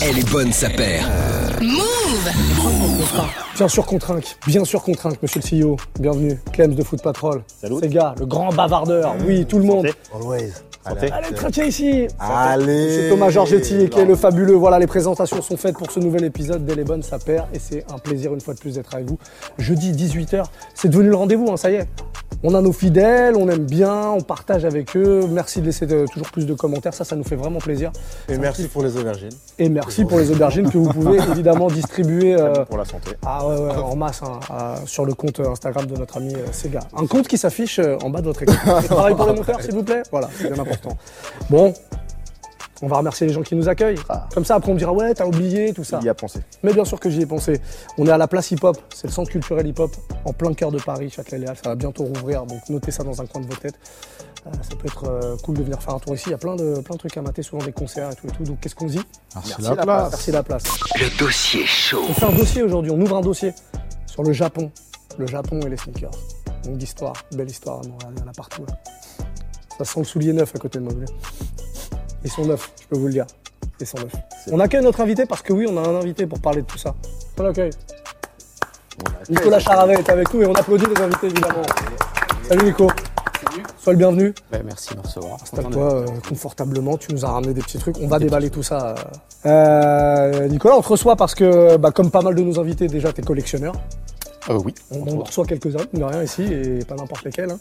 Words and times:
Elle 0.00 0.18
est 0.18 0.30
bonne, 0.30 0.52
sa 0.52 0.70
paire. 0.70 1.08
Bien 3.58 3.66
sûr 3.66 3.86
qu'on 3.86 3.98
trinque, 3.98 4.36
bien 4.46 4.64
sûr 4.64 4.82
qu'on 4.84 4.92
trinque, 4.92 5.20
monsieur 5.20 5.40
le 5.42 5.62
CEO. 5.64 5.76
Bienvenue, 5.98 6.38
Clems 6.52 6.74
de 6.76 6.82
Foot 6.84 7.02
Patrol. 7.02 7.42
Salut. 7.60 7.80
Sega, 7.80 8.14
le 8.20 8.24
grand 8.24 8.52
bavardeur. 8.52 9.16
Oui, 9.26 9.46
tout 9.46 9.58
le 9.58 9.64
monde. 9.64 9.88
Always. 10.14 10.52
Santé. 10.86 11.10
Allez, 11.10 11.34
trinquez 11.34 11.66
ici. 11.66 12.06
Allez. 12.20 12.88
C'est 12.94 13.08
Thomas 13.10 13.30
Georgetti 13.30 13.90
qui 13.90 13.98
est 13.98 14.04
le 14.04 14.14
fabuleux. 14.14 14.54
Voilà, 14.54 14.78
les 14.78 14.86
présentations 14.86 15.42
sont 15.42 15.56
faites 15.56 15.76
pour 15.76 15.90
ce 15.90 15.98
nouvel 15.98 16.24
épisode 16.24 16.64
d'Elle 16.64 16.78
est 16.78 16.84
bonne, 16.84 17.02
sa 17.02 17.18
paire. 17.18 17.48
Et 17.52 17.58
c'est 17.58 17.84
un 17.92 17.98
plaisir 17.98 18.32
une 18.32 18.40
fois 18.40 18.54
de 18.54 18.60
plus 18.60 18.74
d'être 18.76 18.94
avec 18.94 19.06
vous. 19.08 19.18
Jeudi 19.58 19.92
18h, 19.92 20.44
c'est 20.74 20.88
devenu 20.88 21.08
le 21.10 21.16
rendez-vous, 21.16 21.50
hein, 21.50 21.56
ça 21.56 21.70
y 21.70 21.74
est. 21.74 21.88
On 22.44 22.54
a 22.54 22.60
nos 22.60 22.72
fidèles, 22.72 23.34
on 23.36 23.48
aime 23.48 23.64
bien, 23.64 24.10
on 24.10 24.20
partage 24.20 24.64
avec 24.64 24.96
eux. 24.96 25.26
Merci 25.28 25.60
de 25.60 25.66
laisser 25.66 25.86
de- 25.86 26.06
toujours 26.12 26.28
plus 26.30 26.46
de 26.46 26.54
commentaires, 26.54 26.94
ça, 26.94 27.04
ça 27.04 27.16
nous 27.16 27.24
fait 27.24 27.34
vraiment 27.36 27.58
plaisir. 27.58 27.90
Et 28.28 28.38
merci 28.38 28.68
pour 28.68 28.82
les 28.84 28.96
aubergines. 28.96 29.30
Et 29.58 29.68
merci 29.68 30.04
pour 30.04 30.18
les 30.18 30.30
aubergines 30.30 30.70
que 30.70 30.78
vous 30.78 30.90
pouvez 30.92 31.18
évidemment 31.32 31.66
distribuer 31.68 32.34
euh, 32.38 32.64
Pour 32.66 32.78
la 32.78 32.84
santé. 32.84 33.10
ah 33.26 33.40
ouais, 33.48 33.60
ouais, 33.60 33.76
en 33.82 33.96
masse 33.96 34.22
hein, 34.22 34.40
à- 34.50 34.76
sur 34.86 35.04
le 35.04 35.14
compte 35.14 35.40
euh, 35.40 35.50
Instagram 35.50 35.86
de 35.86 35.96
notre 35.96 36.16
ami 36.18 36.34
euh, 36.34 36.52
Sega. 36.52 36.80
Un 36.96 37.06
compte 37.06 37.28
qui 37.28 37.38
s'affiche 37.38 37.78
euh, 37.78 37.96
en 38.02 38.10
bas 38.10 38.20
de 38.20 38.26
votre 38.26 38.42
écran. 38.42 38.80
Et 38.84 38.88
pareil 38.88 39.14
pour 39.14 39.26
les 39.26 39.34
monteurs, 39.34 39.60
s'il 39.60 39.74
vous 39.74 39.82
plaît? 39.82 40.02
Voilà, 40.10 40.28
c'est 40.36 40.52
bien 40.52 40.62
important. 40.62 40.96
Bon, 41.50 41.72
on 42.80 42.86
va 42.86 42.98
remercier 42.98 43.26
les 43.26 43.32
gens 43.32 43.42
qui 43.42 43.56
nous 43.56 43.68
accueillent. 43.68 43.98
Ah. 44.08 44.28
Comme 44.32 44.44
ça, 44.44 44.54
après, 44.54 44.70
on 44.70 44.74
me 44.74 44.78
dira 44.78 44.92
ouais, 44.92 45.12
t'as 45.14 45.26
oublié 45.26 45.72
tout 45.72 45.82
ça. 45.84 45.98
Il 46.00 46.06
y 46.06 46.08
a 46.08 46.14
pensé. 46.14 46.40
Mais 46.62 46.72
bien 46.72 46.84
sûr 46.84 47.00
que 47.00 47.10
j'y 47.10 47.22
ai 47.22 47.26
pensé. 47.26 47.60
On 47.98 48.06
est 48.06 48.10
à 48.10 48.18
la 48.18 48.28
place 48.28 48.50
hip-hop, 48.52 48.76
c'est 48.94 49.08
le 49.08 49.12
centre 49.12 49.30
culturel 49.30 49.66
hip-hop, 49.66 49.90
en 50.24 50.32
plein 50.32 50.54
cœur 50.54 50.70
de 50.70 50.78
Paris, 50.78 51.10
Châtelet-Léal. 51.10 51.56
Ça 51.62 51.70
va 51.70 51.74
bientôt 51.74 52.04
rouvrir, 52.04 52.44
donc 52.46 52.60
notez 52.68 52.92
ça 52.92 53.02
dans 53.02 53.20
un 53.20 53.26
coin 53.26 53.40
de 53.40 53.46
vos 53.46 53.56
têtes. 53.56 53.74
Euh, 54.48 54.52
ça 54.62 54.76
peut 54.76 54.86
être 54.86 55.04
euh, 55.04 55.36
cool 55.42 55.56
de 55.56 55.62
venir 55.62 55.80
faire 55.82 55.94
un 55.94 55.98
tour 55.98 56.14
ici. 56.14 56.24
Il 56.28 56.30
y 56.30 56.34
a 56.34 56.38
plein 56.38 56.56
de, 56.56 56.80
plein 56.80 56.94
de 56.94 56.98
trucs 56.98 57.16
à 57.16 57.22
mater, 57.22 57.42
souvent 57.42 57.64
des 57.64 57.72
concerts 57.72 58.10
et 58.10 58.14
tout 58.14 58.26
et 58.26 58.30
tout. 58.30 58.42
Donc 58.44 58.60
qu'est-ce 58.60 58.74
qu'on 58.74 58.86
dit 58.86 59.00
Merci, 59.34 59.54
la 59.62 59.76
place. 59.76 60.10
Merci 60.10 60.32
la 60.32 60.42
place. 60.42 60.62
Le 60.98 61.18
dossier 61.18 61.66
chaud. 61.66 62.04
On 62.08 62.14
fait 62.14 62.26
un 62.26 62.32
dossier 62.32 62.62
aujourd'hui, 62.62 62.90
on 62.90 63.00
ouvre 63.00 63.16
un 63.16 63.20
dossier 63.20 63.52
sur 64.06 64.22
le 64.22 64.32
Japon. 64.32 64.70
Le 65.18 65.26
Japon 65.26 65.60
et 65.60 65.68
les 65.68 65.76
sneakers. 65.76 66.10
Longue 66.66 66.82
histoire, 66.82 67.14
belle 67.32 67.50
histoire 67.50 67.80
à 67.80 67.88
Montréal, 67.88 68.12
il 68.16 68.20
y 68.20 68.24
en 68.24 68.28
a 68.28 68.32
partout. 68.32 68.64
là. 68.66 68.74
Ça 69.78 69.84
sent 69.84 70.00
le 70.00 70.04
soulier 70.06 70.32
neuf 70.32 70.54
à 70.54 70.58
côté 70.58 70.78
de 70.78 70.84
moi. 70.84 70.92
vous 70.92 71.00
voyez. 71.00 71.14
Ils 72.24 72.30
sont 72.30 72.44
neufs, 72.44 72.72
je 72.82 72.86
peux 72.88 72.98
vous 72.98 73.06
le 73.06 73.12
dire. 73.12 73.26
Ils 73.80 73.86
sont 73.86 73.98
neufs. 73.98 74.14
On 74.50 74.58
accueille 74.60 74.82
notre 74.82 75.00
invité 75.00 75.24
parce 75.26 75.42
que 75.42 75.52
oui, 75.52 75.66
on 75.68 75.76
a 75.76 75.88
un 75.88 75.96
invité 75.96 76.26
pour 76.26 76.40
parler 76.40 76.62
de 76.62 76.66
tout 76.66 76.78
ça. 76.78 76.94
On 77.38 77.42
l'accueille. 77.42 77.70
Nicolas 79.28 79.60
Charavet 79.60 79.94
est 79.94 80.10
avec 80.10 80.32
nous 80.34 80.42
et 80.42 80.46
on 80.46 80.54
applaudit 80.54 80.86
les 80.86 81.00
invités 81.00 81.26
évidemment. 81.26 81.62
Salut 82.48 82.64
Nico. 82.64 82.88
Sois 83.78 83.92
le 83.92 83.98
bienvenu. 83.98 84.34
Ben, 84.50 84.62
merci 84.64 84.90
de 84.90 84.98
me 84.98 85.02
recevoir. 85.02 85.38
Installe-toi 85.42 85.94
euh, 85.94 86.06
confortablement, 86.28 86.96
tu 86.96 87.12
nous 87.12 87.24
as 87.24 87.30
ramené 87.30 87.54
des 87.54 87.62
petits 87.62 87.78
trucs, 87.78 87.96
on 88.00 88.08
va 88.08 88.18
déballer 88.18 88.50
tout 88.50 88.62
ça. 88.62 88.94
Euh, 89.46 90.48
Nicolas, 90.48 90.76
on 90.76 90.82
te 90.82 90.88
reçoit 90.88 91.16
parce 91.16 91.34
que, 91.34 91.76
bah, 91.76 91.90
comme 91.90 92.10
pas 92.10 92.22
mal 92.22 92.34
de 92.34 92.42
nos 92.42 92.58
invités, 92.58 92.88
déjà, 92.88 93.12
t'es 93.12 93.22
collectionneur. 93.22 93.74
Euh, 94.50 94.58
oui. 94.64 94.74
On 94.90 95.02
en 95.20 95.22
reçoit 95.24 95.44
quelques-uns, 95.44 95.84
de 95.92 96.02
rien 96.02 96.22
ici, 96.22 96.42
et 96.42 96.84
pas 96.84 96.94
n'importe 96.94 97.24
lesquels. 97.24 97.50
hein. 97.50 97.58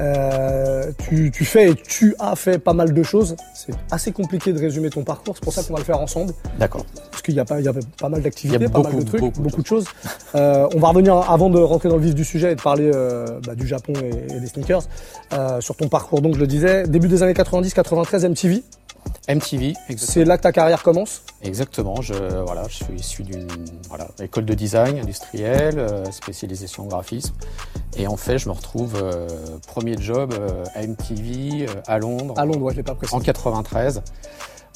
Euh, 0.00 0.92
tu, 1.08 1.30
tu 1.32 1.44
fais 1.44 1.70
et 1.70 1.74
tu 1.74 2.14
as 2.18 2.36
fait 2.36 2.58
pas 2.58 2.72
mal 2.72 2.92
de 2.92 3.02
choses. 3.02 3.34
C'est 3.54 3.72
assez 3.90 4.12
compliqué 4.12 4.52
de 4.52 4.60
résumer 4.60 4.90
ton 4.90 5.02
parcours, 5.02 5.34
c'est 5.34 5.42
pour 5.42 5.52
ça 5.52 5.62
qu'on 5.62 5.72
va 5.72 5.78
le 5.80 5.84
faire 5.84 6.00
ensemble. 6.00 6.32
D'accord. 6.58 6.84
Parce 7.10 7.22
qu'il 7.22 7.34
y 7.34 7.40
a 7.40 7.44
pas, 7.44 7.58
il 7.58 7.64
y 7.64 7.68
a 7.68 7.72
pas 8.00 8.08
mal 8.08 8.22
d'activités, 8.22 8.68
pas 8.68 8.80
mal 8.82 8.96
de 8.96 9.02
trucs, 9.02 9.20
beaucoup, 9.20 9.40
beaucoup 9.40 9.62
de 9.62 9.66
choses. 9.66 9.86
Euh, 10.34 10.68
on 10.74 10.78
va 10.78 10.88
revenir 10.88 11.14
avant 11.30 11.50
de 11.50 11.58
rentrer 11.58 11.88
dans 11.88 11.96
le 11.96 12.02
vif 12.02 12.14
du 12.14 12.24
sujet 12.24 12.52
et 12.52 12.54
de 12.54 12.60
parler 12.62 12.90
bah, 13.46 13.54
du 13.54 13.66
Japon 13.66 13.92
et, 14.02 14.34
et 14.36 14.40
des 14.40 14.46
sneakers. 14.46 14.82
Sur 15.60 15.76
ton 15.76 15.88
parcours, 15.88 16.20
donc 16.20 16.34
je 16.34 16.40
le 16.40 16.46
disais, 16.46 16.86
début 16.86 17.08
des 17.08 17.22
années 17.22 17.32
90-93 17.32 18.28
MTV, 18.28 18.62
MTV, 19.28 19.74
c'est 19.96 20.24
là 20.24 20.38
que 20.38 20.42
ta 20.42 20.52
carrière 20.52 20.82
commence? 20.82 21.22
Exactement. 21.42 22.00
Je, 22.00 22.14
voilà, 22.44 22.62
je 22.68 22.76
suis 22.84 22.94
issu 22.94 23.22
d'une 23.22 23.46
voilà, 23.88 24.08
école 24.22 24.46
de 24.46 24.54
design 24.54 24.98
industriel, 24.98 25.78
euh, 25.78 26.04
spécialisation 26.10 26.84
en 26.84 26.86
graphisme. 26.86 27.34
Et 27.98 28.06
en 28.06 28.16
fait, 28.16 28.38
je 28.38 28.48
me 28.48 28.54
retrouve 28.54 28.94
euh, 29.02 29.28
premier 29.66 29.96
job 29.98 30.32
euh, 30.38 30.64
à 30.74 30.86
MTV 30.86 31.66
à 31.86 31.98
Londres 31.98 32.34
À 32.38 32.44
Londres, 32.46 32.62
ouais, 32.62 32.72
je 32.72 32.78
l'ai 32.78 32.82
pas 32.82 32.94
précisé. 32.94 33.16
en 33.16 33.20
93. 33.20 34.02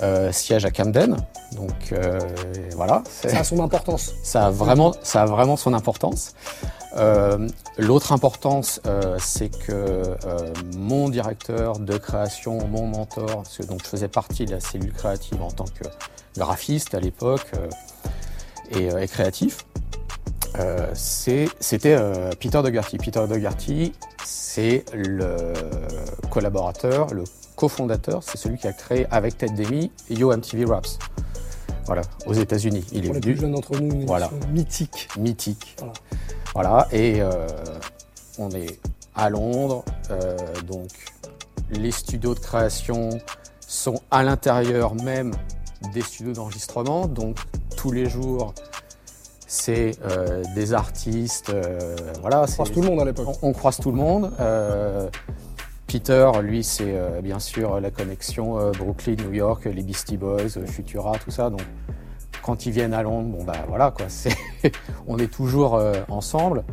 euh, 0.02 0.32
siège 0.32 0.64
à 0.64 0.70
Camden. 0.70 1.16
Donc 1.56 1.94
voilà. 2.74 3.02
Ça 3.06 3.38
a 3.40 3.44
son 3.44 3.60
importance. 3.60 4.14
Ça 4.22 4.46
a 4.46 4.50
vraiment, 4.50 4.92
ça 5.02 5.22
a 5.22 5.26
vraiment 5.26 5.56
son 5.56 5.72
importance. 5.74 6.34
Euh, 6.96 7.48
L'autre 7.78 8.12
importance, 8.12 8.80
euh, 8.86 9.16
c'est 9.18 9.48
que 9.48 9.72
euh, 9.72 10.14
mon 10.76 11.08
directeur 11.08 11.78
de 11.78 11.96
création, 11.96 12.66
mon 12.68 12.86
mentor, 12.86 13.26
parce 13.44 13.56
que 13.58 13.62
donc 13.64 13.80
je 13.82 13.88
faisais 13.88 14.08
partie 14.08 14.44
de 14.44 14.50
la 14.52 14.60
cellule 14.60 14.92
créative 14.92 15.40
en 15.42 15.50
tant 15.50 15.64
que 15.64 15.84
graphiste 16.36 16.94
à 16.94 17.00
l'époque 17.00 17.50
euh, 17.54 18.78
et, 18.78 18.90
euh, 18.92 18.98
et 19.02 19.08
créatif, 19.08 19.64
euh, 20.58 20.86
c'était 20.94 21.94
euh, 21.94 22.30
Peter 22.38 22.60
Dougherty. 22.62 22.98
Peter 22.98 23.24
Dougherty, 23.26 23.92
c'est 24.22 24.84
le 24.92 25.54
collaborateur, 26.30 27.12
le 27.14 27.24
cofondateur, 27.56 28.22
c'est 28.22 28.36
celui 28.36 28.58
qui 28.58 28.66
a 28.66 28.72
créé 28.72 29.06
avec 29.10 29.38
Ted 29.38 29.54
Demi 29.54 29.90
Yo 30.10 30.30
MTV 30.36 30.66
Raps. 30.66 30.98
Voilà, 31.86 32.02
aux 32.26 32.34
États-Unis. 32.34 32.84
Il 32.92 32.98
est 32.98 33.02
les 33.02 33.08
venu 33.08 33.20
plus 33.20 33.40
jeunes 33.40 33.52
d'entre 33.52 33.80
nous, 33.80 33.92
une 33.94 34.06
Voilà. 34.06 34.30
mythique. 34.52 35.08
mythique. 35.18 35.74
Voilà. 35.78 35.92
Voilà, 36.54 36.86
et 36.92 37.22
euh, 37.22 37.46
on 38.38 38.50
est 38.50 38.78
à 39.14 39.30
Londres, 39.30 39.84
euh, 40.10 40.36
donc 40.66 40.88
les 41.70 41.90
studios 41.90 42.34
de 42.34 42.40
création 42.40 43.08
sont 43.66 44.00
à 44.10 44.22
l'intérieur 44.22 44.94
même 44.96 45.32
des 45.94 46.02
studios 46.02 46.34
d'enregistrement, 46.34 47.06
donc 47.06 47.38
tous 47.76 47.90
les 47.90 48.08
jours 48.08 48.54
c'est 49.46 49.92
euh, 50.04 50.42
des 50.54 50.72
artistes, 50.72 51.50
euh, 51.50 51.96
voilà, 52.22 52.42
On 52.42 52.46
croise 52.46 52.72
tout 52.72 52.80
le 52.80 52.88
monde 52.88 53.00
à 53.00 53.04
l'époque. 53.04 53.28
on, 53.42 53.48
on 53.48 53.52
croise 53.52 53.76
tout 53.76 53.90
le 53.90 53.98
monde. 53.98 54.32
Euh, 54.40 55.10
Peter, 55.86 56.30
lui, 56.40 56.64
c'est 56.64 57.20
bien 57.22 57.38
sûr 57.38 57.78
la 57.78 57.90
connexion 57.90 58.70
Brooklyn, 58.72 59.16
New 59.26 59.34
York, 59.34 59.66
les 59.66 59.82
Beastie 59.82 60.16
Boys, 60.16 60.48
Futura, 60.66 61.18
tout 61.18 61.30
ça. 61.30 61.50
Donc, 61.50 61.60
quand 62.42 62.66
ils 62.66 62.72
viennent 62.72 62.92
à 62.92 63.02
Londres, 63.02 63.28
bon 63.28 63.44
bah 63.44 63.64
voilà 63.68 63.94
on 65.06 65.18
est 65.18 65.32
toujours 65.32 65.76
euh, 65.76 65.94
ensemble 66.08 66.64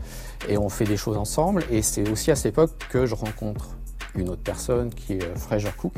et 0.48 0.58
on 0.58 0.68
fait 0.70 0.86
des 0.86 0.98
choses 0.98 1.18
ensemble. 1.18 1.64
Et 1.70 1.82
c'est 1.82 2.10
aussi 2.10 2.32
à 2.32 2.36
cette 2.36 2.54
époque 2.54 2.72
que 2.90 3.06
je 3.06 3.16
rencontre 3.16 3.70
une 4.16 4.30
autre 4.30 4.42
personne 4.42 4.90
qui 4.94 5.14
est 5.14 5.24
euh, 5.24 5.36
Fraser 5.36 5.72
Cook. 5.78 5.94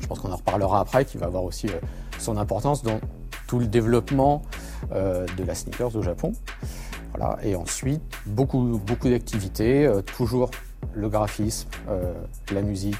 Je 0.00 0.06
pense 0.06 0.18
qu'on 0.20 0.32
en 0.32 0.36
reparlera 0.36 0.80
après, 0.80 1.04
qui 1.04 1.18
va 1.18 1.26
avoir 1.26 1.44
aussi 1.44 1.68
euh, 1.68 1.78
son 2.18 2.36
importance 2.38 2.82
dans 2.82 3.00
tout 3.46 3.58
le 3.58 3.66
développement 3.66 4.42
de 4.90 5.44
la 5.44 5.54
sneakers 5.54 5.94
au 5.94 6.02
Japon. 6.02 6.32
Et 7.42 7.54
ensuite, 7.54 8.02
beaucoup, 8.26 8.80
beaucoup 8.84 9.08
d'activités, 9.08 9.88
toujours 10.16 10.50
le 10.94 11.08
graphisme, 11.08 11.68
euh, 11.88 12.12
la 12.52 12.62
musique, 12.62 12.96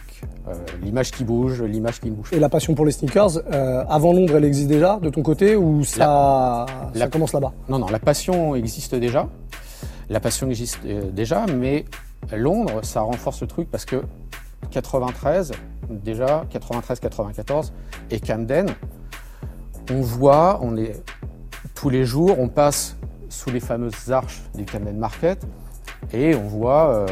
euh, 0.48 0.52
l'image 0.82 1.10
qui 1.10 1.24
bouge, 1.24 1.62
l'image 1.62 2.00
qui 2.00 2.10
ne 2.10 2.16
bouge. 2.16 2.28
Et 2.32 2.38
la 2.38 2.48
passion 2.48 2.74
pour 2.74 2.84
les 2.86 2.92
sneakers, 2.92 3.38
euh, 3.52 3.84
avant 3.88 4.12
Londres, 4.12 4.36
elle 4.36 4.44
existe 4.44 4.69
déjà 4.69 4.98
de 5.00 5.08
ton 5.10 5.22
côté 5.22 5.56
ou 5.56 5.84
ça, 5.84 5.97
ça 5.97 6.66
la- 6.94 7.08
commence 7.08 7.32
là-bas? 7.32 7.52
Non, 7.69 7.78
non, 7.78 7.86
la 7.88 7.98
passion 7.98 8.54
existe 8.54 8.94
déjà. 8.94 9.28
La 10.08 10.20
passion 10.20 10.48
existe 10.48 10.80
déjà, 11.12 11.47
mais 11.47 11.84
Londres, 12.32 12.80
ça 12.84 13.00
renforce 13.00 13.41
le 13.41 13.47
truc 13.47 13.70
parce 13.70 13.84
que 13.84 14.03
93, 14.70 15.53
déjà, 15.91 16.44
93-94, 16.50 17.72
et 18.10 18.20
Camden, 18.20 18.66
on 19.91 20.00
voit, 20.00 20.58
on 20.62 20.76
est 20.76 21.03
tous 21.74 21.88
les 21.91 22.04
jours, 22.04 22.38
on 22.38 22.48
passe 22.48 22.97
sous 23.28 23.50
les 23.50 23.60
fameuses 23.60 24.10
arches 24.10 24.42
du 24.54 24.64
Camden 24.64 24.97
Market 24.97 25.44
et 26.12 26.34
on 26.34 26.42
voit 26.48 27.06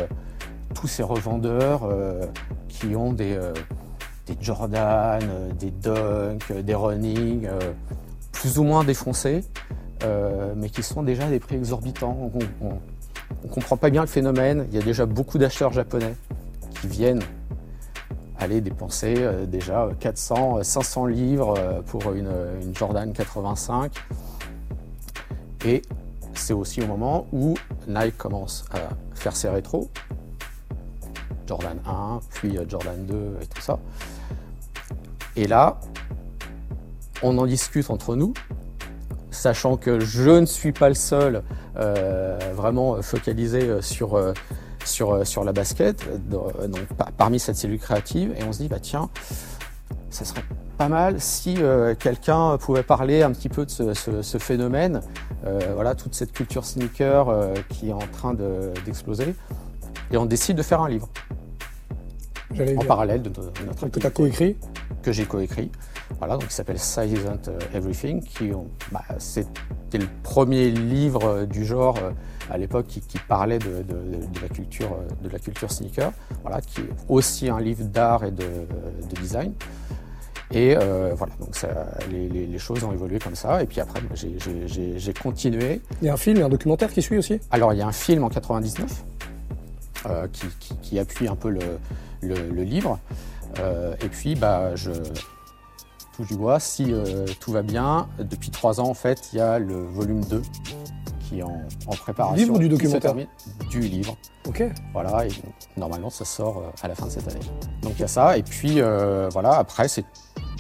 tous 0.75 0.89
ces 0.89 1.03
revendeurs 1.03 1.85
euh, 1.85 2.27
qui 2.69 2.95
ont 2.97 3.13
des, 3.13 3.35
euh, 3.35 3.55
Jordan, 4.41 5.23
euh, 5.23 5.53
des 5.53 5.71
Dunk, 5.71 6.53
des 6.53 6.75
Running, 6.75 7.49
plus 8.33 8.59
ou 8.59 8.65
moins 8.65 8.85
défoncés, 8.85 9.45
mais 10.57 10.69
qui 10.69 10.83
sont 10.83 11.03
déjà 11.03 11.27
à 11.27 11.31
des 11.31 11.41
prix 11.41 11.57
exorbitants. 11.57 12.31
On 12.61 12.69
ne 13.45 13.49
comprend 13.49 13.79
pas 13.79 13.89
bien 13.89 14.03
le 14.03 14.07
phénomène. 14.07 14.67
Il 14.71 14.75
y 14.77 14.83
a 14.83 14.85
déjà 14.85 15.07
beaucoup 15.07 15.39
d'acheteurs 15.39 15.73
japonais 15.73 16.15
qui 16.81 16.89
viennent 16.89 17.23
aller 18.39 18.61
dépenser 18.61 19.15
déjà 19.47 19.89
400, 20.01 20.59
euh, 20.59 20.63
500 20.63 21.07
livres 21.07 21.55
pour 21.87 22.13
une, 22.13 22.31
une 22.63 22.77
Jordan 22.77 23.13
85. 23.13 23.93
Et 25.65 25.81
c'est 26.35 26.53
aussi 26.53 26.83
au 26.83 26.87
moment 26.87 27.27
où 27.33 27.55
Nike 27.89 28.19
commence 28.19 28.65
à 28.73 28.91
faire 29.15 29.35
ses 29.35 29.49
rétros. 29.49 29.89
Jordan 31.47 31.79
1, 31.87 32.21
puis 32.35 32.57
euh, 32.59 32.65
Jordan 32.69 33.05
2 33.07 33.15
et 33.43 33.47
tout 33.47 33.61
ça. 33.61 33.79
Et 35.37 35.47
là, 35.47 35.79
on 37.23 37.37
en 37.39 37.47
discute 37.47 37.91
entre 37.91 38.17
nous, 38.17 38.35
sachant 39.31 39.77
que 39.77 40.01
je 40.01 40.31
ne 40.31 40.47
suis 40.47 40.73
pas 40.73 40.89
le 40.89 40.95
seul 40.95 41.43
euh, 41.77 42.39
vraiment 42.55 43.01
focalisé 43.03 43.63
euh, 43.63 43.83
sur, 43.83 44.15
euh, 44.15 44.33
sur, 44.85 45.13
euh, 45.13 45.25
sur 45.25 45.43
la 45.45 45.53
basket, 45.53 46.03
donc, 46.29 46.53
par- 46.97 47.11
parmi 47.13 47.39
cette 47.41 47.57
cellule 47.57 47.79
créative, 47.81 48.35
et 48.39 48.45
on 48.45 48.53
se 48.53 48.59
dit, 48.59 48.69
bah 48.69 48.79
tiens, 48.81 49.09
ça 50.11 50.25
serait 50.25 50.45
pas 50.79 50.89
mal 50.89 51.21
si 51.21 51.57
quelqu'un 52.01 52.57
pouvait 52.59 52.83
parler 52.83 53.23
un 53.23 53.31
petit 53.33 53.49
peu 53.49 53.65
de 53.65 53.71
ce, 53.71 54.39
phénomène, 54.39 55.01
voilà, 55.75 55.95
toute 55.95 56.15
cette 56.15 56.33
culture 56.33 56.65
sneaker 56.65 57.53
qui 57.69 57.91
est 57.91 57.93
en 57.93 57.99
train 58.13 58.35
de- 58.35 58.73
d'exploser. 58.85 59.35
Et 60.15 60.17
on 60.17 60.27
décide 60.27 60.57
de 60.57 60.63
faire 60.63 60.81
un 60.81 60.89
livre 60.89 61.09
en 62.51 62.55
dire. 62.55 62.79
parallèle 62.87 63.23
de, 63.23 63.31
notre 63.67 63.89
Que 63.89 63.99
tu 63.99 64.07
as 64.07 64.11
coécrit. 64.11 64.57
que 65.03 65.11
j'ai 65.13 65.25
coécrit, 65.25 65.71
voilà, 66.19 66.35
donc 66.35 66.47
qui 66.49 66.55
s'appelle 66.55 66.79
Size 66.79 67.13
Isn't 67.13 67.51
Everything, 67.75 68.23
qui 68.23 68.53
bah, 68.93 69.03
c'était 69.19 69.99
le 69.99 70.07
premier 70.23 70.71
livre 70.71 71.25
euh, 71.25 71.47
du 71.47 71.65
genre 71.65 71.97
euh, 72.01 72.11
à 72.51 72.57
l'époque 72.59 72.87
qui, 72.87 73.01
qui 73.01 73.19
parlait 73.19 73.59
de, 73.59 73.83
de- 73.83 74.27
de 74.27 74.41
la 74.41 74.49
culture 74.49 74.93
euh, 74.93 75.25
de 75.25 75.29
la 75.29 75.39
culture 75.41 75.71
sneaker, 75.73 76.13
voilà, 76.43 76.61
qui 76.61 76.81
est 76.83 76.89
aussi 77.09 77.49
un 77.49 77.59
livre 77.61 77.85
d'art 77.85 78.23
et 78.25 78.31
de, 78.31 78.45
de 78.45 79.21
design. 79.21 79.53
Et 80.53 80.77
euh, 80.77 81.13
voilà, 81.17 81.33
donc 81.41 81.57
ça, 81.57 81.69
les, 82.11 82.29
les- 82.29 82.47
les 82.47 82.59
choses 82.59 82.85
ont 82.85 82.93
évolué 82.93 83.19
comme 83.19 83.35
ça. 83.35 83.63
Et 83.63 83.67
puis 83.67 83.81
après, 83.81 84.01
bah, 84.03 84.15
j'ai- 84.15 85.13
continué. 85.21 85.81
Il 86.03 86.07
y 86.07 86.09
a 86.09 86.15
un 86.15 86.19
film 86.19 86.37
et 86.39 86.43
un 86.43 86.49
documentaire 86.49 86.93
qui 86.93 87.03
suit 87.03 87.19
aussi? 87.19 87.41
Alors, 87.51 87.73
il 87.73 87.79
y 87.79 87.83
a 87.83 87.87
un 87.87 87.93
film 87.93 88.23
en 88.23 88.29
99 88.29 88.85
euh, 88.85 89.14
qui, 90.33 90.47
qui- 90.61 90.77
qui 90.79 90.99
appuie 90.99 91.29
un 91.29 91.37
peu 91.37 91.49
le, 91.51 91.79
le- 92.23 92.49
le 92.51 92.63
livre. 92.63 92.99
Euh, 93.61 93.95
et 94.03 94.09
puis, 94.09 94.35
bah, 94.35 94.75
je 94.75 94.91
touche 96.17 96.29
du 96.29 96.37
bois. 96.37 96.61
Si 96.61 96.93
euh, 96.93 97.27
tout 97.41 97.53
va 97.53 97.63
bien, 97.63 98.09
depuis 98.19 98.51
trois 98.51 98.81
ans, 98.81 98.89
en 98.89 98.95
fait, 98.95 99.31
il 99.33 99.39
y 99.39 99.41
a 99.41 99.59
le 99.59 99.85
volume 99.85 100.25
2 100.25 100.43
qui 101.21 101.39
est 101.39 101.43
en, 101.43 101.63
en 101.87 101.95
préparation. 101.97 102.37
Livre 102.37 102.55
ou 102.55 102.59
du 102.59 102.69
documentaire 102.69 103.15
Du 103.71 103.81
livre. 103.81 104.17
Ok. 104.47 104.63
Voilà, 104.93 105.25
et 105.27 105.31
normalement, 105.77 106.11
ça 106.11 106.25
sort 106.25 106.59
euh, 106.59 106.71
à 106.83 106.89
la 106.89 106.95
fin 106.95 107.07
de 107.07 107.11
cette 107.11 107.27
année. 107.29 107.41
Donc, 107.83 107.93
il 107.97 108.01
y 108.01 108.05
a 108.05 108.09
ça. 108.09 108.37
Et 108.37 108.43
puis, 108.43 108.81
euh, 108.81 109.29
voilà, 109.33 109.55
après, 109.55 109.89
c'est 109.89 110.05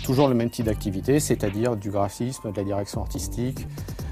toujours 0.02 0.28
le 0.28 0.34
même 0.34 0.50
type 0.50 0.66
d'activité, 0.66 1.20
c'est-à-dire 1.20 1.76
du 1.76 1.90
graphisme, 1.90 2.50
de 2.52 2.56
la 2.56 2.64
direction 2.64 3.00
artistique, 3.02 3.60
euh, 3.60 4.03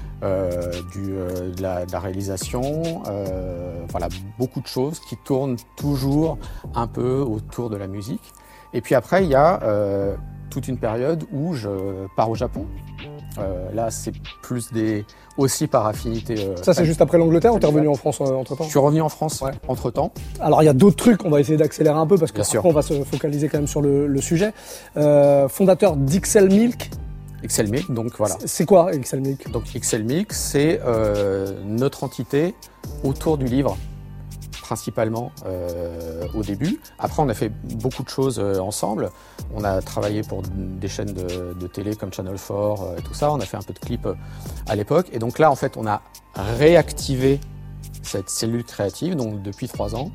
du, 0.91 1.13
euh, 1.15 1.51
de, 1.51 1.61
la, 1.61 1.85
de 1.85 1.91
la 1.91 1.99
réalisation, 1.99 3.03
euh, 3.07 3.81
voilà, 3.89 4.07
beaucoup 4.39 4.61
de 4.61 4.67
choses 4.67 4.99
qui 5.01 5.17
tournent 5.25 5.57
toujours 5.75 6.37
un 6.75 6.87
peu 6.87 7.19
autour 7.19 7.69
de 7.69 7.75
la 7.77 7.87
musique. 7.87 8.23
Et 8.73 8.81
puis 8.81 8.95
après, 8.95 9.23
il 9.23 9.29
y 9.29 9.35
a 9.35 9.61
euh, 9.63 10.15
toute 10.49 10.67
une 10.67 10.77
période 10.77 11.25
où 11.31 11.53
je 11.53 11.69
pars 12.15 12.29
au 12.29 12.35
Japon. 12.35 12.65
Euh, 13.39 13.71
là, 13.73 13.89
c'est 13.89 14.13
plus 14.43 14.71
des 14.71 15.05
aussi 15.37 15.65
par 15.65 15.87
affinité. 15.87 16.35
euh, 16.37 16.55
Ça, 16.61 16.75
c'est 16.75 16.85
juste 16.85 17.01
après 17.01 17.17
l'Angleterre 17.17 17.53
ou 17.55 17.59
t'es 17.59 17.65
revenu 17.65 17.87
en 17.87 17.95
France 17.95 18.21
entre 18.21 18.55
temps 18.55 18.63
Je 18.65 18.69
suis 18.69 18.77
revenu 18.79 19.01
en 19.01 19.09
France 19.09 19.41
Ouais. 19.41 19.51
entre 19.67 19.89
temps. 19.89 20.11
Alors 20.39 20.61
il 20.61 20.65
y 20.67 20.69
a 20.69 20.73
d'autres 20.73 20.95
trucs, 20.97 21.25
on 21.25 21.31
va 21.31 21.39
essayer 21.39 21.57
d'accélérer 21.57 21.97
un 21.97 22.05
peu 22.05 22.17
parce 22.19 22.31
qu'après 22.31 22.51
sûr. 22.51 22.63
on 22.65 22.71
va 22.71 22.83
se 22.83 23.03
focaliser 23.03 23.49
quand 23.49 23.57
même 23.57 23.65
sur 23.67 23.81
le, 23.81 24.05
le 24.05 24.21
sujet. 24.21 24.53
Euh, 24.97 25.49
fondateur 25.49 25.95
d'Ixel 25.95 26.47
Milk, 26.49 26.91
Excel 27.43 27.69
Milk, 27.69 27.91
donc 27.91 28.13
voilà. 28.17 28.35
C'est- 28.45 28.65
quoi 28.65 28.93
Excel 28.93 29.21
Milk? 29.21 29.51
Donc 29.51 29.63
Milk, 30.05 30.33
c'est 30.33 30.79
euh, 30.85 31.61
notre 31.65 32.03
entité 32.03 32.55
autour 33.03 33.37
du 33.37 33.45
livre, 33.45 33.77
principalement 34.61 35.31
euh, 35.45 36.25
au 36.33 36.41
début. 36.41 36.79
Après, 36.99 37.21
on 37.21 37.29
a 37.29 37.33
fait 37.33 37.49
beaucoup 37.75 38.03
de 38.03 38.09
choses 38.09 38.39
euh, 38.39 38.59
ensemble. 38.59 39.11
On 39.53 39.63
a 39.63 39.81
travaillé 39.81 40.21
pour 40.23 40.41
des 40.43 40.87
chaînes 40.87 41.13
de, 41.13 41.53
de 41.53 41.67
télé 41.67 41.95
comme 41.95 42.13
Channel 42.13 42.35
4 42.35 42.51
euh, 42.53 42.97
et 42.97 43.01
tout 43.01 43.13
ça. 43.13 43.31
On 43.31 43.39
a 43.39 43.45
fait 43.45 43.57
un 43.57 43.61
peu 43.61 43.73
de 43.73 43.79
clips 43.79 44.07
à 44.67 44.75
l'époque. 44.75 45.07
Et 45.11 45.19
donc 45.19 45.37
là, 45.37 45.51
en 45.51 45.55
fait, 45.55 45.75
on 45.77 45.85
a 45.85 46.01
réactivé 46.35 47.39
cette 48.03 48.29
cellule 48.29 48.63
créative, 48.63 49.15
donc 49.15 49.41
depuis 49.41 49.67
trois 49.67 49.95
ans, 49.95 50.11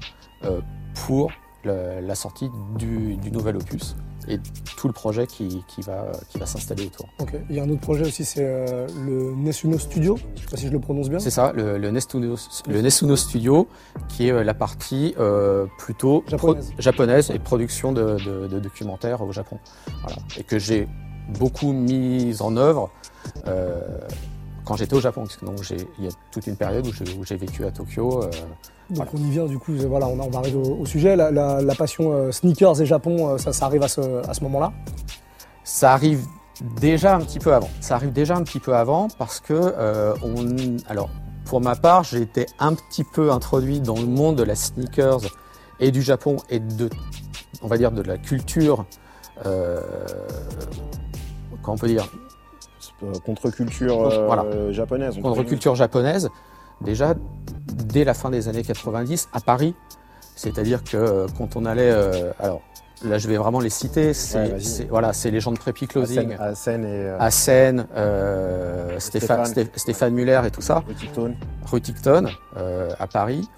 pour 1.06 1.30
le- 1.64 2.00
la 2.00 2.14
sortie 2.14 2.48
du, 2.76 3.16
du 3.16 3.30
nouvel 3.30 3.56
opus 3.56 3.96
et 4.28 4.38
tout 4.76 4.86
le 4.86 4.92
projet 4.92 5.26
qui, 5.26 5.64
qui 5.69 5.80
va, 5.82 6.12
qui 6.28 6.38
va 6.38 6.46
s'installer 6.46 6.86
autour. 6.86 7.08
Ok. 7.19 7.34
Il 7.50 7.56
y 7.56 7.60
a 7.60 7.62
un 7.64 7.69
autre 7.70 7.80
projet 7.80 8.02
aussi, 8.06 8.25
c'est 8.25 8.44
euh, 8.44 8.86
le 9.04 9.34
Nesuno 9.34 9.78
Studio. 9.78 10.16
Je 10.36 10.40
sais 10.42 10.46
pas 10.48 10.56
si 10.56 10.66
je 10.66 10.72
le 10.72 10.80
prononce 10.80 11.08
bien. 11.08 11.19
C'est 11.19 11.30
ça, 11.30 11.52
le, 11.54 11.78
le, 11.78 11.90
Nestuno, 11.90 12.36
le 12.69 12.80
Nesuno 12.82 13.16
Studio, 13.16 13.69
qui 14.08 14.28
est 14.28 14.32
euh, 14.32 14.44
la 14.44 14.54
partie 14.54 15.14
euh, 15.19 15.66
plutôt 15.78 16.20
pro- 16.20 16.54
Japonaise. 16.54 16.72
japonaise 16.78 17.30
et 17.30 17.38
production 17.38 17.92
de, 17.92 18.16
de- 18.25 18.46
de 18.46 18.58
documentaires 18.60 19.22
au 19.22 19.32
Japon. 19.32 19.58
Voilà. 20.02 20.16
Et 20.36 20.44
que 20.44 20.58
j'ai 20.58 20.86
beaucoup 21.38 21.72
mis 21.72 22.36
en 22.40 22.56
œuvre 22.56 22.90
euh, 23.46 23.80
quand 24.69 24.76
j'étais 24.76 24.94
au 24.94 25.00
Japon. 25.00 25.23
Parce 25.23 25.37
que 25.37 25.47
donc 25.47 25.59
il 25.99 26.05
y 26.05 26.09
a 26.09 26.11
toute 26.31 26.47
une 26.47 26.56
période 26.56 26.87
où 26.87 27.25
j'ai, 27.25 27.37
vécu 27.37 27.65
à 27.65 27.70
Tokyo. 27.70 28.23
euh, 28.23 28.26
Donc 28.26 28.31
Voilà. 28.91 29.11
on 29.15 29.19
y 29.19 29.31
vient 29.31 29.47
du 29.47 29.59
coup, 29.59 29.73
voilà, 29.88 30.06
on, 30.06 30.19
on 30.20 30.29
va 30.29 30.38
arriver 30.38 30.56
au, 30.59 30.76
au 30.81 30.87
sujet. 30.87 31.17
La, 31.17 31.31
la- 31.31 31.61
la 31.62 31.75
passion 31.75 32.12
euh, 32.12 32.31
sneakers 32.32 32.81
et 32.82 32.87
Japon, 32.87 33.31
euh, 33.31 33.38
ça, 33.38 33.53
ça 33.53 33.67
arrive 33.67 33.82
à 33.82 33.88
ce, 33.88 34.00
à 34.29 34.35
ce 34.35 34.43
moment-là? 34.44 34.73
Ça 35.65 35.93
arrive 35.93 36.25
déjà 36.81 37.15
un 37.17 37.20
petit 37.20 37.38
peu 37.38 37.55
avant. 37.55 37.70
Ça 37.81 37.94
arrive 37.97 38.12
déjà 38.12 38.37
un 38.37 38.43
petit 38.43 38.61
peu 38.61 38.75
avant 38.75 39.09
parce 39.19 39.41
que 39.41 39.55
euh, 39.55 40.15
on, 40.23 40.76
alors 40.88 41.09
pour 41.47 41.61
ma 41.61 41.76
part, 41.76 42.05
j'ai 42.05 42.21
été 42.21 42.47
un 42.59 42.75
petit 42.75 43.05
peu 43.05 43.31
introduit 43.32 43.81
dans 43.81 43.97
le 43.97 44.06
monde 44.06 44.37
de 44.37 44.43
la 44.43 44.55
sneakers 44.55 45.21
et 45.81 45.91
du 45.91 46.03
Japon 46.03 46.37
et 46.50 46.59
de, 46.61 46.91
on 47.62 47.69
va 47.69 47.79
dire, 47.79 47.91
de 47.93 48.03
la 48.03 48.19
culture. 48.19 48.85
Comment 51.62 51.75
on 51.75 51.79
peut 51.79 51.87
dire? 51.88 52.09
Contre-culture 53.25 53.97
Contre- 53.97 54.19
euh, 54.19 54.27
voilà. 54.27 54.73
japonaise. 54.73 55.19
contre-culture 55.23 55.75
japonaise 55.75 56.29
déjà 56.81 57.15
dès 57.75 58.05
la 58.05 58.15
fin 58.15 58.31
des 58.31 58.49
années 58.49 58.62
90 58.62 59.29
à 59.33 59.41
Paris. 59.41 59.75
C'est-à-dire 60.37 60.85
que 60.85 60.97
euh, 60.97 61.27
quand 61.37 61.56
on 61.56 61.65
allait, 61.65 61.91
euh, 61.91 62.33
alors 62.39 62.61
là 63.05 63.19
je 63.19 63.29
vais 63.29 63.37
vraiment 63.37 63.61
les 63.61 63.71
citer, 63.71 64.12
c'est 64.15 64.53
Ouais, 64.83 64.87
voilà, 64.91 65.12
c'est 65.12 65.31
les 65.31 65.41
gens 65.41 65.50
de 65.53 65.59
Preppy 65.59 65.85
À 65.85 65.89
Closing. 65.89 66.29
Seine- 66.31 66.37
à 66.41 66.55
Seine 66.55 66.85
et 66.85 66.89
euh, 67.06 67.17
à 67.19 67.31
Seine, 67.31 67.87
euh, 67.97 68.99
Stéphane, 69.00 69.47
Stéphane. 69.47 69.67
Sté- 69.67 69.79
Stéphane 69.79 70.15
Muller 70.15 70.41
et 70.47 70.50
tout 70.50 70.61
ça, 70.62 70.83
Petit 70.87 71.09
Tone. 71.09 71.35
rue 71.67 71.81
Ticton, 71.81 72.27
euh, 72.56 72.91
à 73.00 73.06
Paris, 73.09 73.49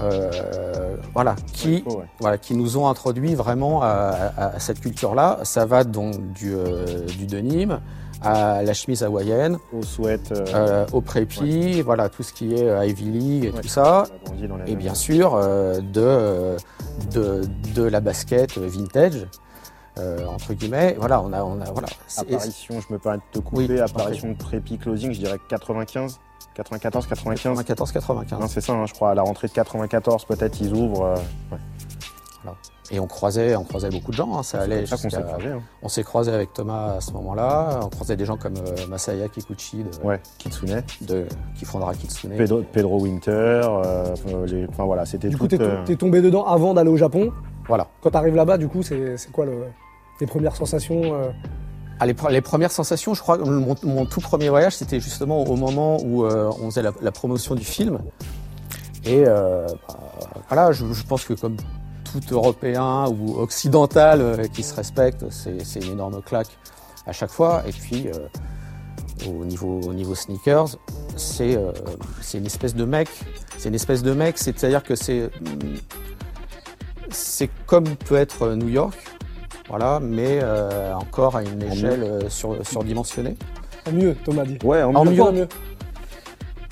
euh, 0.00 0.96
voilà, 1.12 1.36
qui, 1.52 1.82
Ouais, 1.86 1.94
ouais. 1.96 2.04
voilà, 2.20 2.38
qui 2.38 2.54
nous 2.54 2.76
ont 2.78 2.88
introduit 2.88 3.34
vraiment 3.34 3.82
à, 3.82 3.86
à- 3.88 4.46
à 4.56 4.58
cette 4.58 4.80
culture-là. 4.80 5.40
Ça 5.42 5.66
va 5.66 5.84
donc 5.84 6.32
du, 6.32 6.54
euh, 6.54 7.04
du 7.18 7.26
denim 7.26 7.80
à 8.24 8.62
la 8.62 8.72
chemise 8.74 9.02
hawaïenne, 9.02 9.58
Au 9.72 9.82
sweat. 9.82 10.32
euh, 10.32 10.44
euh, 10.54 10.86
au 10.92 11.00
prépi, 11.00 11.80
voilà, 11.82 12.08
tout 12.08 12.22
ce 12.22 12.32
qui 12.32 12.54
est 12.54 12.68
euh, 12.68 12.84
Ivy 12.86 13.04
League 13.04 13.44
et 13.46 13.50
ouais, 13.50 13.60
tout 13.60 13.68
ça. 13.68 14.04
Et 14.66 14.76
bien 14.76 14.94
sûr, 14.94 15.34
euh, 15.34 15.80
de, 15.80 16.56
de, 17.12 17.42
de 17.74 17.82
la 17.82 18.00
basket 18.00 18.56
vintage, 18.58 19.26
euh, 19.98 20.24
entre 20.26 20.54
guillemets. 20.54 20.96
Voilà, 20.98 21.20
on 21.22 21.32
a, 21.32 21.42
on 21.42 21.60
a, 21.60 21.70
voilà. 21.70 21.88
Apparition, 22.16 22.80
je 22.80 22.92
me 22.92 22.98
permets 22.98 23.18
de 23.18 23.22
te 23.32 23.38
couper, 23.44 23.66
Oui, 23.68 23.80
apparition 23.80 24.28
de 24.30 24.36
Prépi 24.36 24.78
Closing, 24.78 25.12
je 25.12 25.18
dirais 25.18 25.38
95, 25.48 26.18
94, 26.54 27.06
95. 27.06 27.60
94-95. 27.62 28.38
Non, 28.40 28.46
c'est 28.48 28.60
ça, 28.60 28.72
hein, 28.72 28.86
je 28.86 28.92
crois, 28.94 29.10
à 29.10 29.14
la 29.14 29.22
rentrée 29.22 29.48
de 29.48 29.52
94, 29.52 30.24
peut-être, 30.26 30.60
ils 30.60 30.72
ouvrent. 30.72 31.04
euh, 31.04 31.14
ouais. 31.52 31.58
Et 32.90 32.98
on 33.00 33.06
croisait, 33.06 33.54
on 33.56 33.64
croisait 33.64 33.88
beaucoup 33.90 34.10
de 34.10 34.16
gens. 34.16 34.36
hein, 34.38 34.42
ça 34.42 34.60
allait. 34.62 34.84
Ça 34.86 34.96
s'est 34.96 35.14
hein. 35.14 35.60
On 35.82 35.88
s'est 35.88 36.02
croisé 36.02 36.32
avec 36.32 36.52
Thomas 36.52 36.96
à 36.96 37.00
ce 37.00 37.12
moment-là. 37.12 37.80
On 37.84 37.88
croisait 37.88 38.16
des 38.16 38.24
gens 38.24 38.36
comme 38.36 38.56
euh, 38.56 38.86
Masaya 38.88 39.28
Kikuchi 39.28 39.84
de, 39.84 40.06
Ouais, 40.06 40.20
Kitsune. 40.38 40.82
de- 41.02 41.26
qui 41.56 41.64
fondera 41.64 41.94
Kitsune. 41.94 42.32
Pedro, 42.36 42.62
Pedro 42.72 43.00
Winter, 43.00 43.30
euh, 43.32 44.14
euh, 44.28 44.46
les- 44.46 44.66
enfin 44.68 44.84
voilà, 44.84 45.06
c'était 45.06 45.28
Du 45.28 45.36
coup, 45.38 45.46
t'es 45.46 45.60
euh, 45.60 45.84
tombé 45.96 46.20
dedans 46.20 46.44
avant 46.44 46.74
d'aller 46.74 46.90
au 46.90 46.96
Japon. 46.96 47.32
Voilà. 47.68 47.86
Quand 48.02 48.10
t'arrives 48.10 48.34
là-bas, 48.36 48.58
du 48.58 48.68
coup, 48.68 48.82
c'est 48.82 49.16
c'est 49.16 49.30
quoi 49.30 49.46
le, 49.46 49.64
les 50.20 50.26
premières 50.26 50.56
sensations 50.56 51.00
euh, 51.14 51.30
Ah, 52.00 52.06
les, 52.06 52.14
pre- 52.14 52.30
les 52.32 52.40
premières 52.40 52.72
sensations, 52.72 53.14
je 53.14 53.22
crois 53.22 53.38
que 53.38 53.44
mon, 53.44 53.76
mon 53.84 54.04
tout 54.06 54.20
premier 54.20 54.48
voyage, 54.48 54.74
c'était 54.76 54.98
justement 54.98 55.44
au 55.44 55.54
moment 55.56 55.98
où 56.02 56.24
euh, 56.24 56.50
on 56.60 56.66
faisait 56.70 56.82
la, 56.82 56.90
la 57.00 57.12
promotion 57.12 57.54
du 57.54 57.64
film. 57.64 58.00
Et 59.04 59.24
euh, 59.26 59.66
bah, 59.88 59.96
voilà, 60.48 60.72
je, 60.72 60.84
je 60.92 61.04
pense 61.04 61.24
que 61.24 61.34
comme 61.34 61.56
tout 62.12 62.34
Européen 62.34 63.06
ou 63.08 63.38
occidental 63.38 64.20
euh, 64.20 64.36
qui 64.48 64.62
se 64.62 64.74
respecte, 64.74 65.24
c'est 65.30 65.80
une 65.84 65.92
énorme 65.92 66.22
claque 66.22 66.58
à 67.06 67.12
chaque 67.12 67.30
fois. 67.30 67.62
Et 67.66 67.72
puis, 67.72 68.08
euh, 68.08 68.28
au, 69.28 69.44
niveau, 69.44 69.80
au 69.82 69.94
niveau 69.94 70.14
sneakers, 70.14 70.76
c'est 71.16 71.56
euh, 71.56 71.72
c'est 72.20 72.38
une 72.38 72.46
espèce 72.46 72.74
de 72.74 72.84
mec. 72.84 73.08
C'est 73.58 73.68
une 73.68 73.74
espèce 73.74 74.02
de 74.02 74.12
mec, 74.12 74.38
c'est-à-dire 74.38 74.82
que 74.82 74.94
c'est 74.94 75.30
c'est 77.10 77.50
comme 77.66 77.96
peut 77.96 78.16
être 78.16 78.54
New 78.54 78.68
York, 78.68 78.96
voilà, 79.68 80.00
mais 80.00 80.40
euh, 80.42 80.94
encore 80.94 81.36
à 81.36 81.42
une 81.42 81.62
En 81.62 81.72
échelle 81.72 82.02
euh, 82.02 82.28
sur, 82.28 82.66
surdimensionnée. 82.66 83.36
En 83.86 83.92
mieux, 83.92 84.16
Thomas 84.24 84.44
dit. 84.44 84.58
Ouais, 84.64 84.82
en 84.82 85.04
mieux. 85.04 85.22
en 85.22 85.32
mieux 85.32 85.48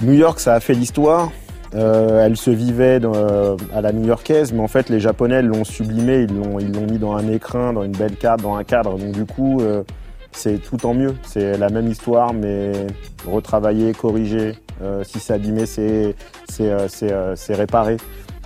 New 0.02 0.14
York, 0.14 0.40
ça 0.40 0.54
a 0.54 0.60
fait 0.60 0.74
l'histoire. 0.74 1.30
Euh, 1.74 2.24
elle 2.26 2.36
se 2.36 2.50
vivait 2.50 2.98
dans, 2.98 3.12
euh, 3.14 3.56
à 3.74 3.80
la 3.80 3.92
new-yorkaise, 3.92 4.52
mais 4.52 4.60
en 4.60 4.66
fait, 4.68 4.88
les 4.88 4.98
Japonais 4.98 5.40
l'ont 5.40 5.62
sublimé, 5.64 6.22
ils 6.28 6.34
l'ont, 6.36 6.58
ils 6.58 6.72
l'ont 6.72 6.86
mis 6.86 6.98
dans 6.98 7.12
un 7.14 7.28
écrin, 7.28 7.72
dans 7.72 7.84
une 7.84 7.92
belle 7.92 8.16
carte, 8.16 8.42
dans 8.42 8.56
un 8.56 8.64
cadre. 8.64 8.98
Donc, 8.98 9.12
du 9.12 9.24
coup, 9.24 9.60
euh, 9.60 9.84
c'est 10.32 10.58
tout 10.58 10.84
en 10.84 10.94
mieux. 10.94 11.14
C'est 11.22 11.56
la 11.58 11.68
même 11.68 11.86
histoire, 11.88 12.32
mais 12.32 12.72
retravaillé, 13.26 13.92
corrigé. 13.92 14.54
Euh, 14.82 15.04
si 15.04 15.20
c'est 15.20 15.34
abîmé, 15.34 15.66
c'est, 15.66 16.16
c'est, 16.48 16.70
euh, 16.70 16.88
c'est, 16.88 17.12
euh, 17.12 17.36
c'est 17.36 17.54
réparé. 17.54 17.98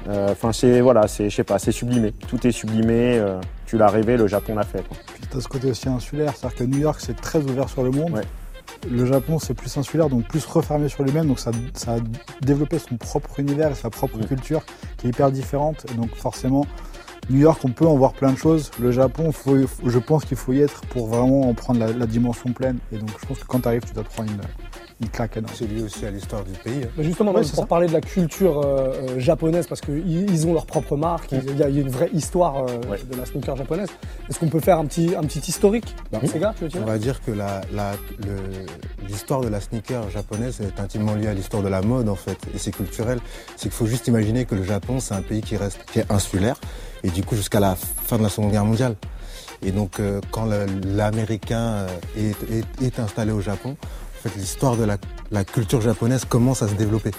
Euh, 0.09 0.29
Enfin, 0.33 0.53
c'est 0.53 0.83
voilà, 0.83 1.09
c'est, 1.09 1.31
je 1.31 1.37
sais 1.37 1.45
pas, 1.45 1.59
c'est 1.59 1.73
sublimé. 1.73 2.13
Tout 2.29 2.47
est 2.47 2.53
sublimé. 2.53 3.17
euh, 3.19 3.41
tu 3.67 3.79
l'as 3.79 3.89
rêvé, 3.89 4.19
le 4.19 4.27
Japon 4.27 4.55
l'a 4.55 4.65
fait. 4.65 4.87
quoi. 4.87 4.99
Puis 5.15 5.23
tu 5.31 5.37
as 5.39 5.41
ce 5.41 5.49
côté 5.49 5.71
aussi 5.71 5.89
insulaire, 5.89 6.35
c'est-à-dire 6.37 6.59
que 6.59 6.65
New 6.65 6.79
York 6.79 7.01
c'est 7.01 7.17
très 7.19 7.39
ouvert 7.39 7.71
sur 7.71 7.83
le 7.83 7.91
monde. 7.91 8.11
Ouais. 8.13 8.21
Le 8.91 9.07
Japon 9.07 9.39
c'est 9.39 9.55
plus 9.55 9.77
insulaire, 9.77 10.09
donc 10.09 10.27
plus 10.29 10.45
refermé 10.45 10.89
sur 10.89 11.03
lui-même, 11.05 11.27
donc 11.27 11.39
ça, 11.39 11.51
ça 11.75 11.95
a 11.95 11.99
développé 12.43 12.79
son 12.79 12.97
propre 12.97 13.41
univers 13.41 13.71
et 13.71 13.75
sa 13.75 13.91
propre 13.91 14.19
culture 14.27 14.63
qui 14.99 15.07
est 15.07 15.11
hyper 15.11 15.31
différente. 15.31 15.87
Et 15.91 15.95
donc 15.95 16.15
forcément, 16.15 16.67
New 17.31 17.41
York 17.41 17.61
on 17.65 17.71
peut 17.71 17.87
en 17.87 17.97
voir 17.97 18.13
plein 18.13 18.33
de 18.33 18.39
choses. 18.39 18.71
Le 18.79 18.91
Japon, 18.93 19.33
faut, 19.33 19.57
je 19.57 19.99
pense 19.99 20.25
qu'il 20.25 20.37
faut 20.37 20.53
y 20.53 20.61
être 20.61 20.83
pour 20.87 21.07
vraiment 21.07 21.49
en 21.49 21.55
prendre 21.55 21.81
la, 21.81 21.93
la 21.93 22.07
dimension 22.07 22.53
pleine. 22.53 22.79
Et 22.93 22.99
donc 22.99 23.11
je 23.21 23.27
pense 23.27 23.39
que 23.39 23.47
quand 23.47 23.61
tu 23.61 23.69
arrives, 23.69 23.85
tu 23.87 23.95
dois 23.95 24.05
te 24.05 24.13
prendre 24.13 24.31
une, 24.31 24.41
une 25.05 25.11
claque 25.11 25.37
énorme. 25.37 25.53
C'est 25.57 25.67
lié 25.71 25.83
aussi 25.83 26.05
à 26.07 26.11
l'histoire 26.11 26.43
du 26.45 26.53
pays. 26.53 26.83
hein. 26.85 26.89
Mais 26.97 27.05
justement, 27.05 27.31
Ouais, 27.31 27.37
même 27.39 27.45
c'est 27.45 27.55
pour 27.55 27.65
ça. 27.65 27.69
parler 27.69 27.87
de 27.87 27.93
la 27.93 28.01
culture 28.01 28.61
euh, 28.61 28.93
euh, 29.11 29.19
japonaise, 29.21 29.67
parce 29.67 29.81
qu'ils 29.81 30.31
ils 30.31 30.47
ont 30.47 30.53
leur 30.53 30.67
propre 30.67 30.97
marque, 30.97 31.33
il 31.33 31.57
y, 31.59 31.63
a 31.63 31.69
il 31.69 31.77
y 31.77 31.79
a 31.79 31.83
une 31.83 31.89
vraie 31.91 32.11
histoire 32.13 32.65
euh, 32.65 32.67
Ouais. 32.91 32.99
de 33.11 33.17
la 33.17 33.25
sneaker 33.27 33.57
japonaise. 33.57 33.89
Est-ce 34.29 34.39
qu'on 34.39 34.49
peut 34.49 34.61
faire 34.61 34.79
un 34.79 34.87
petit, 34.87 35.15
un 35.17 35.23
petit 35.23 35.41
historique 35.49 35.95
Bah, 36.13 36.19
Sega, 36.27 36.53
tu 36.57 36.65
veux 36.65 36.69
dire? 36.71 36.81
On 36.83 36.87
va 36.87 36.99
dire 36.99 37.23
que 37.25 37.31
la- 37.31 37.61
la- 37.73 37.93
le- 38.27 39.07
l'histoire 39.09 39.41
de 39.41 39.49
la 39.49 39.61
sneaker 39.61 40.11
japonaise 40.11 40.61
est 40.61 40.81
intimement 40.81 41.15
liée 41.15 41.29
à 41.29 41.35
l'histoire 41.35 41.63
de 41.63 41.69
la 41.69 41.83
mode 41.83 42.09
en 42.09 42.15
fait, 42.17 42.39
et 42.55 42.59
c'est 42.59 42.71
culturel. 42.73 43.19
C'est 43.57 43.63
qu'il 43.65 43.71
faut 43.73 43.87
juste 43.87 44.09
imaginer 44.09 44.45
que 44.45 44.55
le 44.55 44.65
Japon 44.65 45.01
c'est 45.01 45.15
un 45.15 45.23
pays 45.23 45.43
qui 45.43 45.57
reste 45.57 45.85
qui 45.93 46.01
est 46.01 46.11
insulaire 46.11 46.57
et 47.03 47.11
du 47.11 47.23
coup 47.23 47.37
jusqu'à 47.37 47.61
la 47.61 47.75
fin 47.77 48.17
de 48.19 48.23
la 48.23 48.29
Seconde 48.31 48.51
Guerre 48.53 48.65
mondiale. 48.65 48.97
Et 49.63 49.73
donc 49.73 50.01
euh, 50.01 50.21
quand 50.31 50.47
le- 50.47 50.67
l'Américain 50.97 51.87
est, 52.17 52.31
est- 52.53 52.85
est 52.87 52.99
installé 52.99 53.33
au 53.33 53.41
Japon, 53.41 53.77
l'histoire 54.37 54.77
de 54.77 54.85
la, 54.85 55.45
culture 55.45 55.81
japonaise 55.81 56.25
commence 56.25 56.63
à 56.63 56.69
se 56.69 56.75
développer. 56.75 57.11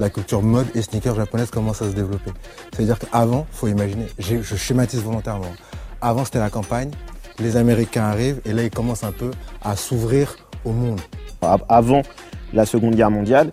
La 0.00 0.10
culture 0.10 0.42
mode 0.42 0.66
et 0.74 0.82
sneaker 0.82 1.14
japonaise 1.14 1.50
commence 1.50 1.82
à 1.82 1.90
se 1.90 1.94
développer. 1.94 2.32
C'est-à-dire 2.72 2.98
qu'avant, 2.98 3.46
faut 3.52 3.68
imaginer, 3.68 4.06
je 4.18 4.56
schématise 4.56 5.00
volontairement. 5.00 5.52
Avant 6.00 6.24
c'était 6.24 6.40
la 6.40 6.50
campagne, 6.50 6.90
les 7.38 7.56
Américains 7.56 8.04
arrivent 8.04 8.40
et 8.44 8.52
là 8.52 8.62
ils 8.62 8.70
commencent 8.70 9.04
un 9.04 9.12
peu 9.12 9.30
à 9.62 9.76
s'ouvrir 9.76 10.36
au 10.64 10.72
monde. 10.72 11.00
Avant 11.68 12.02
la 12.52 12.66
Seconde 12.66 12.94
Guerre 12.94 13.10
mondiale, 13.10 13.50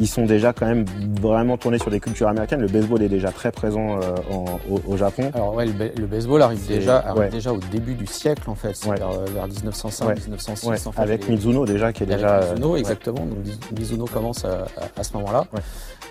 ils 0.00 0.06
sont 0.06 0.24
déjà 0.26 0.52
quand 0.52 0.66
même 0.66 0.84
vraiment 1.20 1.56
tournés 1.56 1.78
sur 1.78 1.90
des 1.90 2.00
cultures 2.00 2.28
américaines. 2.28 2.60
Le 2.60 2.68
baseball 2.68 3.02
est 3.02 3.08
déjà 3.08 3.32
très 3.32 3.50
présent 3.52 3.98
euh, 4.00 4.14
en- 4.30 4.60
au, 4.70 4.80
au 4.86 4.96
Japon. 4.96 5.30
Alors 5.34 5.54
ouais, 5.54 5.66
le, 5.66 5.72
ba- 5.72 5.84
le 5.96 6.06
baseball 6.06 6.40
arrive 6.42 6.66
déjà, 6.66 6.98
arrive 6.98 7.18
ouais. 7.20 7.28
déjà 7.30 7.52
au 7.52 7.58
début 7.72 7.94
du 7.94 8.06
siècle 8.06 8.48
en 8.48 8.54
fait, 8.54 8.74
c'est 8.74 8.88
Ouais. 8.88 8.96
vers, 8.96 9.10
euh, 9.10 9.24
vers 9.34 9.46
1905, 9.48 10.06
Ouais. 10.06 10.14
1906 10.14 10.66
Ouais, 10.66 10.76
en 10.86 10.92
fait. 10.92 11.00
avec 11.00 11.26
les- 11.26 11.34
Mizuno 11.34 11.66
déjà 11.66 11.92
qui 11.92 12.02
est 12.04 12.06
avec 12.06 12.16
déjà 12.18 12.34
euh, 12.40 12.50
Mizuno, 12.54 12.76
exactement. 12.76 13.26
Donc 13.26 13.38
Miz- 13.44 13.58
Mizuno 13.78 14.04
commence 14.06 14.44
à, 14.44 14.66
à- 14.76 15.00
à 15.00 15.02
ce 15.02 15.12
moment-là. 15.16 15.46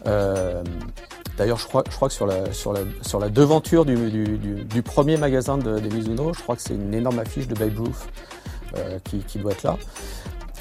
Euh, 0.07 0.63
D'ailleurs, 1.37 1.59
je 1.59 1.67
crois, 1.67 1.83
je 1.87 1.95
crois 1.95 2.07
que 2.07 2.15
sur 2.15 2.25
la, 2.25 2.51
sur 2.51 2.73
la, 2.73 2.79
sur 3.03 3.19
la 3.19 3.29
devanture 3.29 3.85
du, 3.85 3.95
du, 4.09 4.39
du- 4.39 4.63
du 4.65 4.81
premier 4.81 5.17
magasin 5.17 5.59
de, 5.59 5.77
de 5.79 5.93
Mizuno, 5.95 6.33
je 6.33 6.41
crois 6.41 6.55
que 6.55 6.63
c'est 6.63 6.73
une 6.73 6.95
énorme 6.95 7.19
affiche 7.19 7.47
de 7.47 7.53
Babe 7.53 7.77
Ruth 7.77 7.93
euh, 8.75 8.97
qui, 9.03 9.19
qui 9.19 9.37
doit 9.37 9.51
être 9.51 9.61
là. 9.61 9.77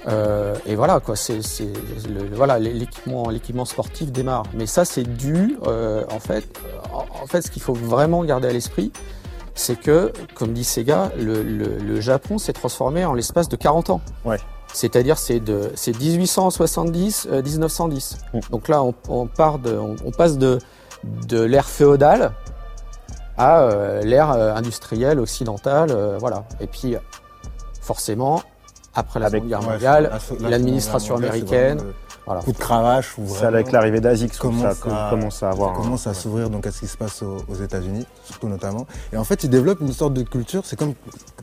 Euh, 0.08 0.54
et 0.66 0.76
voilà, 0.76 1.00
quoi, 1.00 1.16
c'est, 1.16 1.42
c'est 1.42 1.64
le- 2.08 2.34
voilà, 2.34 2.58
l'équipement, 2.58 3.28
l'équipement 3.28 3.64
sportif 3.64 4.12
démarre. 4.12 4.44
Mais 4.54 4.66
ça, 4.66 4.84
c'est 4.84 5.02
dû, 5.02 5.58
euh, 5.66 6.04
en 6.10 6.20
fait, 6.20 6.44
en, 6.92 7.26
fait, 7.26 7.42
ce 7.42 7.50
qu'il 7.50 7.62
faut 7.62 7.74
vraiment 7.74 8.22
garder 8.24 8.48
à 8.48 8.52
l'esprit, 8.52 8.92
c'est 9.54 9.74
que, 9.80 10.12
comme 10.34 10.52
dit 10.52 10.64
Sega, 10.64 11.10
le, 11.18 11.42
le, 11.42 11.78
le 11.78 12.00
Japon 12.00 12.38
s'est 12.38 12.52
transformé 12.52 13.04
en 13.04 13.14
l'espace 13.14 13.48
de 13.48 13.56
40 13.56 13.90
ans. 13.90 14.00
Ouais. 14.24 14.38
C'est-à-dire, 14.72 15.18
c'est 15.18 15.40
de, 15.40 15.72
c'est 15.74 15.98
1870, 15.98 17.28
euh, 17.30 17.42
1910. 17.42 18.18
Mm. 18.34 18.38
Donc 18.50 18.68
là, 18.68 18.82
on, 18.82 18.94
on 19.08 19.26
part 19.26 19.58
de, 19.58 19.76
on, 19.76 19.96
on 20.04 20.10
passe 20.12 20.38
de, 20.38 20.58
de 21.26 21.40
l'ère 21.42 21.66
féodale 21.68 22.32
à 23.38 23.60
euh, 23.62 24.02
l'ère 24.02 24.30
euh, 24.32 24.54
industrielle 24.54 25.18
occidentale, 25.18 25.90
euh, 25.90 26.16
voilà. 26.18 26.44
Et 26.60 26.66
puis, 26.66 26.94
forcément, 27.80 28.42
après 28.96 29.20
la 29.20 29.26
Avec- 29.26 29.42
Seconde 29.44 29.48
Guerre 29.60 29.70
mondiale, 29.70 30.02
la- 30.04 30.08
la- 30.10 30.42
la 30.42 30.50
l'administration 30.50 31.14
mondiale, 31.14 31.30
américaine, 31.32 31.78
voilà. 32.26 32.40
Coup 32.40 32.50
de 32.52 32.58
cravache 32.58 33.16
ou 33.18 33.22
C'est 33.28 33.44
avec 33.46 33.70
l'arrivée 33.70 34.00
commence 34.36 34.62
ça 34.62 35.06
à- 35.06 35.10
commence 35.10 35.42
à 35.44 35.50
avoir. 35.50 35.76
ça 35.76 35.80
commence 35.82 36.06
à 36.06 36.10
ouais. 36.10 36.16
s'ouvrir 36.16 36.50
donc 36.50 36.66
à 36.66 36.72
ce 36.72 36.80
qui 36.80 36.88
se 36.88 36.96
passe 36.96 37.22
aux, 37.22 37.36
aux 37.48 37.54
États-Unis, 37.54 38.04
surtout 38.24 38.48
notamment. 38.48 38.84
Et 39.12 39.16
en 39.16 39.22
fait, 39.22 39.44
ils 39.44 39.50
développent 39.50 39.80
une 39.80 39.92
sorte 39.92 40.12
de 40.14 40.22
culture. 40.22 40.62
C'est 40.64 40.74
comme 40.76 40.94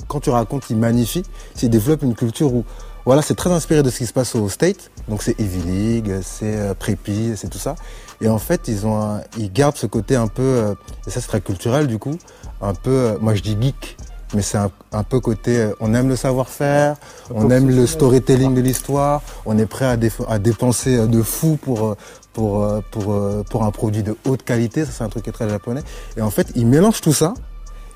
quand 0.09 0.19
tu 0.19 0.29
racontes, 0.29 0.69
ils 0.69 0.75
magnifient. 0.75 1.23
Ils 1.61 1.69
développent 1.69 2.01
une 2.03 2.15
culture 2.15 2.53
où, 2.53 2.65
voilà, 3.05 3.21
c'est 3.21 3.35
très 3.35 3.49
inspiré 3.49 3.81
de 3.81 3.89
ce 3.89 3.99
qui 3.99 4.05
se 4.05 4.11
passe 4.11 4.35
aux 4.35 4.49
States. 4.49 4.91
Donc 5.07 5.23
c'est 5.23 5.39
Ivy 5.39 5.61
League, 5.61 6.19
c'est 6.21 6.57
euh, 6.57 6.73
Preppy, 6.73 7.31
c'est 7.37 7.47
tout 7.49 7.57
ça. 7.59 7.75
Et 8.19 8.27
en 8.27 8.37
fait, 8.39 8.67
ils 8.67 8.85
ont, 8.85 9.01
un- 9.01 9.21
ils 9.37 9.51
gardent 9.53 9.77
ce 9.77 9.87
côté 9.87 10.17
un 10.17 10.27
peu, 10.27 10.41
euh, 10.43 10.75
et 11.07 11.11
ça 11.11 11.21
c'est 11.21 11.27
très 11.27 11.41
culturel 11.41 11.87
du 11.87 11.97
coup, 11.97 12.17
un 12.61 12.73
peu, 12.73 12.91
euh, 12.91 13.17
moi 13.21 13.35
je 13.35 13.41
dis 13.41 13.57
geek. 13.59 13.95
Mais 14.33 14.41
c'est 14.41 14.57
un, 14.57 14.71
un 14.91 15.03
peu 15.03 15.19
côté, 15.19 15.57
euh, 15.57 15.73
on 15.79 15.93
aime 15.93 16.09
le 16.09 16.15
savoir-faire, 16.15 16.95
on 17.33 17.49
aime 17.49 17.69
le 17.69 17.85
storytelling 17.85 18.55
de 18.55 18.61
l'histoire, 18.61 19.21
on 19.45 19.57
est 19.57 19.65
prêt 19.65 19.85
à, 19.85 20.39
dépenser 20.39 20.97
euh, 20.97 21.05
de 21.07 21.21
fou 21.21 21.57
pour, 21.61 21.85
euh, 21.85 21.97
pour, 22.33 22.67
pour, 22.91 23.15
pour 23.45 23.63
un 23.63 23.71
produit 23.71 24.01
de 24.01 24.15
haute 24.25 24.43
qualité, 24.43 24.85
ça 24.85 24.91
c'est 24.91 25.03
un 25.03 25.09
truc 25.09 25.23
qui 25.23 25.29
est 25.29 25.33
très 25.33 25.49
japonais. 25.49 25.83
Et 26.17 26.21
en 26.21 26.31
fait, 26.31 26.51
ils 26.55 26.65
mélangent 26.65 27.01
tout 27.01 27.13
ça 27.13 27.35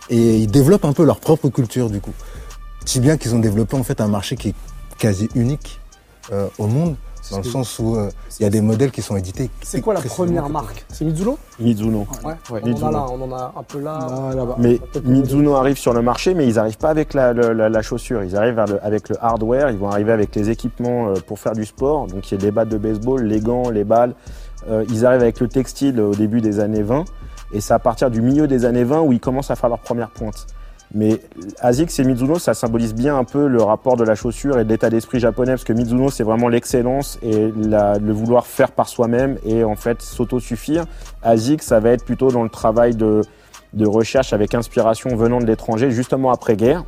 et 0.10 0.38
ils 0.38 0.52
développent 0.52 0.86
un 0.86 0.94
peu 0.94 1.04
leur 1.04 1.20
propre 1.20 1.50
culture 1.50 1.90
du 1.90 2.00
coup. 2.00 2.14
Si 2.86 3.00
bien 3.00 3.18
qu'ils 3.18 3.36
ont 3.36 3.40
développé 3.40 3.76
en 3.76 3.84
fait 3.84 4.00
un 4.00 4.08
marché 4.08 4.36
qui 4.36 4.50
est 4.50 4.56
quasi 4.98 5.30
unique 5.36 5.80
euh, 6.32 6.48
au 6.58 6.68
monde, 6.68 6.96
dans 7.32 7.38
le 7.38 7.44
que- 7.44 7.50
sens 7.50 7.80
où 7.80 7.96
euh, 7.96 8.10
il 8.40 8.44
y 8.44 8.46
a 8.46 8.50
des 8.50 8.62
modèles 8.62 8.92
qui 8.92 9.02
sont 9.02 9.16
édités. 9.18 9.50
C'est 9.62 9.82
quoi 9.82 9.94
la 9.94 10.02
première 10.02 10.50
marque? 10.50 10.86
C'est 10.90 11.06
Mizuno? 11.06 11.38
Mizuno. 11.60 12.06
Ouais. 12.24 12.34
Ouais. 12.52 12.62
On 12.64 12.74
en 12.84 12.88
a 12.88 12.92
là, 12.92 13.06
on 13.12 13.22
en 13.22 13.36
a 13.36 13.54
un 13.58 13.64
peu 13.64 13.80
là. 13.80 14.00
Là, 14.10 14.36
là-bas. 14.36 14.56
Mais 14.60 14.80
Mizuno 15.04 15.56
arrive 15.56 15.78
sur 15.78 15.94
le 15.94 16.02
marché, 16.02 16.34
mais 16.34 16.48
ils 16.48 16.56
n'arrivent 16.56 16.78
pas 16.78 16.90
avec 16.90 17.14
la, 17.14 17.34
la- 17.34 17.70
la 17.70 17.82
chaussure. 17.82 18.24
Ils 18.24 18.36
arrivent 18.36 18.60
avec 18.82 19.10
le 19.10 19.16
hardware. 19.24 19.70
Ils 19.72 19.78
vont 19.78 19.90
arriver 19.90 20.12
avec 20.12 20.36
les 20.36 20.50
équipements 20.50 21.10
euh, 21.10 21.14
pour 21.26 21.40
faire 21.40 21.54
du 21.54 21.66
sport. 21.66 22.08
Donc, 22.08 22.32
il 22.32 22.38
y 22.38 22.42
a 22.42 22.44
les 22.46 22.52
battes 22.52 22.70
de 22.70 22.78
baseball, 22.78 23.24
les 23.24 23.40
gants, 23.40 23.70
les 23.70 23.84
balles. 23.84 24.14
Euh, 24.70 24.84
ils 24.90 25.06
arrivent 25.06 25.22
avec 25.22 25.40
le 25.40 25.48
textile 25.48 26.00
au 26.02 26.14
début 26.16 26.42
des 26.42 26.60
années 26.60 26.82
20. 26.84 27.06
Et 27.54 27.62
c'est 27.62 27.74
à 27.74 27.80
partir 27.80 28.12
du 28.12 28.22
milieu 28.22 28.48
des 28.48 28.66
années 28.66 28.84
20 28.84 29.02
où 29.02 29.14
ils 29.14 29.20
commencent 29.22 29.52
à 29.52 29.56
faire 29.56 29.70
leur 29.70 29.80
première 29.80 30.10
pointe. 30.10 30.48
Mais 30.94 31.20
ASICS 31.60 32.00
et 32.00 32.04
Mizuno, 32.06 32.40
ça 32.40 32.54
symbolise 32.54 32.94
bien 32.94 33.18
un 33.18 33.26
peu 33.26 33.48
le 33.48 33.62
rapport 33.62 33.98
de 33.98 34.04
la 34.04 34.16
chaussure 34.16 34.58
et 34.58 34.64
de 34.64 34.70
l'état 34.70 34.90
d'esprit 34.90 35.20
japonais, 35.20 35.52
parce 35.52 35.66
que 35.66 35.74
Mizuno, 35.74 36.10
c'est 36.10 36.24
vraiment 36.24 36.48
l'excellence 36.48 37.20
et 37.22 37.52
le 37.52 38.12
vouloir 38.14 38.48
faire 38.48 38.72
par 38.72 38.88
soi-même 38.88 39.38
et 39.46 39.64
en 39.64 39.76
fait 39.76 40.02
s'autosuffire. 40.02 40.86
ASICS, 41.24 41.64
ça 41.64 41.80
va 41.80 41.90
être 41.90 42.06
plutôt 42.06 42.32
dans 42.32 42.44
le 42.44 42.50
travail 42.50 42.96
de, 42.96 43.22
de 43.74 43.86
recherche 43.86 44.32
avec 44.34 44.56
inspiration 44.56 45.16
venant 45.16 45.40
de 45.40 45.46
l'étranger, 45.46 45.92
justement 45.92 46.32
après-guerre. 46.32 46.86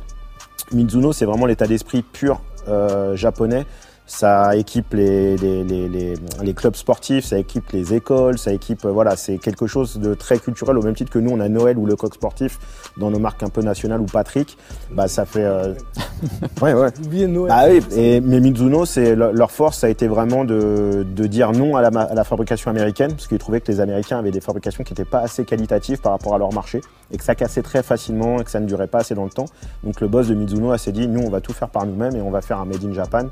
Mizuno, 0.72 1.12
c'est 1.12 1.26
vraiment 1.26 1.46
l'état 1.46 1.66
d'esprit 1.66 2.02
pur 2.02 2.40
euh, 2.68 3.16
japonais. 3.16 3.66
Ça 4.12 4.56
équipe 4.56 4.92
les, 4.94 5.36
les, 5.36 5.62
les, 5.62 5.88
les, 5.88 6.14
les 6.42 6.52
clubs 6.54 6.74
sportifs, 6.74 7.26
ça 7.26 7.38
équipe 7.38 7.70
les 7.70 7.94
écoles, 7.94 8.38
ça 8.38 8.52
équipe, 8.52 8.84
euh, 8.84 8.90
voilà, 8.90 9.14
c'est 9.14 9.38
quelque 9.38 9.68
chose 9.68 9.98
de 10.00 10.14
très 10.14 10.40
culturel, 10.40 10.76
au 10.76 10.82
même 10.82 10.96
titre 10.96 11.12
que 11.12 11.20
nous, 11.20 11.30
on 11.30 11.38
a 11.38 11.48
Noël 11.48 11.78
ou 11.78 11.86
le 11.86 11.94
coq 11.94 12.12
sportif 12.12 12.58
dans 12.96 13.08
nos 13.12 13.20
marques 13.20 13.44
un 13.44 13.50
peu 13.50 13.62
nationales 13.62 14.00
ou 14.00 14.06
Patrick. 14.06 14.58
Bah, 14.90 15.06
ça 15.06 15.26
fait. 15.26 15.44
euh, 15.44 15.74
ouais, 16.60 16.74
ouais. 16.74 16.88
Oubliez 17.04 17.28
Noël. 17.28 17.52
Ah 17.56 17.66
oui, 17.70 17.80
et, 17.96 18.20
mais 18.20 18.40
Mizuno, 18.40 18.84
c'est 18.84 19.14
leur 19.14 19.52
force, 19.52 19.78
ça 19.78 19.86
a 19.86 19.90
été 19.90 20.08
vraiment 20.08 20.44
de, 20.44 21.06
de 21.08 21.26
dire 21.28 21.52
non 21.52 21.76
à 21.76 21.80
la, 21.88 22.00
à 22.00 22.12
la 22.12 22.24
fabrication 22.24 22.68
américaine, 22.72 23.12
parce 23.12 23.28
qu'ils 23.28 23.38
trouvaient 23.38 23.60
que 23.60 23.70
les 23.70 23.78
Américains 23.78 24.18
avaient 24.18 24.32
des 24.32 24.40
fabrications 24.40 24.82
qui 24.82 24.92
n'étaient 24.92 25.04
pas 25.04 25.20
assez 25.20 25.44
qualitatives 25.44 26.00
par 26.00 26.10
rapport 26.10 26.34
à 26.34 26.38
leur 26.38 26.52
marché, 26.52 26.80
et 27.12 27.16
que 27.16 27.22
ça 27.22 27.36
cassait 27.36 27.62
très 27.62 27.84
facilement, 27.84 28.40
et 28.40 28.44
que 28.44 28.50
ça 28.50 28.58
ne 28.58 28.66
durait 28.66 28.88
pas 28.88 28.98
assez 28.98 29.14
dans 29.14 29.24
le 29.24 29.30
temps. 29.30 29.46
Donc 29.84 30.00
le 30.00 30.08
boss 30.08 30.26
de 30.26 30.34
Mizuno 30.34 30.72
a 30.72 30.78
s'est 30.78 30.90
dit, 30.90 31.06
nous, 31.06 31.20
on 31.20 31.30
va 31.30 31.40
tout 31.40 31.52
faire 31.52 31.68
par 31.68 31.86
nous-mêmes, 31.86 32.16
et 32.16 32.20
on 32.20 32.32
va 32.32 32.40
faire 32.40 32.58
un 32.58 32.64
Made 32.64 32.84
in 32.84 32.92
Japan 32.92 33.26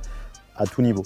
à 0.59 0.67
tout 0.67 0.83
niveau. 0.83 1.05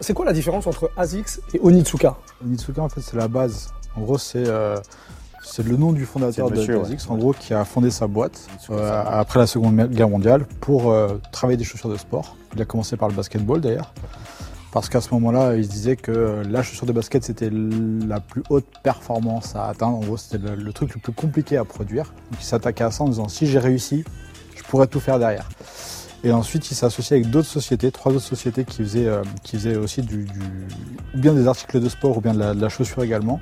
C'est 0.00 0.12
quoi 0.12 0.26
la 0.26 0.34
différence 0.34 0.66
entre 0.66 0.90
ASICS 0.98 1.40
et 1.54 1.60
Onitsuka? 1.62 2.16
Onitsuka, 2.44 2.82
en 2.82 2.90
fait, 2.90 3.00
c'est 3.00 3.16
la 3.16 3.28
base. 3.28 3.72
En 3.96 4.02
gros, 4.02 4.18
c'est 4.18 4.46
euh, 4.46 4.76
c'est 5.42 5.64
le 5.64 5.76
nom 5.76 5.92
du 5.92 6.04
fondateur 6.04 6.50
de 6.50 6.56
d'Asics, 6.56 7.08
en 7.08 7.16
gros, 7.16 7.32
qui 7.32 7.54
a 7.54 7.64
fondé 7.64 7.90
sa 7.90 8.06
boîte 8.06 8.48
euh, 8.70 9.02
après 9.06 9.38
la 9.38 9.46
Seconde 9.46 9.76
Guerre 9.90 10.08
mondiale 10.08 10.46
pour 10.60 10.90
euh, 10.90 11.20
travailler 11.32 11.56
des 11.56 11.64
chaussures 11.64 11.90
de 11.90 11.96
sport. 11.96 12.36
Il 12.54 12.60
a 12.60 12.64
commencé 12.64 12.96
par 12.96 13.08
le 13.08 13.14
basketball 13.14 13.60
d'ailleurs, 13.60 13.92
parce 14.74 14.88
qu'à 14.88 15.00
ce 15.00 15.14
moment-là, 15.14 15.54
il 15.54 15.64
se 15.64 15.70
disait 15.70 15.94
que 15.94 16.10
euh, 16.10 16.42
la 16.50 16.64
chaussure 16.64 16.84
de 16.84 16.92
basket 16.92 17.22
c'était 17.22 17.48
la 17.48 18.18
plus 18.18 18.42
haute 18.50 18.66
performance 18.82 19.54
à 19.54 19.68
atteindre. 19.68 19.98
En 19.98 20.00
gros, 20.00 20.16
c'était 20.16 20.38
le, 20.56 20.72
truc 20.72 20.92
le 20.96 21.00
plus 21.00 21.12
compliqué 21.12 21.56
à 21.56 21.64
produire. 21.64 22.06
Donc, 22.32 22.40
il 22.40 22.44
s'attaquait 22.44 22.82
à 22.82 22.90
ça 22.90 23.04
en 23.04 23.08
disant 23.08 23.28
si 23.28 23.46
j'ai 23.46 23.60
réussi, 23.60 24.04
je 24.56 24.64
pourrais 24.64 24.88
tout 24.88 24.98
faire 24.98 25.20
derrière. 25.20 25.48
Et 26.24 26.32
ensuite, 26.32 26.68
il 26.72 26.74
s'est 26.74 26.84
associé 26.86 27.18
avec 27.18 27.30
d'autres 27.30 27.46
sociétés, 27.46 27.92
trois 27.92 28.10
autres 28.10 28.24
sociétés 28.24 28.64
qui 28.64 28.78
faisaient, 28.78 29.06
euh, 29.06 29.22
qui 29.44 29.58
faisaient 29.58 29.76
aussi 29.76 30.02
du, 30.02 30.26
ou 31.14 31.18
bien 31.18 31.34
des 31.34 31.46
articles 31.46 31.78
de 31.78 31.88
sport 31.88 32.18
ou 32.18 32.20
bien 32.20 32.34
de 32.34 32.60
la, 32.60 32.68
chaussure 32.68 33.04
également. 33.04 33.38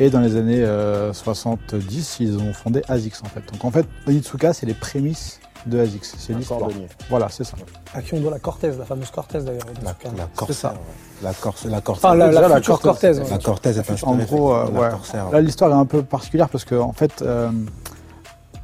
Et 0.00 0.10
dans 0.10 0.20
les 0.20 0.34
années 0.34 0.64
euh, 0.64 1.12
70, 1.12 2.16
ils 2.18 2.38
ont 2.38 2.52
fondé 2.52 2.82
ASICS 2.88 3.22
en 3.22 3.28
fait. 3.28 3.52
Donc 3.52 3.64
en 3.64 3.70
fait, 3.70 3.86
Onitsuka, 4.08 4.52
c'est 4.52 4.66
les 4.66 4.74
prémices 4.74 5.38
de 5.66 5.80
ASICS. 5.80 6.14
C'est 6.18 6.32
Un 6.32 6.38
l'histoire. 6.38 6.68
Voilà, 7.10 7.28
c'est 7.28 7.44
ça. 7.44 7.56
À 7.94 8.02
qui 8.02 8.14
on 8.14 8.20
doit 8.20 8.30
la 8.30 8.38
Cortez, 8.38 8.70
la 8.78 8.84
fameuse 8.84 9.10
Cortez 9.10 9.40
d'ailleurs. 9.40 9.66
La, 9.82 9.94
la. 10.16 10.24
Corsair. 10.34 10.74
La 11.22 11.32
Corsair. 11.34 11.70
La 11.70 11.80
Corsair. 11.80 12.10
Enfin, 12.10 12.16
la, 12.16 12.28
Déjà, 12.28 12.40
la, 12.42 12.48
la 12.48 12.56
future 12.56 12.80
Cortez. 12.80 13.12
La. 13.12 13.38
Cortez 13.38 13.70
est 13.70 13.78
inspirée 13.78 14.00
En 14.04 14.16
gros, 14.16 14.54
euh, 14.54 14.64
la 14.72 14.80
ouais. 14.80 14.90
Corsair. 14.90 15.30
Là, 15.30 15.40
l'histoire 15.40 15.70
est 15.70 15.74
un 15.74 15.86
peu 15.86 16.02
particulière 16.02 16.48
parce 16.48 16.64
que 16.64 16.74
en 16.74 16.92
fait, 16.92 17.22
euh, 17.22 17.50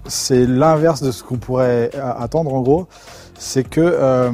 c'est 0.07 0.47
l'inverse 0.47 1.03
de 1.03 1.13
ce 1.13 1.23
qu'on 1.23 1.39
pourrait 1.39 1.91
attendre. 1.95 2.53
En 2.55 2.61
gros, 2.63 2.87
c'est 3.39 3.65
que 3.65 3.81
euh, 3.81 4.31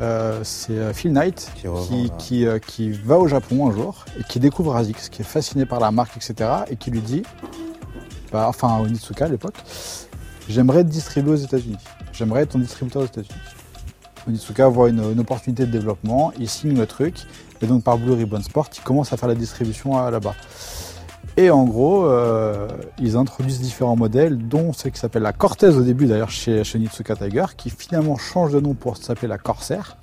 euh, 0.00 0.40
c'est 0.42 0.72
euh, 0.72 0.92
Phil 0.92 1.12
Knight 1.12 1.50
Qui 1.56 1.68
revend, 1.68 2.08
qui, 2.18 2.46
euh, 2.46 2.58
qui 2.58 2.90
va 2.90 3.16
au 3.18 3.28
Japon 3.28 3.68
un 3.68 3.72
jour 3.72 4.04
et 4.18 4.24
qui 4.24 4.40
découvre 4.40 4.76
ASICS, 4.76 5.08
qui 5.10 5.22
est 5.22 5.24
fasciné 5.24 5.64
par 5.64 5.80
la 5.80 5.90
marque, 5.90 6.16
etc. 6.16 6.50
et 6.70 6.76
qui 6.76 6.90
lui 6.90 7.00
dit, 7.00 7.22
bah, 8.32 8.46
enfin 8.48 8.78
Onitsuka 8.80 9.24
à 9.24 9.28
l'époque, 9.28 9.54
j'aimerais 10.48 10.84
te 10.84 10.88
distribuer 10.88 11.32
aux 11.32 11.36
États-Unis. 11.36 11.76
J'aimerais 12.12 12.42
être 12.42 12.50
ton 12.50 12.58
distributeur 12.58 13.02
aux 13.02 13.06
États-Unis. 13.06 13.40
Onitsuka 14.28 14.68
voit 14.68 14.88
une, 14.88 15.20
opportunité 15.20 15.66
de 15.66 15.70
développement, 15.70 16.32
il 16.38 16.48
signe 16.48 16.76
le 16.76 16.86
truc, 16.86 17.14
et 17.62 17.66
donc 17.66 17.84
par 17.84 17.96
Blue 17.96 18.12
Ribbon 18.12 18.42
Sport, 18.42 18.68
il 18.76 18.82
commence 18.82 19.12
à 19.12 19.16
faire 19.16 19.28
la 19.28 19.34
distribution 19.34 19.96
là-bas. 20.10 20.34
Et 21.36 21.50
en 21.50 21.64
gros, 21.64 22.06
euh, 22.06 22.66
ils 22.98 23.16
introduisent 23.16 23.60
différents 23.60 23.96
modèles, 23.96 24.38
dont 24.38 24.72
ce 24.72 24.88
qui 24.88 24.98
s'appelle 24.98 25.22
la 25.22 25.32
Cortez 25.32 25.68
au 25.68 25.82
début 25.82 26.06
d'ailleurs 26.06 26.30
chez, 26.30 26.64
chez 26.64 26.78
Onitsuka 26.78 27.14
Tiger, 27.14 27.44
qui 27.56 27.70
finalement 27.70 28.16
change 28.16 28.52
de 28.52 28.60
nom 28.60 28.74
pour 28.74 28.96
s'appeler 28.96 29.28
la 29.28 29.38
Corsair. 29.38 29.98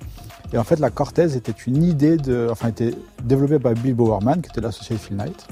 Et 0.52 0.58
en 0.58 0.64
fait, 0.64 0.78
la 0.78 0.90
Cortez 0.90 1.36
était 1.36 1.54
une 1.66 1.82
idée 1.82 2.16
de, 2.16 2.48
enfin, 2.50 2.68
était 2.68 2.94
développée 3.24 3.58
par 3.58 3.72
Bill 3.72 3.94
Bowerman, 3.94 4.40
qui 4.40 4.48
était 4.50 4.60
l'associé 4.60 4.94
de 4.94 5.00
Phil 5.00 5.16
Knight. 5.16 5.48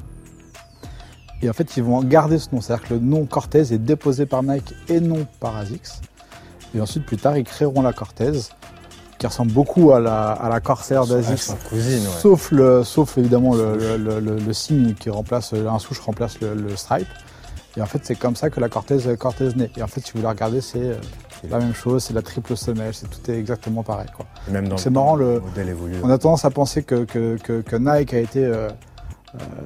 Et 1.43 1.51
en 1.51 1.53
fait, 1.53 1.77
ils 1.77 1.83
vont 1.83 2.03
garder 2.03 2.39
ce 2.39 2.49
nom, 2.53 2.61
c'est-à-dire 2.61 2.89
que 2.89 2.95
le 2.95 3.01
nom 3.01 3.25
Cortez 3.27 3.73
est 3.73 3.79
déposé 3.79 4.27
par 4.27 4.43
Nike 4.43 4.75
et 4.89 5.01
non 5.01 5.27
par 5.41 5.57
ASICS. 5.57 6.01
Et 6.75 6.81
ensuite, 6.81 7.05
plus 7.05 7.17
tard, 7.17 7.37
ils 7.37 7.45
créeront 7.45 7.83
la 7.83 7.93
Cortez, 7.93 8.33
qui 9.19 9.27
ressemble 9.27 9.53
beaucoup 9.53 9.93
à 9.93 10.01
la, 10.01 10.31
à 10.33 10.49
la 10.49 10.61
Corsair 10.61 11.03
cousine, 11.69 12.01
ouais. 12.03 12.21
Sauf, 12.21 12.51
le, 12.51 12.83
sauf 12.85 13.19
évidemment 13.19 13.55
le, 13.55 13.77
le- 13.97 14.53
signe 14.53 14.95
qui 14.95 15.11
remplace, 15.11 15.53
un 15.53 15.79
souche 15.79 16.01
remplace 16.01 16.41
le, 16.41 16.75
stripe. 16.77 17.07
Et 17.77 17.83
en 17.83 17.87
fait, 17.87 18.01
c'est 18.05 18.15
comme 18.17 18.37
ça 18.37 18.51
que 18.51 18.61
la 18.61 18.69
Cortez, 18.69 18.99
Cortez 19.19 19.49
naît. 19.57 19.71
Et 19.77 19.83
en 19.83 19.87
fait, 19.87 20.01
si 20.05 20.13
vous 20.15 20.23
la 20.23 20.31
regardez, 20.31 20.61
c'est 20.61 20.79
euh, 20.79 20.95
la 21.49 21.59
même 21.59 21.75
chose, 21.75 22.05
c'est 22.05 22.13
la 22.15 22.23
triple 22.23 22.57
semelle, 22.57 22.93
c'est 22.95 23.09
tout 23.09 23.31
est 23.31 23.39
exactement 23.39 23.83
pareil. 23.83 24.09
Quoi. 24.15 24.27
Et 24.49 24.53
Même 24.53 24.69
dans 24.69 24.77
C'est 24.77 24.91
marrant, 24.91 25.17
le- 25.17 25.41
modèle 25.41 25.69
évolue. 25.71 25.95
On 26.03 26.11
a 26.11 26.19
tendance 26.19 26.45
à 26.45 26.51
penser 26.51 26.83
que, 26.83 27.05
que, 27.05 27.37
que- 27.43 27.61
que 27.63 27.77
Nike 27.77 28.15
a 28.15 28.19
été 28.19 28.45
euh, 28.45 28.69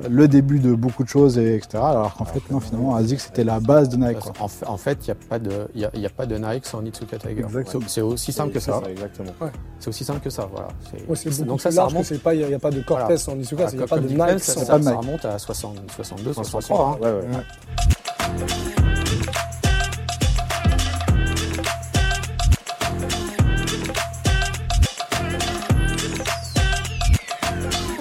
le 0.08 0.28
début 0.28 0.58
de 0.60 0.74
beaucoup 0.74 1.02
de 1.02 1.08
choses, 1.08 1.38
et 1.38 1.56
etc. 1.56 1.78
Alors 1.82 2.14
qu'en 2.14 2.24
fait, 2.24 2.40
non, 2.50 2.60
finalement, 2.60 2.94
ASICS 2.94 3.18
c'était 3.26 3.44
la 3.44 3.58
base 3.60 3.88
de 3.88 3.96
Nike. 3.96 4.20
Quoi. 4.20 4.32
En 4.40 4.48
fait, 4.48 4.66
en 4.66 4.76
fait, 4.76 4.98
il 5.02 5.04
n'y 5.06 5.10
a, 5.10 5.14
pas 5.28 5.38
de- 5.38 5.68
il 5.74 5.80
y 5.80 5.84
a, 5.84 5.90
il 5.94 6.00
y 6.00 6.06
a 6.06 6.10
pas 6.10 6.26
de 6.26 6.36
Nike 6.38 6.66
sans 6.66 6.82
Nitsuka 6.82 7.18
Tiger. 7.18 7.40
Exactement. 7.42 7.84
C'est- 7.88 8.00
aussi 8.00 8.32
simple 8.32 8.52
que 8.52 8.60
ça. 8.60 8.80
exactement. 8.88 9.32
C'est 9.80 9.88
aussi 9.88 10.04
simple 10.04 10.20
que 10.20 10.30
ça. 10.30 10.48
Voilà. 10.50 10.68
Ouais, 11.08 11.44
donc 11.44 11.60
ça, 11.60 11.70
ça 11.70 11.84
remonte. 11.84 12.08
il 12.10 12.46
n'y 12.46 12.54
a, 12.54 12.58
pas 12.58 12.70
de 12.70 12.80
Cortez 12.82 13.02
Voilà. 13.04 13.18
sans 13.18 13.32
Voilà, 13.34 13.70
il 13.72 13.78
n'y 13.78 13.84
a 13.84 13.86
pas 13.86 13.98
de 13.98 14.08
Nike 14.08 14.40
ça, 14.40 14.52
sans. 14.52 14.64
ça- 14.64 14.82
ça 14.82 14.96
remonte 14.96 15.24
à 15.24 15.38
60, 15.38 15.76
62, 15.94 16.32
163, 16.32 16.60
63. 16.62 16.98
hein. 17.08 17.20
ouais, 17.20 18.75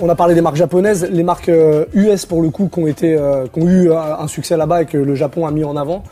On 0.06 0.10
a 0.10 0.14
parlé 0.14 0.36
des 0.36 0.42
marques 0.42 0.56
japonaises, 0.56 1.10
les 1.10 1.24
marques 1.24 1.50
euh, 1.50 1.86
US 1.96 2.28
pour 2.28 2.44
le 2.44 2.52
coup 2.52 2.70
qui 2.72 2.80
ont, 2.80 2.86
été, 2.86 3.18
euh, 3.18 3.48
qui 3.52 3.60
ont 3.60 3.68
eu 3.68 3.90
euh, 3.90 4.18
un 4.20 4.28
succès 4.28 4.56
là-bas 4.56 4.84
et 4.84 4.86
que 4.86 5.00
le 5.00 5.16
Japon 5.16 5.48
a 5.48 5.52
mis 5.52 5.64
en 5.64 5.76
avant. 5.76 6.04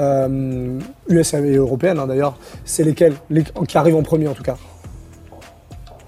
Euh, 0.00 0.78
US 1.10 1.34
et 1.34 1.56
européennes 1.56 1.98
hein, 1.98 2.06
d'ailleurs, 2.06 2.38
c'est 2.64 2.82
lesquelles? 2.82 3.12
Les, 3.28 3.44
Qui 3.68 3.76
arrivent 3.76 3.96
en 3.96 4.02
premier 4.02 4.26
en 4.26 4.32
tout 4.32 4.42
cas. 4.42 4.56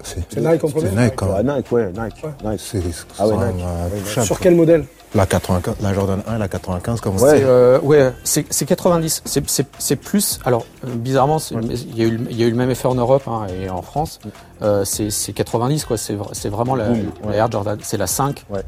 C'est 0.01 0.37
Nike 0.37 0.63
en 0.63 0.69
premier? 0.69 0.89
Nike, 0.89 1.21
hein. 1.21 1.27
Ouais, 1.27 1.43
Nike, 1.43 1.71
ouais, 1.71 1.85
Nike. 1.89 2.25
Nike. 2.43 2.59
C'est 2.59 2.81
Ah 3.19 3.27
ouais, 3.27 3.35
Nike. 3.35 4.23
Sur 4.23 4.39
quel 4.39 4.55
modèle? 4.55 4.85
La 5.15 5.25
95, 5.25 5.77
la 5.81 5.91
Jordan 5.93 6.21
1 6.27 6.35
et 6.35 6.37
la 6.37 6.47
95, 6.47 7.01
comme 7.01 7.15
Ouais. 7.15 7.41
euh, 7.43 7.79
ouais, 7.81 8.13
c'est 8.23 8.45
c'est 8.51 8.65
90. 8.67 9.23
C'est- 9.25 9.95
plus. 9.95 10.39
Alors, 10.45 10.65
bizarrement, 10.85 11.37
il 11.51 11.97
y, 11.97 12.01
a 12.03 12.05
eu 12.05 12.11
le- 12.17 12.27
il 12.29 12.37
y 12.39 12.43
a 12.43 12.45
eu 12.45 12.51
le 12.51 12.55
même 12.55 12.69
effet 12.69 12.87
en 12.87 12.93
Europe 12.93 13.23
hein, 13.27 13.47
et 13.59 13.71
en 13.71 13.81
France. 13.81 14.19
Euh, 14.61 14.85
c'est 14.85 15.09
c'est 15.09 15.33
90, 15.33 15.85
quoi. 15.85 15.97
C'est 15.97 16.13
vra- 16.15 16.29
c'est 16.33 16.49
vraiment 16.49 16.75
la, 16.75 16.89
Boom, 16.89 17.11
la 17.23 17.27
ouais. 17.29 17.35
Air 17.37 17.51
Jordan. 17.51 17.79
C'est 17.81 17.97
la 17.97 18.05
5 18.05 18.45
Ouais. 18.51 18.61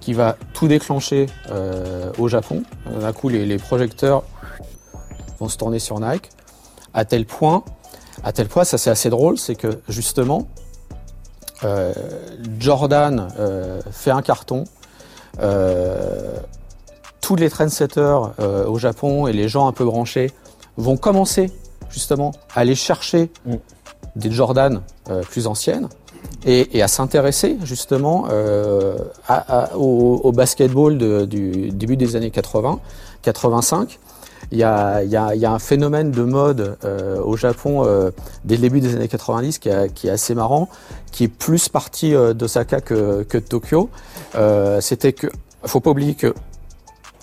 qui 0.00 0.12
va 0.12 0.36
tout 0.52 0.68
déclencher 0.68 1.26
euh, 1.50 2.12
au 2.18 2.28
Japon. 2.28 2.62
Euh, 2.88 3.00
D'un 3.00 3.12
coup, 3.14 3.30
les, 3.30 3.46
les 3.46 3.56
projecteurs 3.56 4.22
vont 5.40 5.48
se 5.48 5.56
tourner 5.56 5.78
sur 5.78 5.98
Nike. 5.98 6.28
À 6.92 7.06
tel 7.06 7.24
point, 7.24 7.64
à 8.22 8.32
tel 8.32 8.48
point, 8.48 8.64
ça 8.64 8.76
c'est 8.76 8.90
assez 8.90 9.08
drôle, 9.08 9.38
c'est 9.38 9.54
que 9.54 9.80
justement, 9.88 10.46
euh, 11.64 11.94
Jordan 12.58 13.28
fait 13.90 14.10
un 14.10 14.20
carton. 14.20 14.64
Euh, 15.40 16.36
tous 17.20 17.36
les 17.36 17.50
trendsetters 17.50 18.32
euh, 18.40 18.66
au 18.66 18.78
Japon 18.78 19.26
et 19.26 19.32
les 19.32 19.48
gens 19.48 19.66
un 19.66 19.72
peu 19.72 19.84
branchés 19.84 20.30
vont 20.76 20.96
commencer 20.96 21.50
justement 21.90 22.32
à 22.54 22.60
aller 22.60 22.74
chercher 22.74 23.30
Mm. 23.44 23.54
des 24.16 24.30
Jordan 24.30 24.80
euh, 25.10 25.22
plus 25.22 25.46
anciennes 25.46 25.88
et, 26.44 26.76
et 26.78 26.82
à 26.82 26.88
s'intéresser 26.88 27.56
justement 27.64 28.26
à- 29.28 29.64
à- 29.64 29.76
au, 29.76 30.20
au 30.22 30.32
basketball 30.32 30.98
de- 30.98 31.24
du 31.24 31.70
début 31.70 31.96
des 31.96 32.16
années 32.16 32.30
80, 32.30 32.78
85. 33.22 33.98
Il 34.52 34.58
y 34.58 34.62
a, 34.62 35.02
il 35.02 35.10
y 35.10 35.16
a- 35.16 35.34
il 35.34 35.40
y 35.40 35.44
a 35.46 35.52
un 35.52 35.58
phénomène 35.58 36.10
de 36.12 36.22
mode 36.22 36.76
euh, 36.84 37.20
au 37.20 37.36
Japon 37.36 37.84
euh, 37.84 38.10
dès 38.44 38.54
le 38.56 38.62
début 38.62 38.80
des 38.80 38.94
années 38.94 39.08
90 39.08 39.58
qui, 39.58 39.70
a- 39.70 39.88
qui 39.88 40.06
est 40.08 40.10
assez 40.10 40.34
marrant, 40.34 40.68
qui 41.12 41.24
est 41.24 41.28
plus 41.28 41.68
parti 41.68 42.14
euh, 42.14 42.32
d'Osaka 42.32 42.80
que, 42.80 43.22
que 43.24 43.38
de 43.38 43.44
Tokyo. 43.44 43.90
Euh, 44.36 44.80
C'était 44.80 45.12
que, 45.12 45.26
faut 45.64 45.80
pas 45.80 45.90
oublier 45.90 46.14
que 46.14 46.32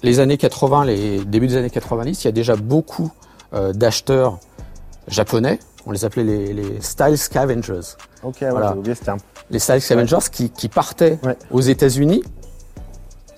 les 0.03 0.19
années 0.19 0.37
80, 0.37 0.85
les 0.85 1.23
débuts 1.23 1.47
des 1.47 1.55
années 1.57 1.69
90, 1.69 2.23
il 2.23 2.25
y 2.25 2.27
a 2.27 2.31
déjà 2.33 2.55
beaucoup 2.57 3.11
d'acheteurs 3.73 4.39
japonais. 5.07 5.59
On 5.85 5.91
les 5.91 6.05
appelait 6.05 6.23
les, 6.23 6.53
les 6.53 6.81
style 6.81 7.17
scavengers. 7.17 7.81
Ok, 8.23 8.37
ouais, 8.41 8.49
Voilà. 8.49 8.71
j'ai 8.73 8.79
oublié 8.79 8.95
ce 8.95 9.03
terme. 9.03 9.19
Les 9.51 9.59
style 9.59 9.79
scavengers 9.81 10.17
qui, 10.31 10.49
qui 10.49 10.67
partaient 10.69 11.19
Ouais. 11.23 11.37
aux 11.51 11.61
États-Unis 11.61 12.23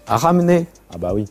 à 0.08 0.18
ramener 0.18 0.68
Ah 0.94 0.98
bah 0.98 1.12
oui. 1.14 1.26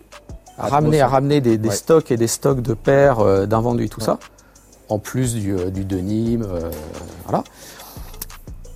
À 0.59 0.69
ramener, 0.69 1.01
à 1.01 1.09
ramener 1.09 1.41
des, 1.41 1.59
des 1.59 1.69
Ouais. 1.69 1.75
stocks 1.75 2.11
et 2.11 2.17
des 2.17 2.27
stocks 2.29 2.61
de 2.63 2.75
paires 2.75 3.21
euh, 3.21 3.47
d'invendus, 3.47 3.89
tout 3.89 4.01
ça, 4.01 4.19
en 4.89 4.99
plus 4.99 5.35
du, 5.35 5.53
euh, 5.55 5.71
du 5.71 5.85
denim, 5.85 6.43
euh, 6.43 6.71
voilà. 7.27 7.43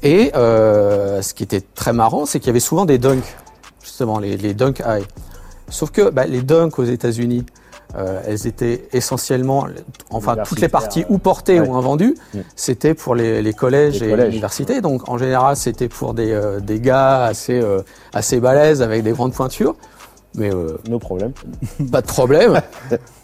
Et 0.02 0.30
euh, 0.36 1.22
ce 1.22 1.34
qui 1.34 1.42
était 1.42 1.60
très 1.60 1.92
marrant, 1.92 2.24
c'est 2.26 2.38
qu'il 2.40 2.48
y 2.48 2.50
avait 2.50 2.60
souvent 2.60 2.84
des 2.84 2.98
dunks, 2.98 3.36
justement, 3.82 4.18
les, 4.18 4.36
les 4.36 4.54
dunk 4.54 4.80
high. 4.86 5.04
Sauf 5.70 5.90
que 5.90 6.10
bah, 6.10 6.24
les 6.26 6.40
dunks 6.42 6.78
aux 6.78 6.84
États-Unis, 6.84 7.44
euh, 7.96 8.20
elles 8.26 8.46
étaient 8.46 8.86
essentiellement, 8.92 9.66
enfin 10.10 10.36
toutes 10.46 10.60
les 10.60 10.68
parties 10.68 11.04
ou 11.08 11.18
portées 11.18 11.58
Ouais. 11.60 11.68
ou 11.68 11.74
invendues, 11.74 12.14
Mm. 12.34 12.38
c'était 12.54 12.94
pour 12.94 13.14
les, 13.14 13.42
les 13.42 13.52
collèges 13.54 14.02
et 14.02 14.10
collèges. 14.10 14.28
l'université. 14.28 14.80
Donc 14.80 15.08
en 15.08 15.18
général, 15.18 15.56
c'était 15.56 15.88
pour 15.88 16.12
des, 16.14 16.30
euh, 16.32 16.60
des 16.60 16.80
gars 16.80 17.24
assez, 17.24 17.58
euh, 17.60 17.80
assez 18.12 18.40
balèzes 18.40 18.82
avec 18.82 19.02
des 19.02 19.12
grandes 19.12 19.32
pointures. 19.32 19.74
Mais 20.34 20.52
euh, 20.52 20.78
Nos 20.88 20.98
problèmes. 20.98 21.32
pas 21.92 22.00
de 22.02 22.06
problème. 22.06 22.60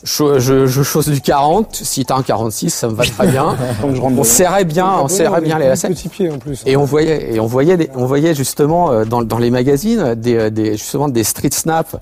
je, 0.02 0.38
je, 0.38 0.66
je 0.66 0.82
chose 0.82 1.06
du 1.08 1.20
40. 1.20 1.74
Si 1.74 2.04
t'as 2.04 2.16
un 2.16 2.22
46, 2.22 2.70
ça 2.70 2.88
me 2.88 2.94
va 2.94 3.04
très 3.04 3.26
bien. 3.28 3.56
Je 3.94 4.00
On 4.00 4.24
serrait 4.24 4.64
bien, 4.64 4.90
on 5.00 5.08
serrait 5.08 5.40
bien 5.42 5.58
les 5.58 5.68
lacets. 5.68 5.88
En 6.32 6.38
plus. 6.38 6.62
Et 6.66 6.76
on 6.76 6.84
voyait, 6.84 7.34
et 7.34 7.40
on 7.40 7.46
voyait, 7.46 7.76
des- 7.76 7.90
on 7.94 8.06
voyait 8.06 8.34
justement 8.34 8.90
euh, 8.90 9.04
dans, 9.04 9.22
dans 9.22 9.38
les 9.38 9.50
magazines 9.50 10.14
des, 10.14 10.50
des 10.50 10.72
justement 10.72 11.08
des 11.08 11.24
street 11.24 11.50
snaps. 11.52 11.96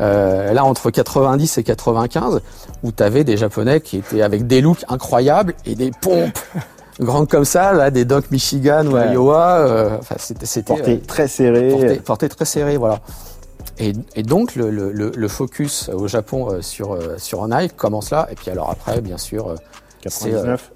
euh, 0.00 0.52
là 0.52 0.64
entre 0.64 0.90
90 0.90 1.58
et 1.58 1.62
95 1.62 2.40
où 2.82 2.92
t'avais 2.92 3.24
des 3.24 3.36
japonais 3.36 3.80
qui 3.80 3.98
étaient 3.98 4.20
avec 4.22 4.46
des 4.46 4.60
looks 4.60 4.84
incroyables 4.88 5.54
et 5.64 5.74
des 5.74 5.90
pompes 5.90 6.38
grandes 7.00 7.28
comme 7.28 7.44
ça 7.46 7.72
là 7.72 7.90
des 7.90 8.04
Doc 8.04 8.30
Michigan 8.30 8.86
ou 8.86 8.92
Ouais. 8.92 9.12
Iowa 9.12 9.56
euh, 9.58 9.96
enfin 9.98 10.16
c'était 10.18 10.44
c'était 10.44 10.74
Porté 10.74 10.92
euh, 10.92 11.06
très 11.06 11.28
serré. 11.28 11.68
porté, 11.70 11.94
porté 11.96 12.28
très 12.28 12.44
serré, 12.44 12.76
voilà. 12.76 13.00
Et, 13.78 13.92
et 14.14 14.22
donc 14.22 14.54
le, 14.56 14.70
le, 14.70 14.90
le- 14.92 15.12
le 15.14 15.28
focus 15.28 15.88
au 15.90 16.08
Japon 16.08 16.50
euh, 16.50 16.62
sur 16.62 16.92
euh, 16.94 17.16
sur 17.18 17.46
Nike 17.46 17.76
commence 17.76 18.10
là. 18.10 18.26
Et 18.30 18.34
puis 18.34 18.50
alors 18.50 18.70
après, 18.70 19.00
bien 19.00 19.18
sûr, 19.18 19.48
euh, 19.48 19.54
99. 20.02 20.72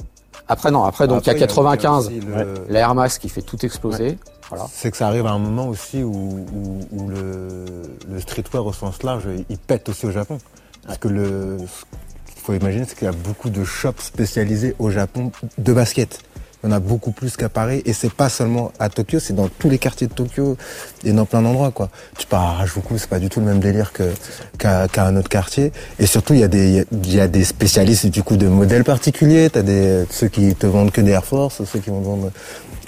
après 0.49 0.71
non, 0.71 0.85
après 0.85 1.07
donc 1.09 1.23
il 1.25 1.29
y 1.29 1.31
a 1.31 1.33
Après, 1.33 1.47
95, 1.47 2.07
aussi 2.07 2.21
le- 2.21 2.33
Ouais. 2.35 2.45
la 2.69 2.81
Air 2.81 2.95
Max 2.95 3.19
qui 3.19 3.29
fait 3.29 3.43
tout 3.43 3.65
exploser. 3.65 4.19
Voilà. 4.51 4.67
C'est 4.73 4.91
que 4.91 4.97
ça 4.97 5.07
arrive 5.07 5.27
à 5.27 5.31
un 5.31 5.39
moment 5.39 5.69
aussi 5.69 6.03
où, 6.03 6.13
où, 6.13 6.81
où 6.91 7.09
le, 7.09 7.83
le 8.11 8.21
streetwear 8.21 8.67
au 8.67 8.73
sens 8.73 9.03
large, 9.05 9.25
il 9.49 9.59
pète 9.59 9.89
aussi 9.89 10.07
au 10.07 10.11
Japon. 10.11 10.39
Parce 10.87 10.99
que 10.99 11.07
le, 11.09 11.57
ce 11.59 12.33
qu'il 12.33 12.43
faut 12.43 12.55
imaginer, 12.55 12.85
c'est 12.89 12.97
qu'il 12.99 13.05
y 13.05 13.09
a 13.09 13.13
beaucoup 13.13 13.49
de 13.49 13.63
shops 13.63 14.01
spécialisés 14.01 14.75
au 14.81 14.91
Japon 14.91 15.31
de 15.59 15.73
basket. 15.73 16.19
Il 16.62 16.68
y 16.68 16.73
en 16.73 16.77
a 16.77 16.81
beaucoup 16.81 17.11
plus 17.11 17.37
qu'à 17.37 17.49
Paris. 17.49 17.83
Et 17.87 17.92
c'est 17.92 18.12
pas 18.12 18.29
seulement 18.29 18.73
à 18.79 18.88
Tokyo, 18.88 19.18
c'est 19.18 19.35
dans 19.35 19.49
tous 19.49 19.70
les 19.70 19.79
quartiers 19.79 20.07
de 20.07 20.12
Tokyo 20.12 20.57
et 21.05 21.12
dans 21.12 21.25
plein 21.25 21.42
d'endroits, 21.42 21.70
quoi. 21.70 21.88
Tu 22.18 22.27
pars 22.27 22.42
à 22.42 22.51
Harajuku, 22.53 22.99
c'est 22.99 23.09
pas 23.09 23.18
du 23.18 23.29
tout 23.29 23.40
le 23.40 23.46
même 23.46 23.61
délire 23.61 23.92
que, 23.92 24.12
qu'à, 24.59 24.87
un 24.99 25.16
autre 25.16 25.29
quartier. 25.29 25.73
Et 25.99 26.07
surtout, 26.07 26.35
il 26.35 26.40
y 26.40 26.44
a 26.44 26.49
des, 26.49 26.85
il 26.92 27.14
y 27.14 27.20
a 27.20 27.29
des 27.29 27.44
spécialistes, 27.44 28.07
du 28.07 28.23
coup, 28.23 28.37
de 28.37 28.49
modèles 28.49 28.85
particuliers. 28.85 29.49
T'as 29.51 29.62
des, 29.62 30.05
ceux 30.11 30.29
qui 30.29 30.55
te 30.55 30.66
vendent 30.66 30.90
que 30.92 31.01
des 31.01 31.12
Air 31.12 31.25
Force, 31.25 31.64
ceux 31.64 31.79
qui 31.79 31.90
vont 31.90 32.01
te 32.01 32.07
vendre 32.07 32.31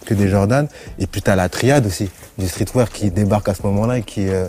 que 0.04 0.14
des 0.14 0.28
Jordan. 0.28 0.68
Et 0.98 1.06
puis 1.06 1.22
t'as 1.22 1.36
la 1.36 1.48
triade 1.48 1.86
aussi, 1.86 2.10
du 2.38 2.48
streetwear 2.48 2.90
qui 2.90 3.10
débarque 3.10 3.48
à 3.48 3.54
ce 3.54 3.62
moment-là 3.62 3.98
et 3.98 4.02
qui, 4.02 4.28
euh, 4.28 4.48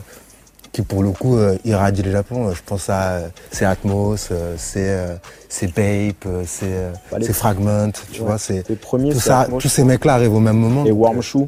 qui 0.74 0.82
pour 0.82 1.04
le 1.04 1.12
coup 1.12 1.38
euh, 1.38 1.56
irradie 1.64 2.02
le 2.02 2.12
Japon. 2.12 2.48
Euh, 2.50 2.54
Je 2.54 2.62
pense 2.66 2.90
à 2.90 3.12
euh, 3.12 3.28
c'est 3.52 3.64
Atmos, 3.64 4.30
euh, 4.32 4.56
c'est 4.58 4.90
euh, 4.90 5.16
c'est 5.48 5.68
Bape, 5.68 6.28
c'est 6.46 6.92
Bah, 7.12 7.20
les- 7.20 7.26
c'est 7.26 7.34
Fragment, 7.34 7.92
tu 8.12 8.20
Ouais. 8.22 8.28
vois, 8.28 8.38
c'est 8.38 8.68
Les 8.68 8.76
premiers, 8.76 9.12
tout 9.14 9.20
ça, 9.20 9.42
Atmos, 9.42 9.62
tous 9.62 9.70
ces 9.70 9.84
mecs-là 9.86 10.16
arrivent 10.16 10.34
au 10.34 10.40
même 10.40 10.58
moment. 10.58 10.84
et 10.86 10.92
Warm 10.92 11.22
Shoe. 11.22 11.48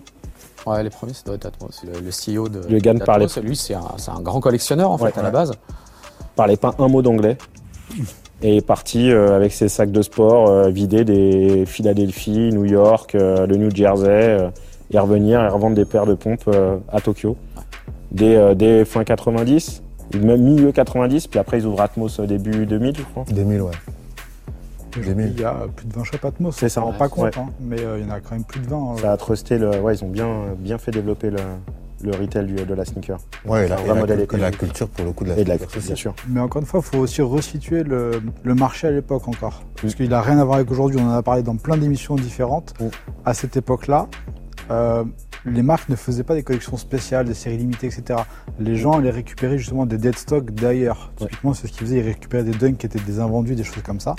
Ouais, 0.67 0.81
les 0.83 0.89
premiers, 0.89 1.13
ça 1.13 1.21
doit 1.25 1.35
être 1.35 1.45
Atmos. 1.47 1.81
Le, 1.83 1.99
le 1.99 2.11
CEO 2.11 2.47
de 2.49 2.61
Le 2.69 2.79
gars 2.79 2.93
parlait- 2.95 3.27
Lui, 3.43 3.55
c'est 3.55 3.73
un, 3.75 4.21
grand 4.21 4.39
collectionneur, 4.39 4.89
en 4.89 4.97
fait, 4.97 5.05
Ouais, 5.05 5.13
à 5.19 5.21
la 5.23 5.29
base. 5.31 5.51
parlait 6.35 6.57
pas 6.57 6.73
un 6.79 6.87
mot 6.87 7.01
d'anglais 7.03 7.37
et 8.41 8.57
est 8.57 8.65
parti 8.65 9.11
euh, 9.11 9.35
avec 9.35 9.53
ses 9.53 9.69
sacs 9.69 9.91
de 9.91 10.01
sport 10.01 10.49
euh, 10.49 10.69
vider 10.69 11.03
des 11.05 11.65
Philadelphie, 11.65 12.49
New 12.51 12.65
York, 12.65 13.15
euh, 13.15 13.45
le 13.47 13.55
New 13.57 13.69
Jersey 13.73 14.07
euh, 14.09 14.49
et 14.91 14.99
revenir 14.99 15.41
et 15.43 15.47
revendre 15.47 15.75
des 15.75 15.85
paires 15.85 16.05
de 16.05 16.13
pompes 16.15 16.43
euh, 16.47 16.77
à 16.91 16.99
Tokyo 16.99 17.37
dès, 18.15 18.35
euh, 18.35 18.55
dès 18.55 18.85
fin 18.85 19.03
90 19.03 19.83
ou 20.15 20.25
même 20.25 20.41
milieu 20.41 20.71
90 20.71 21.27
puis 21.27 21.39
après 21.39 21.59
ils 21.59 21.65
ouvrent 21.65 21.81
Atmos 21.81 22.19
euh, 22.19 22.25
début 22.25 22.65
2000 22.65 22.95
je 22.97 23.01
crois 23.03 23.25
2000, 23.31 23.61
ouais. 23.61 23.71
Il 24.97 25.39
y 25.39 25.43
a 25.43 25.67
plus 25.75 25.85
de 25.87 25.93
20 25.93 26.03
shops 26.05 26.23
Atmos. 26.25 26.55
C'est 26.55 26.69
ça, 26.69 26.81
On 26.81 26.85
s'en 26.85 26.91
rend 26.91 26.97
pas 26.97 27.05
ouais. 27.05 27.29
compte, 27.31 27.37
hein, 27.37 27.49
mais 27.59 27.81
euh, 27.81 27.99
il 27.99 28.07
y 28.07 28.09
en 28.09 28.13
a 28.13 28.21
quand 28.21 28.31
même 28.31 28.45
plus 28.45 28.61
de 28.61 28.67
20. 28.67 28.77
euh. 28.77 28.97
ça 29.01 29.11
a 29.11 29.17
trusté 29.17 29.57
le 29.57 29.69
ouais 29.81 29.93
ils 29.95 30.03
ont 30.05 30.07
bien 30.09 30.29
bien 30.57 30.77
fait 30.77 30.91
développer 30.91 31.29
le, 31.31 31.37
le 32.03 32.11
retail 32.11 32.45
du- 32.45 32.53
de 32.55 32.73
la 32.73 32.85
sneaker 32.85 33.19
Ouais, 33.45 33.65
et 33.65 33.67
la, 33.67 33.81
et 33.81 33.87
la 33.87 33.93
modèle 33.95 34.25
cul- 34.25 34.37
et 34.37 34.39
la 34.39 34.47
économique. 34.49 34.57
culture 34.59 34.87
pour 34.87 35.03
le 35.05 35.11
coup 35.11 35.25
de 35.25 35.29
la 35.31 35.37
et 35.37 35.43
de 35.43 35.49
la 35.49 35.57
culture, 35.57 35.81
bien 35.81 35.95
sûr 35.95 36.15
Mais 36.29 36.39
encore 36.39 36.61
une 36.61 36.65
fois, 36.67 36.79
il 36.81 36.89
faut 36.89 36.99
aussi 36.99 37.21
resituer 37.21 37.83
le, 37.83 38.21
le 38.43 38.55
marché 38.55 38.87
à 38.87 38.91
l'époque 38.91 39.27
encore. 39.27 39.63
Parce 39.81 39.95
qu'il 39.95 40.07
n'a 40.09 40.21
rien 40.21 40.37
à 40.37 40.45
voir 40.45 40.57
avec 40.57 40.71
aujourd'hui. 40.71 40.97
On 41.01 41.07
en 41.09 41.13
a 41.13 41.23
parlé 41.23 41.43
dans 41.43 41.57
plein 41.57 41.75
d'émissions 41.77 42.15
différentes. 42.15 42.73
Mm. 42.79 42.85
À 43.25 43.33
cette 43.33 43.57
époque-là, 43.57 44.07
euh, 44.71 45.03
les 45.45 45.61
marques 45.61 45.89
ne 45.89 45.95
faisaient 45.95 46.23
pas 46.23 46.33
des 46.35 46.43
collections 46.43 46.77
spéciales, 46.77 47.25
des 47.25 47.33
séries 47.33 47.57
limitées, 47.57 47.87
etc. 47.87 48.19
Les 48.59 48.75
gens 48.75 48.93
allaient 48.93 49.09
récupérer 49.11 49.57
justement 49.57 49.85
des 49.85 49.97
dead 49.97 50.17
stocks 50.17 50.51
d'ailleurs. 50.51 51.11
Ouais. 51.19 51.27
Typiquement, 51.27 51.53
c'est 51.53 51.67
ce 51.67 51.71
qu'ils 51.73 51.85
faisaient. 51.87 51.99
Ils 51.99 52.03
récupéraient 52.05 52.43
des 52.43 52.51
dunks 52.57 52.77
qui 52.77 52.85
étaient 52.85 52.99
des 52.99 53.19
invendus, 53.19 53.55
des 53.55 53.63
choses 53.63 53.83
comme 53.83 53.99
ça, 53.99 54.15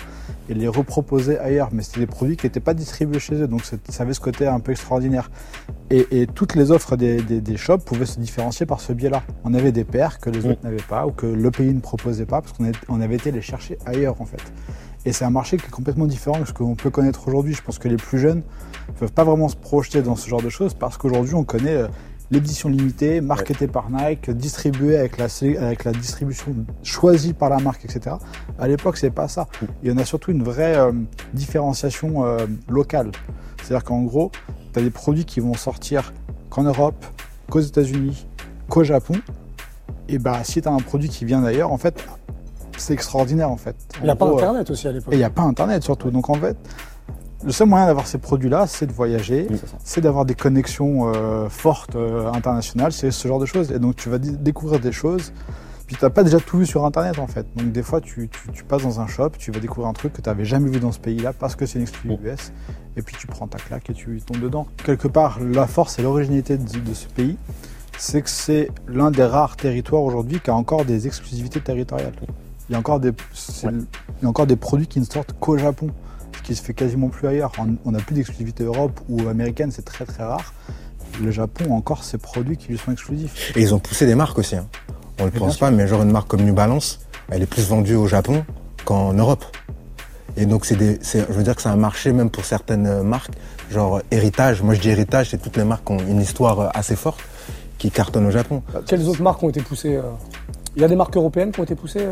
et 0.48 0.54
les 0.54 0.68
reproposaient 0.68 1.38
ailleurs. 1.38 1.68
Mais 1.72 1.82
c'était 1.82 2.00
des 2.00 2.06
produits 2.06 2.36
qui 2.36 2.46
n'étaient 2.46 2.60
pas 2.60 2.74
distribués 2.74 3.18
chez 3.18 3.34
eux. 3.34 3.48
Donc 3.48 3.62
ça 3.64 3.76
avait 4.02 4.14
ce 4.14 4.20
côté 4.20 4.46
un 4.46 4.60
peu 4.60 4.72
extraordinaire. 4.72 5.30
Et, 5.90 6.22
et 6.22 6.26
toutes 6.26 6.54
les 6.54 6.70
offres 6.70 6.96
des, 6.96 7.20
des- 7.22 7.40
des 7.40 7.56
shops 7.56 7.84
pouvaient 7.84 8.06
se 8.06 8.18
différencier 8.20 8.66
par 8.66 8.80
ce 8.80 8.92
biais-là. 8.92 9.22
On 9.44 9.54
avait 9.54 9.72
des 9.72 9.84
paires 9.84 10.18
que 10.20 10.30
les 10.30 10.46
autres 10.46 10.60
n'avaient 10.64 10.76
pas 10.88 11.06
ou 11.06 11.10
que 11.12 11.26
le 11.26 11.50
pays 11.50 11.72
ne 11.74 11.80
proposait 11.80 12.26
pas 12.26 12.40
parce 12.40 12.52
qu'on 12.52 12.64
avait- 12.64 12.74
on 12.88 13.00
avait 13.00 13.16
été 13.16 13.30
les 13.32 13.42
chercher 13.42 13.78
ailleurs 13.86 14.20
en 14.20 14.24
fait. 14.26 14.42
Et 15.06 15.12
c'est 15.12 15.24
un 15.24 15.30
marché 15.30 15.56
qui 15.56 15.66
est 15.66 15.70
complètement 15.70 16.06
différent 16.06 16.40
de 16.40 16.44
ce 16.44 16.52
qu'on 16.52 16.74
peut 16.74 16.90
connaître 16.90 17.28
aujourd'hui. 17.28 17.54
Je 17.54 17.62
pense 17.62 17.78
que 17.78 17.88
les 17.88 17.96
plus 17.96 18.18
jeunes 18.18 18.42
ne 18.88 18.92
peuvent 18.92 19.12
pas 19.12 19.22
vraiment 19.22 19.48
se 19.48 19.54
projeter 19.54 20.02
dans 20.02 20.16
ce 20.16 20.28
genre 20.28 20.42
de 20.42 20.48
choses 20.48 20.74
parce 20.74 20.98
qu'aujourd'hui 20.98 21.34
on 21.34 21.44
connaît 21.44 21.76
euh, 21.76 21.86
l'édition 22.32 22.68
limitée, 22.68 23.20
marketée 23.20 23.68
par 23.68 23.88
Nike, 23.88 24.30
distribuée 24.30 24.96
avec 24.96 25.16
la, 25.16 25.26
avec 25.64 25.84
la 25.84 25.92
distribution 25.92 26.56
choisie 26.82 27.34
par 27.34 27.50
la 27.50 27.58
marque, 27.58 27.84
etc. 27.84 28.16
À 28.58 28.66
l'époque, 28.66 28.96
c'est 28.96 29.10
pas 29.10 29.28
ça. 29.28 29.46
Il 29.84 29.90
y 29.90 29.92
en 29.92 29.98
a 29.98 30.04
surtout 30.04 30.32
une 30.32 30.42
vraie 30.42 30.76
euh, 30.76 30.90
différenciation 31.34 32.24
euh, 32.24 32.46
locale. 32.68 33.12
C'est-à-dire 33.62 33.84
qu'en 33.84 34.02
gros, 34.02 34.32
tu 34.72 34.80
as 34.80 34.82
des 34.82 34.90
produits 34.90 35.24
qui 35.24 35.38
vont 35.38 35.54
sortir 35.54 36.12
qu'en 36.50 36.64
Europe, 36.64 37.06
qu'aux 37.48 37.60
États-Unis, 37.60 38.26
qu'au 38.68 38.82
Japon. 38.82 39.14
Et 40.08 40.18
bah, 40.18 40.42
si 40.42 40.60
tu 40.60 40.68
as 40.68 40.72
un 40.72 40.78
produit 40.78 41.08
qui 41.08 41.24
vient 41.24 41.42
d'ailleurs, 41.42 41.70
en 41.70 41.78
fait, 41.78 42.04
c'est 42.76 42.92
extraordinaire 42.94 43.50
en 43.50 43.56
fait. 43.56 43.76
Il 43.98 44.04
n'y 44.04 44.10
a 44.10 44.16
pas 44.16 44.26
Internet 44.26 44.70
aussi 44.70 44.88
à 44.88 44.92
l'époque. 44.92 45.12
et 45.12 45.16
il 45.16 45.18
n'y 45.18 45.24
a 45.24 45.30
pas 45.30 45.42
Internet 45.42 45.82
surtout. 45.82 46.10
Donc 46.10 46.28
en 46.30 46.34
fait, 46.34 46.56
le 47.44 47.52
seul 47.52 47.68
moyen 47.68 47.86
d'avoir 47.86 48.06
ces 48.06 48.18
produits-là, 48.18 48.66
c'est 48.66 48.86
de 48.86 48.92
voyager, 48.92 49.46
Oui. 49.50 49.60
c'est 49.84 50.00
d'avoir 50.00 50.24
des 50.24 50.34
connexions 50.34 51.12
euh, 51.14 51.48
fortes 51.48 51.94
euh, 51.96 52.30
internationales, 52.32 52.92
c'est 52.92 53.10
ce 53.10 53.28
genre 53.28 53.38
de 53.38 53.46
choses. 53.46 53.70
Et 53.72 53.78
donc 53.78 53.96
tu 53.96 54.08
vas 54.08 54.18
découvrir 54.18 54.80
des 54.80 54.92
choses. 54.92 55.32
Puis 55.86 55.94
tu 55.94 56.04
n'as 56.04 56.10
pas 56.10 56.24
déjà 56.24 56.40
tout 56.40 56.58
vu 56.58 56.66
sur 56.66 56.84
Internet 56.84 57.20
en 57.20 57.28
fait. 57.28 57.46
Donc 57.54 57.70
des 57.70 57.82
fois, 57.84 58.00
tu, 58.00 58.28
tu- 58.28 58.50
tu 58.52 58.64
passes 58.64 58.82
dans 58.82 58.98
un 59.00 59.06
shop, 59.06 59.30
tu 59.38 59.52
vas 59.52 59.60
découvrir 59.60 59.88
un 59.88 59.92
truc 59.92 60.12
que 60.14 60.20
tu 60.20 60.28
n'avais 60.28 60.44
jamais 60.44 60.68
vu 60.68 60.80
dans 60.80 60.90
ce 60.90 60.98
pays-là 60.98 61.32
parce 61.32 61.54
que 61.54 61.64
c'est 61.64 61.76
une 61.78 61.82
exclu 61.82 62.10
US. 62.24 62.52
Et 62.96 63.02
puis 63.02 63.14
tu 63.16 63.28
prends 63.28 63.46
ta 63.46 63.58
claque 63.58 63.88
et 63.90 63.92
tu 63.92 64.20
tombes 64.20 64.40
dedans. 64.40 64.66
Quelque 64.84 65.06
part, 65.06 65.38
la 65.40 65.68
force 65.68 65.98
et 66.00 66.02
l'originalité 66.02 66.56
de, 66.56 66.64
de 66.64 66.94
ce 66.94 67.06
pays, 67.06 67.36
c'est 67.98 68.20
que 68.22 68.28
c'est 68.30 68.68
l'un 68.88 69.12
des 69.12 69.22
rares 69.22 69.54
territoires 69.56 70.02
aujourd'hui 70.02 70.40
qui 70.40 70.50
a 70.50 70.56
encore 70.56 70.84
des 70.84 71.06
exclusivités 71.06 71.60
territoriales. 71.60 72.12
Il 72.68 72.72
y 72.72 72.74
a 72.74 72.78
encore 72.78 73.00
des, 73.00 73.12
c'est 73.32 73.66
Ouais. 73.66 73.72
le- 73.72 73.86
il 74.20 74.22
y 74.24 74.26
a 74.26 74.28
encore 74.28 74.46
des 74.46 74.56
produits 74.56 74.86
qui 74.86 74.98
ne 75.00 75.04
sortent 75.04 75.34
qu'au 75.38 75.56
Japon, 75.56 75.88
ce 76.36 76.42
qui 76.42 76.54
se 76.56 76.62
fait 76.62 76.74
quasiment 76.74 77.08
plus 77.08 77.28
ailleurs. 77.28 77.52
On- 77.84 77.90
n'a 77.92 77.98
plus 77.98 78.14
d'exclusivité 78.14 78.64
Europe 78.64 79.00
ou 79.08 79.28
américaine, 79.28 79.70
c'est 79.70 79.84
très 79.84 80.04
très 80.04 80.24
rare. 80.24 80.52
Le 81.22 81.30
Japon 81.30 81.64
a 81.70 81.74
encore 81.74 82.02
ses 82.04 82.18
produits 82.18 82.56
qui 82.56 82.68
lui 82.68 82.78
sont 82.78 82.92
exclusifs. 82.92 83.52
Et 83.56 83.62
ils 83.62 83.74
ont 83.74 83.78
poussé 83.78 84.04
des 84.06 84.14
marques 84.14 84.38
aussi. 84.38 84.56
hein. 84.56 84.66
On 85.20 85.24
le 85.24 85.30
Mais 85.32 85.38
pense 85.38 85.56
pas, 85.56 85.70
mais 85.70 85.86
genre 85.86 86.02
une 86.02 86.10
marque 86.10 86.28
comme 86.28 86.42
New 86.42 86.52
Balance, 86.54 87.00
elle 87.30 87.42
est 87.42 87.46
plus 87.46 87.66
vendue 87.68 87.94
au 87.94 88.06
Japon 88.06 88.44
qu'en 88.84 89.12
Europe. 89.14 89.44
Et 90.36 90.44
donc 90.44 90.66
c'est 90.66 90.76
des, 90.76 90.98
je 91.02 91.20
veux 91.32 91.42
dire 91.42 91.56
que 91.56 91.62
c'est 91.62 91.70
un 91.70 91.76
marché 91.76 92.12
même 92.12 92.28
pour 92.28 92.44
certaines 92.44 92.86
euh, 92.86 93.02
marques, 93.02 93.30
genre 93.70 93.96
euh, 93.96 94.00
héritage. 94.10 94.60
Moi 94.62 94.74
je 94.74 94.80
dis 94.82 94.90
héritage, 94.90 95.30
c'est 95.30 95.38
toutes 95.38 95.56
les 95.56 95.64
marques 95.64 95.86
qui 95.86 95.92
ont 95.92 95.98
une 96.00 96.20
histoire 96.20 96.60
euh, 96.60 96.68
assez 96.74 96.96
forte 96.96 97.20
qui 97.78 97.90
cartonnent 97.90 98.26
au 98.26 98.30
Japon. 98.30 98.62
Quelles 98.86 99.08
autres 99.08 99.22
marques 99.22 99.42
ont 99.42 99.48
été 99.48 99.62
poussées 99.62 99.98
Il 100.74 100.82
y 100.82 100.84
a 100.84 100.88
des 100.88 100.96
marques 100.96 101.16
européennes 101.16 101.52
qui 101.52 101.60
ont 101.60 101.64
été 101.64 101.74
poussées 101.74 102.04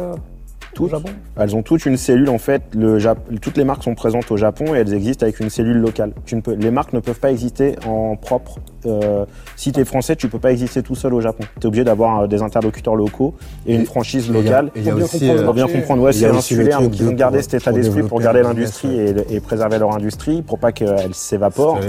au 0.80 0.84
Toutes. 0.88 0.90
Japon 0.90 1.08
Elles 1.37 1.56
ont 1.56 1.62
toutes 1.62 1.87
une 1.87 1.96
cellule 1.96 2.28
en 2.30 2.38
fait. 2.38 2.62
Le 2.74 2.98
Jap- 2.98 3.16
toutes 3.40 3.56
les 3.56 3.64
marques 3.64 3.82
sont 3.84 3.94
présentes 3.94 4.30
au 4.30 4.37
Japon 4.37 4.74
et 4.74 4.78
elles 4.78 4.92
existent 4.94 5.24
avec 5.24 5.40
une 5.40 5.50
cellule 5.50 5.78
locale. 5.78 6.12
Tu 6.26 6.37
ne 6.37 6.40
peux- 6.40 6.54
les 6.54 6.70
marques 6.70 6.92
ne 6.92 7.00
peuvent 7.00 7.18
pas 7.20 7.30
exister 7.30 7.76
en 7.87 8.16
propre. 8.16 8.58
Euh, 8.87 9.24
si 9.56 9.72
tu 9.72 9.80
es 9.80 9.84
français, 9.84 10.14
tu 10.14 10.28
peux 10.28 10.38
pas 10.38 10.52
exister 10.52 10.82
tout 10.82 10.94
seul 10.94 11.14
au 11.14 11.20
Japon. 11.20 11.44
Tu 11.58 11.62
es 11.62 11.66
obligé 11.66 11.84
d'avoir 11.84 12.20
euh, 12.22 12.26
des 12.26 12.42
interlocuteurs 12.42 12.94
locaux 12.96 13.34
et 13.66 13.74
une 13.74 13.87
franchise 13.87 14.26
Et 14.26 14.28
il 14.30 14.34
y 14.34 14.38
a- 14.38 14.42
locale. 14.42 14.66
et 14.74 14.80
il 14.80 14.84
y 14.84 14.88
a 14.88 14.90
Pour 14.90 14.96
bien 14.98 15.04
aussi, 15.06 15.18
comprendre 15.18 15.40
euh, 15.40 15.44
Pour 15.44 15.54
bien 15.54 15.66
comprendre, 15.68 16.02
ouais, 16.02 16.12
c'est 16.12 16.26
insulaire, 16.26 16.80
ils 16.82 17.08
ont 17.08 17.12
gardé 17.12 17.40
cet 17.42 17.54
état 17.54 17.72
d'esprit 17.72 18.02
pour 18.02 18.20
garder 18.20 18.42
l'industrie 18.42 18.98
et, 18.98 19.14
et 19.30 19.40
préserver 19.40 19.78
leur 19.78 19.94
industrie, 19.94 20.42
pour 20.42 20.58
pas 20.58 20.72
qu'elle 20.72 21.14
s'évapore. 21.14 21.80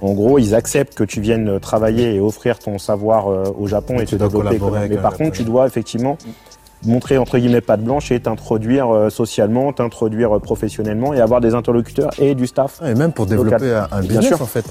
En 0.00 0.12
gros, 0.12 0.38
ils 0.38 0.54
acceptent 0.54 0.94
que 0.94 1.04
tu 1.04 1.20
viennes 1.20 1.58
travailler 1.58 2.14
et 2.14 2.20
offrir 2.20 2.58
ton 2.58 2.78
savoir 2.78 3.28
euh, 3.28 3.44
au 3.58 3.66
Japon 3.66 3.94
Et 3.98 4.02
et, 4.02 4.04
tu 4.06 4.16
te 4.16 4.24
dois 4.24 4.50
développer. 4.50 4.88
Mais 4.90 4.96
par 4.98 5.14
contre, 5.14 5.32
tu 5.32 5.42
dois 5.42 5.66
effectivement 5.66 6.16
montrer 6.84 7.18
entre 7.18 7.38
guillemets 7.38 7.60
patte 7.60 7.82
blanche 7.82 8.10
et 8.12 8.20
t'introduire 8.20 8.90
euh, 8.94 9.10
socialement, 9.10 9.72
t'introduire 9.72 10.36
euh, 10.36 10.38
professionnellement 10.40 11.14
et 11.14 11.20
avoir 11.20 11.40
des 11.40 11.54
interlocuteurs 11.54 12.10
et 12.18 12.34
du 12.34 12.46
staff. 12.46 12.80
Et 12.84 12.94
même 12.94 13.12
pour 13.12 13.26
développer 13.26 13.72
un, 13.74 13.88
un 13.90 14.00
Bien 14.00 14.08
business 14.20 14.26
sûr. 14.26 14.42
en 14.42 14.46
fait. 14.46 14.64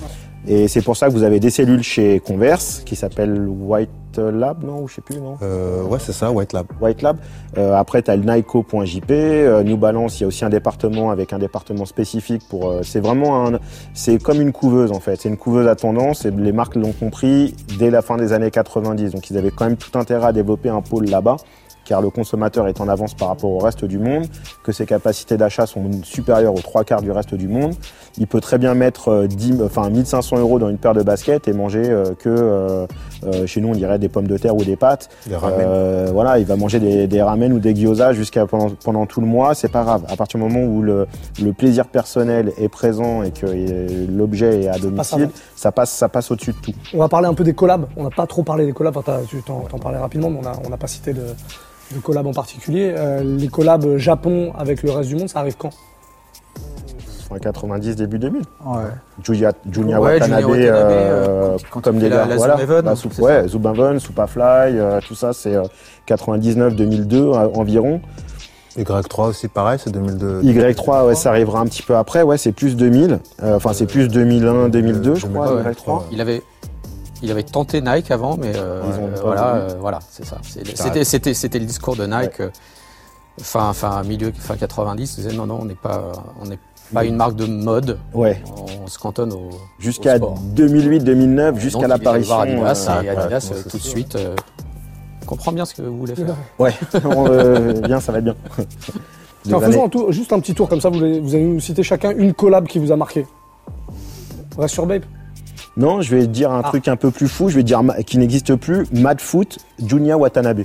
Et 0.48 0.68
c'est 0.68 0.84
pour 0.84 0.96
ça 0.96 1.08
que 1.08 1.12
vous 1.13 1.24
avez 1.24 1.39
des 1.39 1.50
cellules 1.50 1.82
chez 1.82 2.20
Converse 2.20 2.84
qui 2.86 2.96
s'appellent 2.96 3.48
White 3.50 3.89
Lab, 4.18 4.63
non 4.63 4.84
Ou 4.84 4.88
je 4.88 4.94
sais 4.96 5.02
plus, 5.02 5.18
non 5.20 5.38
Euh, 5.41 5.82
ouais, 5.84 5.98
c'est 6.00 6.13
ça, 6.13 6.32
White 6.32 6.54
Lab. 6.54 6.68
White 6.80 7.02
Lab. 7.02 7.18
Euh, 7.58 7.74
après, 7.74 8.04
tu 8.04 8.12
as 8.12 8.15
le 8.15 8.22
Nyco.jp, 8.24 9.12
euh, 9.12 9.63
New 9.63 9.76
Balance, 9.76 10.20
il 10.20 10.22
y 10.22 10.24
a 10.24 10.28
aussi 10.28 10.46
un 10.46 10.50
département 10.50 11.10
avec 11.10 11.34
un 11.34 11.39
département 11.39 11.86
spécifique 11.86 12.44
pour. 12.48 12.70
euh, 12.70 12.82
c'est 12.84 13.00
vraiment 13.00 13.48
un. 13.48 13.60
C'est 13.96 14.22
comme 14.22 14.39
une 14.39 14.52
couveuse 14.52 14.91
en 14.91 15.00
fait. 15.00 15.20
C'est 15.20 15.30
une 15.30 15.38
couveuse 15.38 15.68
à 15.68 15.76
tendance 15.76 16.26
et 16.26 16.32
les 16.32 16.52
marques 16.52 16.76
l'ont 16.76 16.94
compris 16.94 17.56
dès 17.80 17.89
la 17.89 18.04
fin 18.04 18.15
des 18.15 18.32
années 18.32 18.52
90. 18.52 19.13
Donc 19.13 19.30
ils 19.32 19.38
avaient 19.39 19.52
quand 19.52 19.65
même 19.65 19.78
tout 19.78 19.98
intérêt 19.98 20.28
à 20.28 20.32
développer 20.32 20.70
un 20.70 20.82
pôle 20.82 21.06
là-bas 21.06 21.38
car 21.86 22.02
le 22.02 22.10
consommateur 22.10 22.67
est 22.67 22.82
en 22.82 22.89
avance 22.89 23.13
par 23.13 23.30
rapport 23.30 23.52
au 23.52 23.60
reste 23.60 23.86
du 23.86 24.00
monde, 24.00 24.26
que 24.63 24.71
ses 24.71 24.86
capacités 24.86 25.38
d'achat 25.38 25.65
sont 25.65 25.89
supérieures 26.04 26.54
aux 26.54 26.62
trois 26.62 26.84
quarts 26.84 27.02
du 27.02 27.12
reste 27.12 27.36
du 27.36 27.48
monde. 27.48 27.76
Il 28.17 28.28
peut 28.28 28.41
très 28.41 28.58
bien 28.58 28.74
mettre 28.74 29.10
euh, 29.10 29.28
10, 29.28 29.62
enfin 29.63 29.89
1500 29.89 30.38
euros 30.39 30.60
dans 30.60 30.69
une 30.69 30.78
paire 30.78 30.93
de 30.93 31.04
baskets 31.04 31.48
et 31.48 31.54
manger 31.54 31.84
euh, 31.86 32.13
que 32.17 32.30
euh, 32.30 32.88
euh, 33.24 33.45
chez 33.45 33.62
nous 33.62 33.69
on 33.69 33.74
dirait 33.74 34.00
des 34.00 34.10
pommes 34.10 34.28
de 34.28 34.38
terre 34.38 34.56
ou 34.56 34.63
des 34.63 34.76
pâtes. 34.76 35.10
Les 35.30 35.36
ramen. 35.36 35.60
Euh, 35.60 36.10
voilà, 36.12 36.39
il 36.39 36.45
va 36.45 36.56
manger 36.56 36.80
des, 36.80 37.08
des 37.08 37.21
ramen 37.21 37.54
ou 37.54 37.60
des 37.60 37.76
gyoza 37.76 38.13
jusqu'à 38.13 38.45
pendant, 38.45 38.69
pendant 38.84 39.06
tout 39.06 39.21
le 39.21 39.28
mois, 39.28 39.56
c'est 39.56 39.71
pas 39.71 39.84
grave. 39.84 40.04
À 40.08 40.15
partir 40.15 40.39
du 40.39 40.45
moment 40.45 40.65
où 40.65 40.82
le, 40.82 41.08
le 41.41 41.54
plaisir 41.54 41.88
personnel 41.88 42.52
est 42.58 42.69
présent 42.69 43.24
et 43.24 43.32
que 43.32 43.45
euh, 43.45 44.06
l'objet 44.10 44.63
est 44.63 44.67
à 44.67 44.78
domicile, 44.78 45.30
ça 45.56 45.71
passe, 45.71 45.91
ça 45.91 46.10
passe 46.10 46.32
au-dessus 46.32 46.54
de 46.54 46.58
tout. 46.58 46.74
On 46.93 47.00
va 47.00 47.10
parler 47.10 47.28
un 47.28 47.34
peu 47.34 47.43
des 47.43 47.54
collabs. 47.54 47.86
On 47.98 48.04
n'a 48.04 48.10
pas 48.10 48.28
trop 48.28 48.43
parlé 48.43 48.65
des 48.65 48.74
collabs. 48.74 48.98
Enfin, 48.98 49.19
tu 49.28 49.41
t'en 49.43 49.62
parlais 49.80 49.98
rapidement, 49.98 50.30
mais 50.30 50.39
on 50.39 50.43
n'a 50.43 50.54
on 50.65 50.69
n'a 50.69 50.78
pas 50.78 50.88
cité 50.88 51.13
de, 51.13 51.24
de 51.93 52.00
collabs 52.00 52.28
en 52.28 52.34
particulier. 52.34 52.93
Euh, 52.98 53.21
les 53.24 53.48
collabs 53.48 53.98
Japon 53.98 54.54
avec 54.58 54.82
le 54.84 54.91
reste 54.91 55.10
du 55.10 55.15
monde, 55.15 55.30
ça 55.30 55.39
arrive 55.39 55.56
quand? 55.58 55.71
Fin 57.30 57.39
90, 57.39 57.95
début 57.95 58.19
2000. 58.19 58.41
Ouais. 58.65 58.76
Julia, 59.24 59.52
Julia 59.71 60.00
Ouais, 60.00 60.13
Watanabe, 60.19 60.41
Julia 60.41 60.71
Watanabe, 60.74 60.91
euh, 60.91 60.95
euh, 60.95 61.58
quand- 61.58 61.67
quand 61.71 61.82
comme 61.82 61.98
des 62.00 62.10
la- 62.10 62.17
gars, 62.17 62.26
la 62.28 62.36
voilà. 62.36 62.58
Zubhaven, 62.58 62.86
La 62.86 62.95
soupe, 62.95 63.17
ouais, 63.19 64.00
Superfly, 64.00 64.43
euh, 64.78 65.00
tout 65.08 65.15
ça, 65.15 65.34
c'est 65.34 65.56
euh, 65.56 65.63
99-2002 66.08 67.17
euh, 67.34 67.48
environ. 67.56 68.02
Y3 68.78 69.30
aussi, 69.30 69.48
pareil, 69.48 69.80
c'est 69.82 69.89
2002. 69.91 70.41
Y3, 70.43 71.06
ouais, 71.08 71.15
ça 71.15 71.30
arrivera 71.30 71.60
un 71.62 71.65
petit 71.65 71.82
peu 71.82 71.95
après. 71.95 72.21
Ouais, 72.24 72.38
c'est 72.38 72.52
plus 72.52 72.76
2000. 72.76 73.19
Euh, 73.41 73.56
Enfin, 73.56 73.71
c'est 73.74 73.86
plus 73.88 74.08
2001, 74.10 74.67
2002, 74.69 75.15
je 75.15 75.26
crois, 75.28 75.56
Ouais, 75.56 75.63
ouais. 75.63 75.71
Y3. 75.71 76.04
Il 76.12 76.19
avait, 76.21 76.43
il 77.21 77.32
avait 77.32 77.43
tenté 77.43 77.82
Nike 77.82 78.12
avant, 78.12 78.38
mais 78.38 78.51
euh, 78.56 78.82
euh, 78.84 79.15
voilà, 79.21 79.56
euh, 79.56 79.99
c'est 80.10 80.25
ça. 80.25 80.38
C'était, 80.75 81.04
c'était, 81.04 81.34
c'était 81.34 81.60
le 81.60 81.65
discours 81.65 81.95
de 81.95 82.06
Nike, 82.06 82.39
euh, 82.41 82.49
fin, 83.41 83.73
fin 83.73 84.04
milieu, 84.04 84.32
fin 84.38 84.56
90. 84.58 85.15
Ils 85.17 85.23
disaient 85.23 85.36
non, 85.36 85.45
non, 85.45 85.60
on 85.62 85.65
n'est 85.65 85.75
pas, 85.75 86.12
on 86.41 86.45
n'est 86.45 86.60
pas 86.93 87.04
une 87.06 87.15
marque 87.15 87.36
de 87.36 87.45
mode. 87.45 87.97
Ouais. 88.13 88.43
On 88.84 88.88
se 88.88 88.99
cantonne 88.99 89.34
au 89.34 89.49
Jusqu'à 89.80 90.13
au 90.15 90.17
sport. 90.17 90.38
2008-2009, 90.56 91.58
jusqu'à 91.58 91.88
Donc, 91.88 91.88
il 91.88 92.04
est 92.04 92.08
allé 92.08 92.25
l'apparition. 92.25 92.36
voir 92.36 92.41
Adidas 92.41 92.88
euh, 92.89 93.01
et 93.01 93.10
Adidas 93.10 93.49
ouais, 93.51 93.58
euh, 93.58 93.69
tout 93.69 93.78
de 93.78 93.82
suite 93.84 94.15
euh, 94.15 94.36
comprend 95.25 95.51
bien 95.51 95.65
ce 95.65 95.73
que 95.73 95.82
vous 95.82 95.97
voulez 95.97 96.15
faire. 96.15 96.36
Ouais, 96.60 96.73
on, 97.06 97.28
euh, 97.28 97.73
bien, 97.82 97.99
ça 97.99 98.12
va 98.12 98.19
être 98.19 98.25
bien. 98.25 98.36
Faisons 99.43 99.62
années- 99.62 99.82
un 99.84 99.89
tour- 99.89 100.12
juste 100.12 100.34
un 100.34 100.39
petit 100.39 100.54
tour 100.54 100.67
comme 100.69 100.82
ça, 100.82 100.89
vous 100.89 100.97
allez, 101.04 101.19
vous 101.19 101.34
allez 101.36 101.43
nous 101.45 101.60
citer 101.60 101.82
chacun 101.84 102.12
une 102.12 102.34
collab 102.34 102.67
qui 102.67 102.78
vous 102.80 102.91
a 102.91 102.95
marqué. 102.95 103.25
On 104.58 104.62
reste 104.62 104.73
sur 104.73 104.86
Babe 104.86 105.04
Non, 105.78 106.02
je 106.02 106.16
vais 106.16 106.28
dire 106.28 106.52
un 106.52 106.62
Ah. 106.64 106.68
truc 106.70 106.88
un 106.88 106.96
peu 106.96 107.12
plus 107.12 107.28
fou. 107.28 107.50
Je 107.50 107.56
vais 107.56 107.64
dire 107.64 107.82
qui 108.06 108.18
n'existe 108.18 108.56
plus. 108.56 108.86
Mad 108.94 109.20
Foot, 109.20 109.58
Junya 109.86 110.18
Watanabe. 110.18 110.62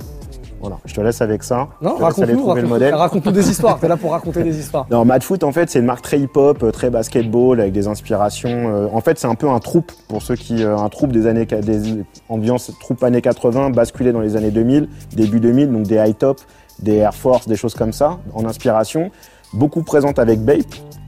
Voilà, 0.61 0.77
je 0.85 0.93
te 0.93 1.01
laisse 1.01 1.21
avec 1.23 1.41
ça. 1.41 1.69
Non, 1.81 1.95
raconte-nous, 1.95 2.45
raconte- 2.45 3.33
des 3.33 3.49
histoires. 3.49 3.79
T'es 3.79 3.87
là 3.87 3.97
pour 3.97 4.11
raconter 4.11 4.43
des 4.43 4.59
histoires. 4.59 4.85
Non, 4.91 5.03
Mad 5.05 5.23
Foot, 5.23 5.43
en 5.43 5.51
fait, 5.51 5.71
c'est 5.71 5.79
une 5.79 5.85
marque 5.85 6.03
très 6.03 6.19
hip-hop, 6.19 6.61
euh, 6.61 6.69
très 6.69 6.91
basketball, 6.91 7.59
avec 7.59 7.73
des 7.73 7.87
inspirations. 7.87 8.69
euh, 8.69 8.87
en 8.93 9.01
fait, 9.01 9.17
c'est 9.17 9.25
un 9.25 9.33
peu 9.33 9.49
un 9.49 9.57
troupe 9.59 9.91
pour 10.07 10.21
ceux 10.21 10.35
qui, 10.35 10.63
euh, 10.63 10.77
un 10.77 10.87
troupe 10.89 11.11
des 11.11 11.25
années, 11.25 11.47
des 11.47 12.03
ambiances 12.29 12.71
troupe 12.79 13.03
années 13.03 13.21
80, 13.23 13.71
basculé 13.71 14.11
dans 14.11 14.21
les 14.21 14.35
années 14.35 14.51
2000, 14.51 14.87
début 15.15 15.39
2000, 15.39 15.71
donc 15.71 15.87
des 15.87 15.95
high 15.95 16.15
top, 16.15 16.39
des 16.79 16.97
Air 16.97 17.15
Force, 17.15 17.47
des 17.47 17.55
choses 17.55 17.73
comme 17.73 17.91
ça, 17.91 18.19
en 18.35 18.45
inspiration. 18.45 19.09
Beaucoup 19.53 19.81
présente 19.81 20.19
avec 20.19 20.41
Bape. 20.45 20.59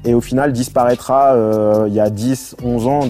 Et 0.05 0.13
au 0.13 0.21
final 0.21 0.51
disparaîtra 0.51 1.33
euh, 1.33 1.85
il 1.87 1.93
y 1.93 1.99
a 1.99 2.09
10, 2.09 2.57
11 2.63 2.87
ans. 2.87 3.01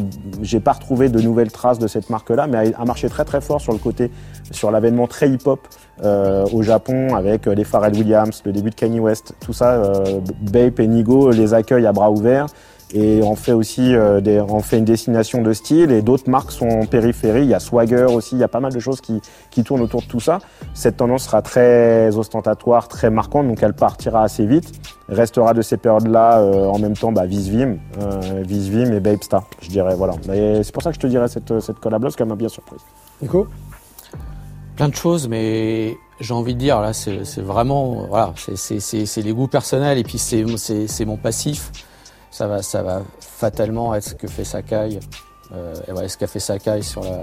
J'ai 0.41 0.59
pas 0.59 0.73
retrouvé 0.73 1.09
de 1.09 1.19
nouvelles 1.19 1.51
traces 1.51 1.79
de 1.79 1.87
cette 1.87 2.09
marque-là, 2.09 2.47
mais 2.47 2.73
a, 2.73 2.85
marché 2.85 3.09
très 3.09 3.25
très 3.25 3.41
fort 3.41 3.61
sur 3.61 3.73
le 3.73 3.79
côté, 3.79 4.11
sur 4.51 4.69
l'avènement 4.69 5.07
très 5.07 5.29
hip-hop 5.29 5.67
euh, 6.03 6.45
au 6.53 6.61
Japon 6.61 7.15
avec 7.15 7.47
euh, 7.47 7.55
les 7.55 7.63
Pharrell 7.63 7.93
Williams, 7.93 8.41
le 8.45 8.51
début 8.51 8.69
de 8.69 8.75
Kanye 8.75 8.99
West, 8.99 9.33
tout 9.39 9.53
ça. 9.53 9.73
Euh, 9.73 10.19
Bape 10.41 10.79
et 10.79 10.87
Nigo 10.87 11.31
les 11.31 11.53
accueillent 11.53 11.87
à 11.87 11.93
bras 11.93 12.11
ouverts 12.11 12.47
et 12.93 13.21
on 13.23 13.35
fait 13.35 13.53
aussi 13.53 13.95
euh, 13.95 14.21
des, 14.21 14.39
on 14.39 14.59
fait 14.59 14.77
une 14.77 14.85
destination 14.85 15.41
de 15.41 15.51
style 15.51 15.91
et 15.91 16.01
d'autres 16.01 16.29
marques 16.29 16.51
sont 16.51 16.67
en 16.67 16.85
périphérie. 16.85 17.41
Il 17.43 17.49
y 17.49 17.53
a 17.53 17.59
Swagger 17.59 18.05
aussi, 18.05 18.35
il 18.35 18.39
y 18.39 18.43
a 18.43 18.47
pas 18.47 18.59
mal 18.59 18.71
de 18.71 18.79
choses 18.79 19.01
qui, 19.01 19.19
qui 19.49 19.63
tournent 19.63 19.81
autour 19.81 20.01
de 20.01 20.07
tout 20.07 20.19
ça. 20.19 20.39
Cette 20.73 20.97
tendance 20.97 21.23
sera 21.23 21.41
très 21.41 22.15
ostentatoire, 22.15 22.87
très 22.87 23.09
marquante, 23.09 23.47
donc 23.47 23.63
elle 23.63 23.73
partira 23.73 24.23
assez 24.23 24.45
vite. 24.45 24.71
Restera 25.09 25.53
de 25.53 25.61
ces 25.61 25.77
périodes-là 25.77 26.39
euh, 26.39 26.65
en 26.67 26.79
même 26.79 26.95
temps 26.95 27.11
bah, 27.11 27.25
Visvim, 27.25 27.77
euh, 27.99 28.43
Visvim 28.45 28.93
et 28.93 28.99
Babe 28.99 29.21
Star, 29.23 29.43
je 29.61 29.69
dirais. 29.69 29.95
Voilà. 29.95 30.13
C'est 30.23 30.71
pour 30.71 30.83
ça 30.83 30.91
que 30.91 30.95
je 30.95 30.99
te 31.01 31.07
dirais 31.07 31.27
cette, 31.27 31.59
cette 31.59 31.79
collab-là, 31.79 32.07
parce 32.07 32.15
qu'elle 32.15 32.27
m'a 32.27 32.35
bien 32.35 32.49
surprise. 32.49 32.81
Nico? 33.21 33.47
Plein 34.75 34.89
de 34.89 34.95
choses, 34.95 35.27
mais 35.27 35.95
j'ai 36.19 36.33
envie 36.33 36.55
de 36.55 36.59
dire, 36.59 36.79
là, 36.81 36.93
c'est 36.93 37.41
vraiment, 37.41 38.05
voilà, 38.07 38.33
c'est- 38.55 39.17
les 39.21 39.33
goûts 39.33 39.47
personnels 39.47 39.97
et 39.97 40.03
puis 40.03 40.17
c'est 40.17 41.05
mon 41.05 41.17
passif. 41.17 41.71
Ça 42.33 42.47
va, 42.47 42.63
ça 42.63 42.81
va 42.81 43.01
fatalement 43.19 43.93
être 43.93 44.03
ce 44.03 44.15
que 44.15 44.27
fait 44.27 44.43
Sakai, 44.43 44.99
euh, 45.53 45.75
et 45.87 45.91
ouais, 45.91 46.07
ce 46.09 46.17
qu'a 46.17 46.25
fait 46.25 46.39
Sakai 46.39 46.81
sur 46.81 47.03
la 47.03 47.21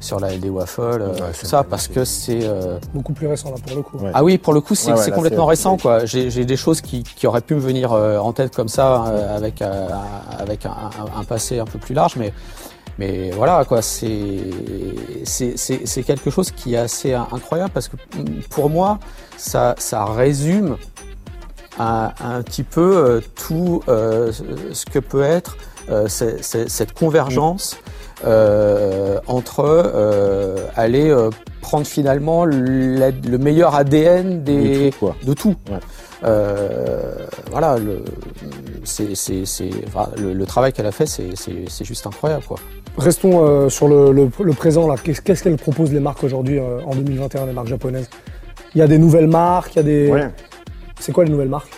sur 0.00 0.18
la 0.18 0.32
LD 0.34 0.46
Waffle, 0.50 0.80
euh, 0.82 1.12
Ouais, 1.14 1.32
tout 1.38 1.46
ça, 1.46 1.62
parce 1.62 1.86
que 1.86 2.04
c'est 2.04 2.40
euh, 2.42 2.78
Beaucoup 2.92 3.12
plus 3.12 3.28
récent 3.28 3.50
là 3.50 3.56
pour 3.64 3.76
le 3.76 3.82
coup. 3.82 3.98
Ouais. 3.98 4.10
ah 4.12 4.24
oui, 4.24 4.36
pour 4.36 4.52
le 4.52 4.60
coup, 4.60 4.74
c'est 4.74 4.92
Ouais, 4.92 5.10
complètement 5.12 5.46
récent, 5.46 5.76
quoi. 5.78 6.04
J'ai 6.06 6.28
j'ai 6.28 6.44
des 6.44 6.56
choses 6.56 6.80
qui, 6.80 7.04
qui 7.04 7.26
auraient 7.28 7.40
pu 7.40 7.54
me 7.54 7.60
venir 7.60 7.92
euh, 7.92 8.18
en 8.18 8.32
tête 8.32 8.54
comme 8.54 8.68
ça, 8.68 9.04
euh, 9.06 9.36
avec 9.36 9.62
euh, 9.62 9.88
avec 10.38 10.66
un, 10.66 10.70
un- 10.72 11.20
un 11.20 11.24
passé 11.24 11.60
un 11.60 11.64
peu 11.66 11.78
plus 11.78 11.94
large, 11.94 12.16
mais 12.16 12.32
mais 12.98 13.30
voilà, 13.30 13.64
quoi. 13.64 13.80
C'est 13.80 14.40
c'est 15.24 15.56
c'est 15.56 15.86
c'est 15.86 16.02
quelque 16.02 16.30
chose 16.30 16.50
qui 16.50 16.74
est 16.74 16.78
assez 16.78 17.14
in- 17.14 17.28
incroyable 17.32 17.70
parce 17.72 17.88
que 17.88 17.96
pour 18.50 18.68
moi, 18.68 18.98
ça 19.38 19.74
ça 19.78 20.04
résume 20.04 20.76
un, 21.78 22.10
un 22.24 22.42
petit 22.42 22.62
peu 22.62 22.96
euh, 22.96 23.20
tout 23.46 23.82
euh, 23.88 24.30
ce 24.72 24.84
que 24.86 24.98
peut 24.98 25.22
être 25.22 25.56
euh, 25.90 26.06
c'est- 26.08 26.42
c'est- 26.42 26.68
cette 26.68 26.92
convergence 26.92 27.76
euh, 28.24 29.18
entre 29.26 29.60
euh, 29.64 30.56
aller 30.76 31.10
euh, 31.10 31.30
prendre 31.60 31.86
finalement 31.86 32.44
la- 32.44 33.10
le 33.10 33.38
meilleur 33.38 33.74
ADN 33.74 34.44
des, 34.44 34.86
De 34.86 34.90
tout, 34.90 34.96
quoi. 35.00 35.16
de 35.24 35.34
tout. 35.34 35.56
Ouais. 35.70 35.78
Euh, 36.24 37.26
voilà, 37.50 37.78
le, 37.78 38.04
c'est, 38.84 39.16
c'est, 39.16 39.44
c'est, 39.44 39.70
enfin, 39.88 40.08
le, 40.18 40.32
le 40.34 40.46
travail 40.46 40.72
qu'elle 40.72 40.86
a 40.86 40.92
fait, 40.92 41.06
c'est, 41.06 41.30
c'est, 41.34 41.64
c'est 41.68 41.84
juste 41.84 42.06
incroyable, 42.06 42.44
quoi. 42.46 42.58
Restons 42.96 43.44
euh, 43.44 43.68
sur 43.68 43.88
le, 43.88 44.12
le- 44.12 44.30
le 44.40 44.52
présent 44.52 44.86
là. 44.86 44.94
Qu'est-ce 45.02 45.20
qu'est-ce 45.22 45.42
qu'elles 45.42 45.56
proposent 45.56 45.92
les 45.92 45.98
marques 46.00 46.22
aujourd'hui 46.22 46.58
euh, 46.58 46.78
en 46.86 46.94
2021, 46.94 47.46
les 47.46 47.52
marques 47.52 47.68
japonaises? 47.68 48.08
Il 48.74 48.78
y 48.78 48.82
a 48.82 48.86
des 48.86 48.98
nouvelles 48.98 49.26
marques, 49.28 49.74
il 49.74 49.78
y 49.78 49.80
a 49.80 49.82
des. 49.82 50.10
Ouais. 50.10 50.28
C'est 51.02 51.12
quoi 51.12 51.24
les 51.24 51.30
nouvelles 51.30 51.48
marques 51.48 51.70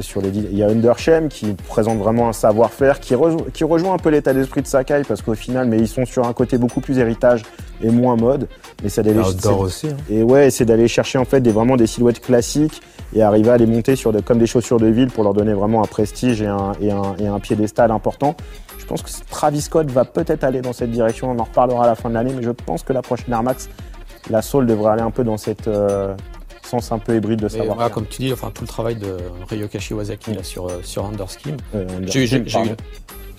sur 0.00 0.20
les, 0.20 0.28
il 0.28 0.56
y 0.56 0.62
a 0.62 0.68
Undershem 0.68 1.28
qui 1.28 1.52
présente 1.68 1.98
vraiment 1.98 2.28
un 2.28 2.32
savoir-faire, 2.32 3.00
qui, 3.00 3.14
rejo- 3.14 3.50
qui 3.52 3.64
rejoint 3.64 3.94
un 3.94 3.98
peu 3.98 4.10
l'état 4.10 4.32
d'esprit 4.34 4.60
de 4.62 4.66
Sakai 4.66 5.02
parce 5.08 5.22
qu'au 5.22 5.34
final, 5.34 5.66
mais 5.68 5.78
ils 5.78 5.88
sont 5.88 6.04
sur 6.04 6.26
un 6.26 6.32
côté 6.32 6.58
beaucoup 6.58 6.80
plus 6.80 6.98
héritage 6.98 7.42
et 7.82 7.90
moins 7.90 8.14
mode. 8.16 8.46
Mais 8.82 8.88
c'est 8.88 9.02
d'aller 9.02 9.20
c'est- 9.24 9.48
aussi. 9.48 9.88
hein. 9.88 9.96
Et 10.10 10.22
ouais, 10.22 10.50
c'est 10.50 10.64
d'aller 10.64 10.86
chercher 10.86 11.18
en 11.18 11.24
fait 11.24 11.40
des, 11.40 11.50
vraiment 11.50 11.76
des 11.76 11.86
silhouettes 11.86 12.20
classiques 12.20 12.82
et 13.14 13.22
arriver 13.22 13.50
à 13.50 13.56
les 13.56 13.66
monter 13.66 13.96
sur 13.96 14.12
des, 14.12 14.22
comme 14.22 14.38
des 14.38 14.46
chaussures 14.46 14.78
de 14.78 14.86
ville 14.86 15.10
pour 15.10 15.24
leur 15.24 15.32
donner 15.34 15.54
vraiment 15.54 15.82
un 15.82 15.86
prestige 15.86 16.42
et 16.42 16.46
un, 16.46 16.72
et 16.80 16.90
un, 16.92 17.14
et 17.18 17.26
un 17.26 17.40
piédestal 17.40 17.90
important. 17.90 18.36
Je 18.78 18.84
pense 18.86 19.02
que 19.02 19.10
Travis 19.30 19.62
Scott 19.62 19.90
va 19.90 20.04
peut-être 20.04 20.44
aller 20.44 20.60
dans 20.60 20.72
cette 20.74 20.90
direction, 20.90 21.30
on 21.30 21.38
en 21.38 21.44
reparlera 21.44 21.84
à 21.84 21.86
la 21.86 21.94
fin 21.94 22.10
de 22.10 22.14
l'année, 22.14 22.32
mais 22.36 22.42
je 22.42 22.50
pense 22.50 22.82
que 22.82 22.92
la 22.92 23.00
prochaine 23.02 23.32
Air 23.32 23.42
Max, 23.42 23.68
la 24.30 24.42
Soul 24.42 24.66
devrait 24.66 24.92
aller 24.92 25.02
un 25.02 25.10
peu 25.10 25.24
dans 25.24 25.36
cette 25.38 25.68
euh, 25.68 26.14
sens 26.66 26.92
un 26.92 26.98
peu 26.98 27.16
hybride 27.16 27.40
de 27.40 27.48
savoir. 27.48 27.74
voilà, 27.76 27.90
comme 27.90 28.06
tu 28.06 28.22
dis, 28.22 28.32
enfin, 28.32 28.50
tout 28.52 28.62
le 28.62 28.68
travail 28.68 28.96
de 28.96 29.16
Ryokashi 29.50 29.94
Wazaki 29.94 30.32
là, 30.34 30.42
sur, 30.42 30.66
euh, 30.66 30.80
sur 30.82 31.04
Underskim. 31.06 31.56
J'ai- 32.06 32.26
j'ai- 32.26 32.42
j'ai 32.46 32.58
eu- 32.60 32.76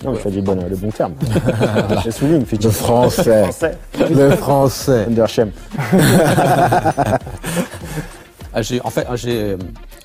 Non, 0.04 0.12
mais 0.12 0.18
tu 0.20 0.28
as 0.28 0.30
dit 0.30 0.40
bon, 0.42 0.54
le 0.68 0.76
bon 0.76 0.90
terme. 0.90 1.14
Je 2.04 2.10
souligne, 2.10 2.44
Le 2.62 2.70
français. 2.70 3.42
Français. 3.44 3.78
Le 4.10 4.30
français. 4.32 5.06
Undershem. 5.08 5.50
Ah, 8.54 8.62
j'ai, 8.62 8.80
en 8.82 8.90
fait, 8.90 9.06
ah, 9.08 9.16
j'ai, 9.16 9.56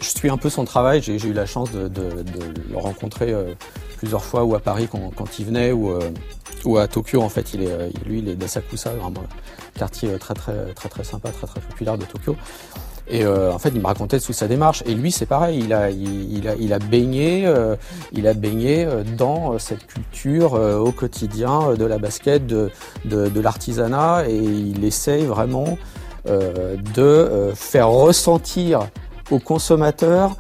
je 0.02 0.10
suis 0.10 0.30
un 0.30 0.38
peu 0.38 0.50
son 0.50 0.66
travail. 0.66 1.02
J'ai, 1.02 1.16
eu 1.26 1.34
la 1.34 1.46
chance 1.46 1.72
de, 1.72 1.88
de- 1.88 2.24
de 2.24 2.62
le 2.72 2.78
rencontrer 2.78 3.32
euh, 3.32 3.54
plusieurs 3.98 4.24
fois, 4.24 4.44
ou 4.44 4.56
à 4.56 4.60
Paris 4.60 4.88
quand, 4.92 5.12
quand 5.16 5.40
il 5.40 5.46
venait, 5.46 5.72
ou, 5.72 5.92
euh, 5.92 6.10
ou 6.66 6.78
à 6.78 6.88
Tokyo. 6.88 7.22
En 7.22 7.30
fait, 7.30 7.54
il 7.54 7.64
est, 7.64 7.72
euh, 7.72 7.90
lui, 8.06 8.20
il 8.20 8.30
est 8.30 8.36
d'Asakusa, 8.36 8.92
vraiment 8.92 9.24
quartier 9.78 10.10
très 10.20 10.34
très 10.34 10.74
très 10.74 10.90
très 10.90 11.04
sympa, 11.04 11.30
très 11.30 11.48
très 11.48 11.62
populaire 11.62 11.98
de 11.98 12.06
Tokyo. 12.06 12.36
Et 13.08 13.26
euh, 13.26 13.52
en 13.52 13.60
fait, 13.60 13.70
il 13.76 13.82
me 13.82 13.88
racontait 13.88 14.20
toute 14.20 14.36
sa 14.36 14.48
démarche. 14.48 14.84
Et 14.86 14.94
lui, 14.94 15.12
c'est 15.12 15.26
pareil. 15.26 15.60
Il 15.66 15.74
a, 15.74 15.90
il, 15.90 16.48
a, 16.48 16.56
il 16.56 16.72
a 16.72 16.80
baigné, 16.80 17.46
euh, 17.46 17.76
il 18.14 18.26
a 18.26 18.34
baigné 18.34 18.88
dans 19.18 19.60
cette 19.60 19.86
culture 19.86 20.56
euh, 20.56 20.78
au 20.78 20.92
quotidien 20.94 21.74
de 21.74 21.84
la 21.86 21.98
basket, 21.98 22.46
de, 22.48 22.72
de, 23.06 23.28
de 23.28 23.42
l'artisanat, 23.42 24.30
et 24.30 24.36
il 24.38 24.84
essaye 24.86 25.26
vraiment 25.26 25.78
de 26.26 27.52
faire 27.56 27.90
ressentir 27.90 28.82
aux 29.32 29.40
consommateurs 29.40 30.36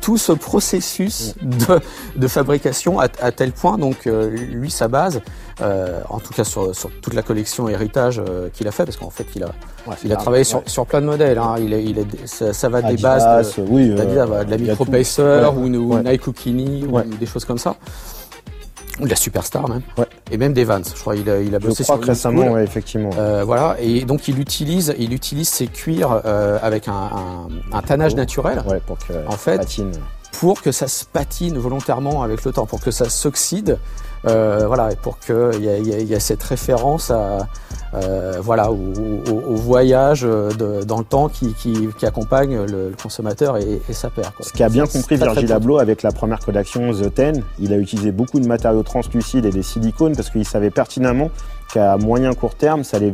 tout 0.00 0.18
ce 0.18 0.32
processus 0.32 1.34
de, 1.42 1.78
de 2.16 2.26
fabrication 2.26 2.98
à, 2.98 3.06
à 3.20 3.30
tel 3.30 3.52
point, 3.52 3.78
donc 3.78 4.08
euh, 4.08 4.30
lui, 4.30 4.68
sa 4.68 4.88
base, 4.88 5.20
euh, 5.60 6.00
en 6.10 6.18
tout 6.18 6.34
cas 6.34 6.42
sur, 6.42 6.74
sur 6.74 6.90
toute 7.00 7.14
la 7.14 7.22
collection 7.22 7.68
héritage 7.68 8.18
euh, 8.20 8.48
qu'il 8.52 8.66
a 8.66 8.72
fait, 8.72 8.84
parce 8.84 8.96
qu'en 8.96 9.10
fait, 9.10 9.26
il 9.36 9.44
a, 9.44 9.50
Ouais, 9.86 9.94
il 10.04 10.12
a 10.12 10.16
travaillé 10.16 10.42
sur, 10.44 10.62
sur 10.66 10.86
plein 10.86 11.00
de 11.00 11.06
modèles. 11.06 11.38
Hein. 11.38 11.54
Il, 11.60 11.72
est, 11.72 11.84
il 11.84 11.98
est, 11.98 12.06
ça, 12.26 12.52
ça 12.52 12.68
va 12.68 12.82
des 12.82 12.96
bases 12.96 13.54
de, 13.56 13.62
oui, 13.68 13.88
de 13.90 13.94
la 13.96 14.04
il 14.04 14.50
y 14.50 14.68
a 14.68 14.72
Micro. 14.72 14.84
Pacer 14.84 15.22
Ouais. 15.22 15.46
ou, 15.46 15.94
Ouais. 15.94 16.02
Nike 16.02 16.26
ou 16.26 16.32
des 17.20 17.26
choses 17.26 17.44
comme 17.44 17.58
ça. 17.58 17.76
Ou 19.00 19.04
de 19.04 19.10
la 19.10 19.16
Superstar 19.16 19.68
même. 19.68 19.82
Ouais. 19.98 20.06
Et 20.30 20.36
même 20.36 20.52
des 20.52 20.64
Vans. 20.64 20.80
Je 20.84 21.00
crois 21.00 21.16
il 21.16 21.28
a, 21.30 21.40
il 21.40 21.54
a 21.54 21.58
Je 21.60 21.66
bossé 21.66 21.82
crois 21.84 21.96
sur 21.96 22.00
que 22.04 22.10
récemment, 22.10 22.52
ouais, 22.52 22.64
effectivement. 22.64 23.10
Euh, 23.18 23.42
voilà, 23.44 23.76
et 23.80 24.04
donc 24.04 24.28
il 24.28 24.38
utilise, 24.38 24.94
il 24.98 25.12
utilise 25.12 25.48
ses 25.48 25.66
cuirs 25.66 26.20
euh, 26.24 26.58
avec 26.62 26.88
un, 26.88 26.92
un, 26.92 27.48
un 27.76 27.82
tannage 27.82 28.14
naturel 28.14 28.62
Ouais, 28.66 28.80
pour 28.86 28.98
que 28.98 29.12
En 29.26 29.32
fait, 29.32 29.56
patine. 29.58 29.92
pour 30.38 30.60
que 30.62 30.72
ça 30.72 30.88
se 30.88 31.04
patine 31.04 31.56
volontairement 31.58 32.22
avec 32.22 32.44
le 32.44 32.52
temps, 32.52 32.66
pour 32.66 32.80
que 32.80 32.90
ça 32.90 33.08
s'oxyde 33.08 33.78
Euh, 34.24 34.66
voilà, 34.68 34.92
et 34.92 34.96
pour 34.96 35.18
qu'il 35.18 35.34
y, 35.64 35.66
ait- 35.68 35.80
il 35.80 35.88
y 35.88 35.92
il 36.02 36.08
y 36.08 36.14
ait 36.14 36.20
cette 36.20 36.42
référence 36.44 37.10
à, 37.10 37.38
euh, 37.94 38.38
voilà, 38.40 38.70
au, 38.72 38.76
au- 38.76 39.52
au 39.52 39.54
voyage 39.56 40.22
euh, 40.24 40.50
de- 40.52 40.82
dans 40.84 40.98
le 40.98 41.04
temps 41.04 41.28
qui, 41.28 41.52
qui, 41.54 41.88
qui 41.98 42.06
accompagne 42.06 42.56
le, 42.64 42.88
le 42.88 42.94
consommateur 43.02 43.58
et, 43.58 43.80
et 43.88 43.92
sa 43.92 44.08
paire. 44.10 44.32
quoi. 44.34 44.46
Ce 44.46 44.52
qu'a 44.52 44.68
bien 44.68 44.86
compris 44.86 45.18
très, 45.18 45.26
Virgil. 45.26 45.52
Abloh 45.52 45.78
avec 45.78 46.02
la 46.02 46.10
première 46.12 46.40
collection 46.40 46.92
The 46.92 47.12
Ten, 47.14 47.42
il 47.58 47.72
a 47.72 47.76
utilisé 47.76 48.10
beaucoup 48.12 48.40
de 48.40 48.46
matériaux 48.46 48.82
translucides 48.82 49.44
et 49.44 49.50
des 49.50 49.62
silicones 49.62 50.16
parce 50.16 50.30
qu'il 50.30 50.44
savait 50.46 50.70
pertinemment 50.70 51.30
qu'à 51.72 51.96
moyen 51.96 52.32
court 52.34 52.54
terme, 52.54 52.84
ça 52.84 52.98
allait 52.98 53.12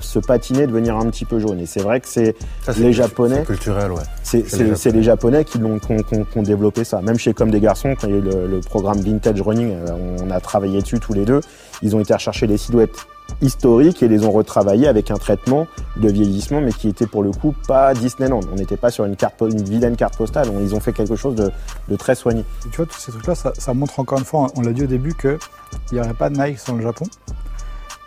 se 0.00 0.18
patiner, 0.18 0.66
devenir 0.66 0.96
un 0.96 1.06
petit 1.10 1.24
peu 1.26 1.38
jaune. 1.38 1.60
Et 1.60 1.66
c'est 1.66 1.80
vrai 1.80 2.00
que 2.00 2.08
c'est 2.08 2.34
Les 2.78 2.92
Japonais. 2.92 3.36
c'est 3.40 3.44
culturel, 3.46 3.92
ouais. 3.92 3.98
c'est 4.22 4.48
C'est 4.48 4.74
c'est- 4.76 4.90
les 4.90 4.98
les 4.98 5.02
Japonais 5.02 5.44
qui 5.44 5.58
l'ont 5.58 5.78
qui 5.78 5.92
ont, 5.92 5.96
qui 6.02 6.14
ont- 6.16 6.24
qui 6.24 6.38
ont 6.38 6.42
développé 6.42 6.84
ça. 6.84 7.00
Même 7.02 7.18
chez 7.18 7.34
Comme 7.34 7.50
des 7.50 7.60
garçons, 7.60 7.94
quand 8.00 8.06
il 8.06 8.10
y 8.12 8.16
a 8.16 8.18
eu 8.18 8.22
le, 8.22 8.46
le 8.46 8.60
programme 8.60 8.98
Vintage 9.00 9.40
Running, 9.42 9.72
euh, 9.72 10.16
on 10.26 10.30
a 10.30 10.40
travaillé 10.40 10.80
dessus 10.80 11.00
tous 11.00 11.12
les 11.12 11.24
deux. 11.26 11.40
Ils 11.82 11.94
ont 11.96 12.00
été 12.00 12.14
rechercher 12.14 12.46
les 12.46 12.56
silhouettes 12.56 12.96
historiques 13.42 14.02
et 14.02 14.08
les 14.08 14.24
ont 14.24 14.32
retravaillées 14.32 14.88
avec 14.88 15.10
un 15.10 15.16
traitement 15.16 15.66
de 15.96 16.08
vieillissement, 16.10 16.60
mais 16.60 16.72
qui 16.72 16.88
était 16.88 17.06
pour 17.06 17.22
le 17.22 17.30
coup 17.30 17.54
pas 17.66 17.94
Disneyland. 17.94 18.40
On 18.52 18.56
n'était 18.56 18.76
pas 18.76 18.90
sur 18.90 19.04
une 19.04 19.16
carte, 19.16 19.34
une 19.40 19.62
vilaine 19.62 19.96
carte 19.96 20.16
postale. 20.16 20.48
On- 20.52 20.60
Ils 20.60 20.74
ont 20.74 20.80
fait 20.80 20.92
quelque 20.92 21.16
chose 21.16 21.34
de, 21.34 21.50
de 21.88 21.96
très 21.96 22.14
soigné. 22.14 22.40
Et 22.66 22.70
tu 22.70 22.76
vois, 22.78 22.86
tous 22.86 22.98
ces 22.98 23.12
trucs-là, 23.12 23.34
ça, 23.34 23.52
ça 23.56 23.74
montre 23.74 24.00
encore 24.00 24.18
une 24.18 24.24
fois, 24.24 24.48
on 24.56 24.60
l'a 24.62 24.72
dit 24.72 24.82
au 24.82 24.86
début, 24.86 25.14
qu'il 25.14 25.38
n'y 25.92 26.00
aurait 26.00 26.14
pas 26.14 26.30
de 26.30 26.36
Nike 26.36 26.58
sans 26.58 26.74
le 26.76 26.82
Japon. 26.82 27.04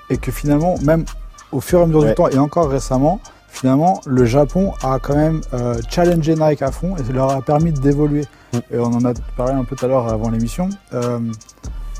Et 0.10 0.18
que 0.18 0.32
finalement, 0.32 0.76
même 0.84 1.06
au 1.52 1.62
fur 1.62 1.80
et 1.80 1.84
à 1.84 1.86
mesure 1.86 2.02
Ouais. 2.02 2.10
du 2.10 2.16
temps, 2.16 2.28
et 2.28 2.38
encore 2.38 2.70
récemment, 2.70 3.20
finalement, 3.48 4.02
le 4.06 4.26
Japon 4.26 4.74
a 4.84 5.00
quand 5.00 5.16
même 5.16 5.42
euh, 5.54 5.80
challengé 5.90 6.36
Nike 6.36 6.62
à 6.62 6.72
fond 6.72 6.96
et 6.98 7.04
ça 7.04 7.14
leur 7.14 7.32
a 7.32 7.42
permis 7.42 7.72
d'évoluer. 7.72 8.26
Mm. 8.54 8.58
Et 8.72 8.80
on 8.80 8.86
en 8.86 9.06
a 9.06 9.14
parlé 9.38 9.54
un 9.54 9.64
peu 9.64 9.76
tout 9.76 9.86
à 9.86 9.88
l'heure 9.88 10.08
avant 10.08 10.30
l'émission. 10.30 10.70
Euh, 10.94 11.20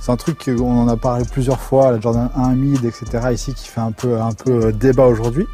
c'est 0.02 0.12
un 0.12 0.18
truc 0.18 0.44
qu'on 0.44 0.82
en 0.82 0.88
a 0.88 0.98
parlé 0.98 1.26
plusieurs 1.32 1.60
fois, 1.60 1.92
la 1.92 2.00
Jordan 2.00 2.30
1 2.36 2.56
mid, 2.56 2.84
etc. 2.86 3.28
ici, 3.32 3.54
qui 3.54 3.68
fait 3.68 3.82
un 3.82 3.92
peu, 3.92 4.20
un 4.20 4.34
peu 4.34 4.66
euh, 4.66 4.72
débat 4.72 5.06
aujourd'hui. 5.06 5.46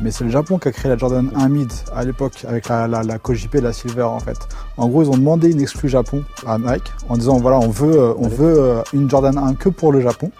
Mais 0.00 0.10
c'est 0.10 0.24
le 0.24 0.30
Japon 0.30 0.58
qui 0.58 0.68
a 0.68 0.72
créé 0.72 0.90
la 0.90 0.96
Jordan 0.96 1.30
1 1.34 1.48
mid 1.50 1.70
à 1.94 2.02
l'époque 2.02 2.46
avec 2.48 2.68
la, 2.68 2.88
la, 2.88 3.02
la 3.02 3.18
Kojip 3.18 3.54
et 3.54 3.60
la 3.60 3.74
Silver 3.74 4.04
en 4.04 4.20
fait. 4.20 4.38
En 4.78 4.88
gros, 4.88 5.02
ils 5.02 5.10
ont 5.10 5.18
demandé 5.18 5.50
une 5.50 5.60
exclue 5.60 5.90
Japon 5.90 6.24
à 6.46 6.56
Nike 6.56 6.90
en 7.10 7.18
disant 7.18 7.36
voilà, 7.38 7.58
on 7.58 7.68
veut, 7.68 7.94
euh, 7.94 8.14
on 8.16 8.28
veut 8.28 8.58
euh, 8.58 8.82
une 8.94 9.10
Jordan 9.10 9.36
1 9.36 9.54
que 9.54 9.68
pour 9.68 9.92
le 9.92 10.00
Japon. 10.00 10.30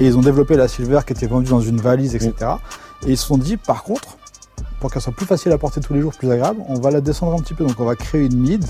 Et 0.00 0.06
ils 0.06 0.16
ont 0.16 0.22
développé 0.22 0.56
la 0.56 0.66
Silver 0.66 1.00
qui 1.06 1.12
était 1.12 1.26
vendue 1.26 1.50
dans 1.50 1.60
une 1.60 1.80
valise, 1.80 2.14
etc. 2.14 2.52
Et 3.06 3.12
ils 3.12 3.18
se 3.18 3.26
sont 3.26 3.38
dit 3.38 3.58
par 3.58 3.82
contre, 3.82 4.16
pour 4.80 4.90
qu'elle 4.90 5.02
soit 5.02 5.12
plus 5.12 5.26
facile 5.26 5.52
à 5.52 5.58
porter 5.58 5.80
tous 5.80 5.92
les 5.92 6.00
jours, 6.00 6.12
plus 6.16 6.30
agréable, 6.30 6.60
on 6.68 6.80
va 6.80 6.90
la 6.90 7.02
descendre 7.02 7.34
un 7.34 7.42
petit 7.42 7.54
peu. 7.54 7.66
Donc 7.66 7.78
on 7.80 7.84
va 7.84 7.96
créer 7.96 8.24
une 8.24 8.38
mid. 8.38 8.64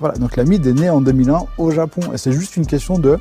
Voilà, 0.00 0.16
donc 0.16 0.36
la 0.36 0.44
mid 0.44 0.66
est 0.66 0.72
née 0.72 0.90
en 0.90 1.00
2001 1.00 1.46
au 1.58 1.70
Japon. 1.70 2.12
Et 2.12 2.18
c'est 2.18 2.32
juste 2.32 2.56
une 2.56 2.66
question 2.66 2.98
de 2.98 3.18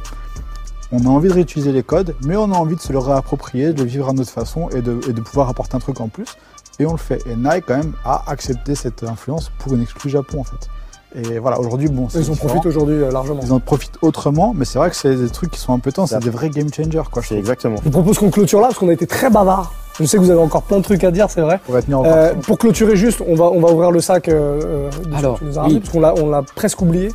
on 0.91 1.05
a 1.05 1.09
envie 1.09 1.29
de 1.29 1.33
réutiliser 1.33 1.71
les 1.71 1.83
codes, 1.83 2.15
mais 2.25 2.35
on 2.35 2.51
a 2.51 2.55
envie 2.55 2.75
de 2.75 2.81
se 2.81 2.93
le 2.93 2.99
réapproprier, 2.99 3.73
de 3.73 3.83
le 3.83 3.89
vivre 3.89 4.09
à 4.09 4.13
notre 4.13 4.29
façon 4.29 4.69
et 4.69 4.81
de, 4.81 4.99
et 5.09 5.13
de 5.13 5.21
pouvoir 5.21 5.49
apporter 5.49 5.75
un 5.75 5.79
truc 5.79 5.99
en 5.99 6.07
plus. 6.07 6.37
Et 6.79 6.85
on 6.85 6.91
le 6.91 6.97
fait. 6.97 7.21
Et 7.25 7.35
Nike, 7.35 7.65
quand 7.67 7.77
même, 7.77 7.93
a 8.03 8.29
accepté 8.29 8.75
cette 8.75 9.03
influence 9.03 9.51
pour 9.57 9.73
une 9.73 9.81
exclue 9.81 10.09
Japon, 10.09 10.41
en 10.41 10.43
fait. 10.43 10.69
Et 11.15 11.39
voilà, 11.39 11.59
aujourd'hui, 11.59 11.87
bon, 11.87 12.09
Ils 12.13 12.29
en 12.29 12.35
profitent 12.35 12.65
aujourd'hui 12.65 12.95
euh, 12.95 13.09
largement. 13.09 13.39
Ils 13.41 13.53
en 13.53 13.61
profitent 13.61 13.97
autrement, 14.01 14.53
mais 14.53 14.65
c'est 14.65 14.77
vrai 14.77 14.89
que 14.89 14.97
c'est 14.97 15.15
des 15.15 15.29
trucs 15.29 15.51
qui 15.51 15.59
sont 15.59 15.73
un 15.73 15.79
peu 15.79 15.93
temps, 15.93 16.05
c'est 16.05 16.19
des 16.19 16.29
vrais 16.29 16.49
game 16.49 16.71
changers, 16.73 17.03
quoi. 17.09 17.23
C'est 17.23 17.37
exactement. 17.37 17.77
Je 17.77 17.83
vous 17.83 17.91
propose 17.91 18.19
qu'on 18.19 18.29
clôture 18.29 18.59
là 18.59 18.67
parce 18.67 18.79
qu'on 18.79 18.89
a 18.89 18.93
été 18.93 19.07
très 19.07 19.29
bavard. 19.29 19.73
Je 19.99 20.05
sais 20.05 20.17
que 20.17 20.21
vous 20.23 20.29
avez 20.29 20.41
encore 20.41 20.63
plein 20.63 20.77
de 20.77 20.83
trucs 20.83 21.03
à 21.05 21.11
dire, 21.11 21.29
c'est 21.29 21.41
vrai. 21.41 21.59
On 21.69 21.71
va 21.73 21.81
tenir 21.81 21.99
encore. 21.99 22.11
Euh, 22.13 22.33
pour 22.35 22.57
clôturer 22.57 22.97
juste, 22.97 23.21
on 23.25 23.35
va, 23.35 23.45
on 23.45 23.61
va 23.61 23.69
ouvrir 23.71 23.91
le 23.91 24.01
sac 24.01 24.27
euh, 24.27 24.61
euh, 24.65 24.89
de 24.89 24.95
ce 24.95 24.99
que 25.09 25.15
Alors, 25.15 25.37
tu 25.39 25.45
nous 25.45 25.57
as 25.57 25.63
oui. 25.65 25.79
parce 25.79 25.91
qu'on 25.91 25.99
l'a, 26.01 26.13
on 26.15 26.29
l'a 26.29 26.43
presque 26.43 26.81
oublié. 26.81 27.11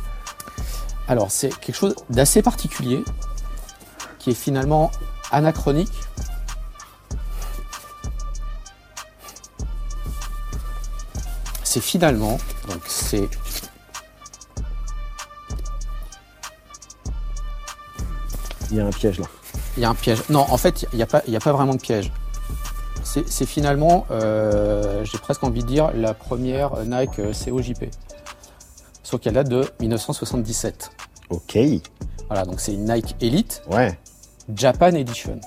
Alors, 1.07 1.29
c'est 1.29 1.49
quelque 1.59 1.75
chose 1.75 1.95
d'assez 2.09 2.41
particulier, 2.41 3.03
qui 4.17 4.31
est 4.31 4.35
finalement 4.35 4.89
anachronique. 5.31 5.91
C'est 11.63 11.81
finalement, 11.81 12.37
donc 12.69 12.81
c'est 12.85 13.29
Il 18.69 18.77
y 18.77 18.79
a 18.79 18.85
un 18.85 18.89
piège 18.91 19.19
là. 19.19 19.25
Il 19.77 19.83
y 19.83 19.85
a 19.85 19.89
un 19.89 19.95
piège. 19.95 20.19
Non, 20.29 20.45
en 20.49 20.57
fait, 20.57 20.85
il 20.93 20.97
n'y 20.97 21.03
a, 21.03 21.05
pas- 21.05 21.21
il 21.27 21.33
y 21.33 21.35
a 21.35 21.39
pas 21.39 21.51
vraiment 21.51 21.73
de 21.75 21.79
piège. 21.81 22.11
C'est 23.25 23.45
finalement, 23.45 24.05
euh, 24.09 25.03
j'ai 25.03 25.17
presque 25.17 25.43
envie 25.43 25.63
de 25.63 25.67
dire, 25.67 25.91
la 25.93 26.13
première 26.13 26.85
Nike 26.85 27.19
euh, 27.19 27.33
COJP. 27.33 27.89
Sauf 29.03 29.19
qu'elle 29.19 29.33
date 29.33 29.49
de 29.49 29.67
1977. 29.81 30.91
Ok. 31.29 31.57
Voilà, 32.27 32.45
donc 32.45 32.61
c'est 32.61 32.73
une 32.73 32.85
Nike 32.85 33.17
Elite 33.19 33.63
Ouais. 33.69 33.99
Japan 34.55 34.93
Edition. 34.93 35.41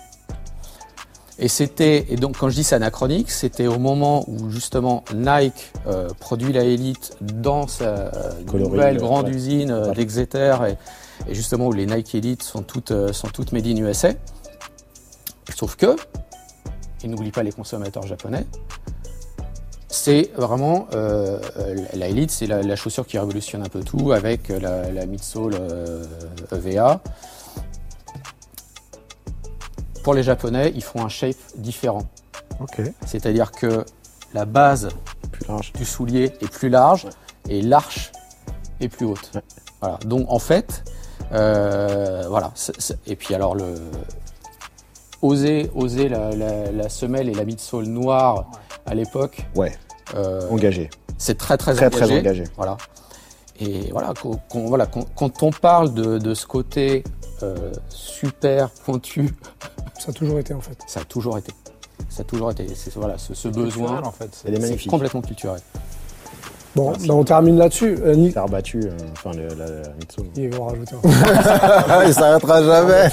Et 1.39 1.49
c'était, 1.49 2.07
et 2.11 2.17
donc 2.17 2.37
quand 2.37 2.51
je 2.51 2.55
dis 2.55 2.65
c'est 2.65 2.75
anachronique, 2.75 3.31
c'était 3.31 3.67
au 3.67 3.79
moment 3.79 4.25
où 4.29 4.51
justement 4.51 5.03
Nike 5.15 5.73
euh, 5.87 6.09
produit 6.21 6.53
la 6.53 6.65
Elite 6.65 7.17
dans 7.23 7.67
sa 7.67 8.11
nouvelle 8.53 8.99
grande 8.99 9.27
ouais. 9.27 9.35
usine 9.35 9.71
euh, 9.71 9.93
d'Exeter 9.93 10.57
et, 10.69 11.31
et 11.31 11.35
justement 11.35 11.69
où 11.69 11.73
les 11.73 11.87
Nike 11.87 12.15
Elite 12.15 12.43
sont 12.43 12.63
toutes, 12.63 13.13
sont 13.13 13.29
toutes 13.29 13.53
made 13.53 13.67
in 13.67 13.77
USA. 13.77 14.11
Sauf 15.57 15.77
que, 15.77 15.97
n'oublie 17.11 17.31
pas 17.31 17.43
les 17.43 17.53
consommateurs 17.53 18.07
japonais, 18.07 18.47
c'est 19.89 20.33
vraiment 20.37 20.89
euh, 20.93 21.39
euh, 21.57 21.77
la 21.95 22.09
Elite, 22.09 22.31
c'est 22.31 22.47
la, 22.47 22.63
la 22.63 22.77
chaussure 22.77 23.07
qui 23.07 23.19
révolutionne 23.19 23.63
un 23.63 23.69
peu 23.69 23.81
tout 23.85 24.13
avec 24.13 24.51
euh, 24.51 24.59
la, 24.59 24.91
la 24.91 25.07
midsole 25.07 25.55
euh, 25.55 26.05
EVA. 26.53 27.01
Pour 30.03 30.15
les 30.15 30.23
Japonais, 30.23 30.73
ils 30.75 30.83
font 30.83 31.05
un 31.05 31.09
shape 31.09 31.37
différent. 31.57 32.03
Ok. 32.61 32.83
C'est-à-dire 33.07 33.53
que 33.53 33.85
la 34.35 34.45
base 34.45 34.89
Plus 35.33 35.47
large. 35.49 35.73
du 35.73 35.85
soulier 35.85 36.25
est 36.41 36.51
plus 36.51 36.69
large 36.69 37.07
et 37.49 37.63
l'arche 37.63 38.13
est 38.81 38.89
plus 38.89 39.07
haute. 39.07 39.31
Ouais. 39.35 39.43
Voilà. 39.81 39.99
Donc 40.05 40.27
en 40.29 40.39
fait, 40.39 40.85
euh, 41.33 42.25
voilà. 42.29 42.53
Et 43.07 43.17
puis 43.17 43.35
alors 43.35 43.55
le 43.55 43.75
oser, 45.23 45.71
oser 45.75 46.09
la, 46.09 46.31
la- 46.35 46.71
la 46.73 46.89
semelle 46.89 47.29
et 47.29 47.35
la 47.35 47.45
midsole 47.45 47.87
noire 47.87 48.51
à 48.87 48.95
l'époque, 48.95 49.45
Ouais. 49.55 49.73
euh, 50.15 50.49
Engagé. 50.51 50.91
c'est 51.19 51.39
très 51.39 51.57
très, 51.57 51.75
Très, 51.75 51.87
engagé. 51.87 52.05
très 52.07 52.19
engagé. 52.19 52.45
Voilà. 52.57 52.77
Et 53.61 53.91
voilà, 53.93 54.13
quand 55.17 55.43
on 55.43 55.51
parle 55.53 55.95
de, 55.95 56.19
de 56.19 56.35
ce 56.35 56.45
côté 56.47 57.05
euh, 57.43 57.73
super 57.89 58.71
pointu, 58.71 59.31
Ça 59.99 60.11
a 60.11 60.13
toujours 60.13 60.39
été 60.39 60.53
en 60.55 60.61
fait. 60.61 60.77
ça 60.87 61.01
a 61.01 61.05
toujours 61.05 61.39
été. 61.39 61.53
Ça 62.09 62.23
a 62.23 62.25
toujours 62.25 62.51
été. 62.51 62.67
C'est 62.75 62.93
voilà, 62.95 63.17
ce, 63.17 63.33
ce 63.33 63.49
besoin. 63.49 64.03
en 64.03 64.11
fait. 64.11 64.43
Elle 64.45 64.55
est 64.55 64.57
C'est 64.57 64.63
magnifique. 64.63 64.91
complètement 64.91 65.23
culturel. 65.23 65.61
Bon, 66.77 66.91
Merci. 66.91 67.07
bah, 67.07 67.15
on 67.15 67.23
termine 67.25 67.57
là-dessus. 67.57 67.97
Euh, 68.05 68.15
Nick, 68.17 68.35
Faire 68.35 68.47
battu, 68.49 68.81
euh, 68.85 68.89
enfin 69.13 69.31
le, 69.37 69.47
la, 69.57 69.65
la 69.67 69.89
midsole. 70.01 70.25
ils 70.37 70.53
vont 70.53 70.65
rajouter 70.65 70.95
un 70.97 71.11
Ah, 71.89 72.03
il 72.07 72.13
s'arrêtera 72.13 72.63
jamais. 72.65 73.09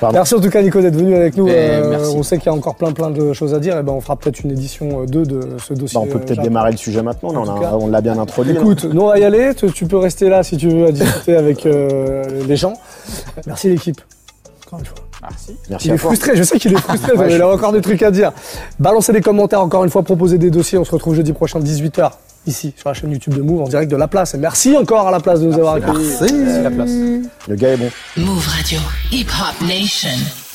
Pardon. 0.00 0.14
Merci 0.18 0.34
en 0.34 0.40
tout 0.40 0.50
cas 0.50 0.60
Nico 0.60 0.80
d'être 0.80 0.96
venu 0.96 1.14
avec 1.14 1.36
nous. 1.36 1.46
Ben, 1.46 1.52
Euh, 1.54 1.90
merci. 1.90 2.14
On 2.16 2.22
sait 2.24 2.38
qu'il 2.38 2.46
y 2.46 2.48
a 2.48 2.52
encore 2.54 2.74
plein 2.74 2.90
plein 2.92 3.10
de 3.10 3.32
choses 3.32 3.54
à 3.54 3.60
dire. 3.60 3.78
Et 3.78 3.82
ben 3.84 3.92
on 3.92 4.00
fera 4.00 4.16
peut-être 4.16 4.40
une 4.40 4.50
édition 4.50 5.02
euh, 5.02 5.06
2 5.06 5.22
de 5.24 5.40
ce 5.64 5.72
dossier. 5.74 5.98
Bah, 6.00 6.04
on 6.04 6.10
peut 6.10 6.18
euh, 6.18 6.24
peut-être 6.26 6.42
démarrer 6.42 6.72
le 6.72 6.76
sujet 6.76 7.02
maintenant. 7.02 7.30
on 7.32 7.86
a- 7.88 7.90
l'a 7.90 8.00
bien 8.00 8.18
introduit. 8.18 8.54
là. 8.54 8.60
Écoute, 8.60 8.84
nous 8.92 9.02
on 9.02 9.06
va 9.08 9.18
y 9.20 9.24
aller. 9.24 9.54
Tu, 9.54 9.70
tu 9.70 9.86
peux 9.86 9.98
rester 9.98 10.28
là 10.28 10.42
si 10.42 10.56
tu 10.56 10.68
veux 10.68 10.86
à 10.86 10.90
discuter 10.92 11.36
avec 11.36 11.64
euh, 11.64 12.24
les 12.48 12.56
gens. 12.56 12.74
Merci 13.46 13.68
l'équipe. 13.68 14.00
Encore 14.66 14.80
une 14.80 14.84
fois. 14.86 14.96
Merci. 15.30 15.56
Merci 15.70 15.88
Il 15.88 15.90
à 15.90 15.94
est 15.94 15.98
toi. 15.98 16.08
frustré, 16.10 16.36
je 16.36 16.42
sais 16.42 16.58
qu'il 16.58 16.72
est 16.72 16.80
frustré, 16.80 17.12
Ouais, 17.16 17.34
il 17.34 17.42
a 17.42 17.48
encore 17.48 17.72
des 17.72 17.80
trucs 17.80 18.02
à 18.02 18.10
dire. 18.10 18.32
Balancez 18.78 19.12
des 19.12 19.20
commentaires 19.20 19.60
encore 19.60 19.84
une 19.84 19.90
fois, 19.90 20.02
proposez 20.02 20.38
des 20.38 20.50
dossiers. 20.50 20.78
On 20.78 20.84
se 20.84 20.90
retrouve 20.92 21.14
jeudi 21.14 21.32
prochain 21.32 21.60
18h 21.60 22.10
ici 22.46 22.72
sur 22.76 22.88
la 22.88 22.94
chaîne 22.94 23.10
YouTube 23.10 23.34
de 23.34 23.42
Move 23.42 23.62
en 23.62 23.68
direct 23.68 23.90
de 23.90 23.96
La 23.96 24.06
Place. 24.06 24.34
Et 24.34 24.38
merci 24.38 24.76
encore 24.76 25.08
à 25.08 25.10
La 25.10 25.18
Place 25.20 25.40
de 25.40 25.46
nous 25.46 25.54
avoir 25.54 25.74
accueillis. 25.74 26.10
C'est 26.18 26.62
la 26.62 26.70
place. 26.70 26.90
Le 27.48 27.56
gars 27.56 27.70
est 27.70 27.76
bon. 27.76 27.90
Move 28.16 28.46
Radio. 28.46 28.78
Hip 29.10 29.26
Hop 29.40 29.68
Nation. 29.68 30.45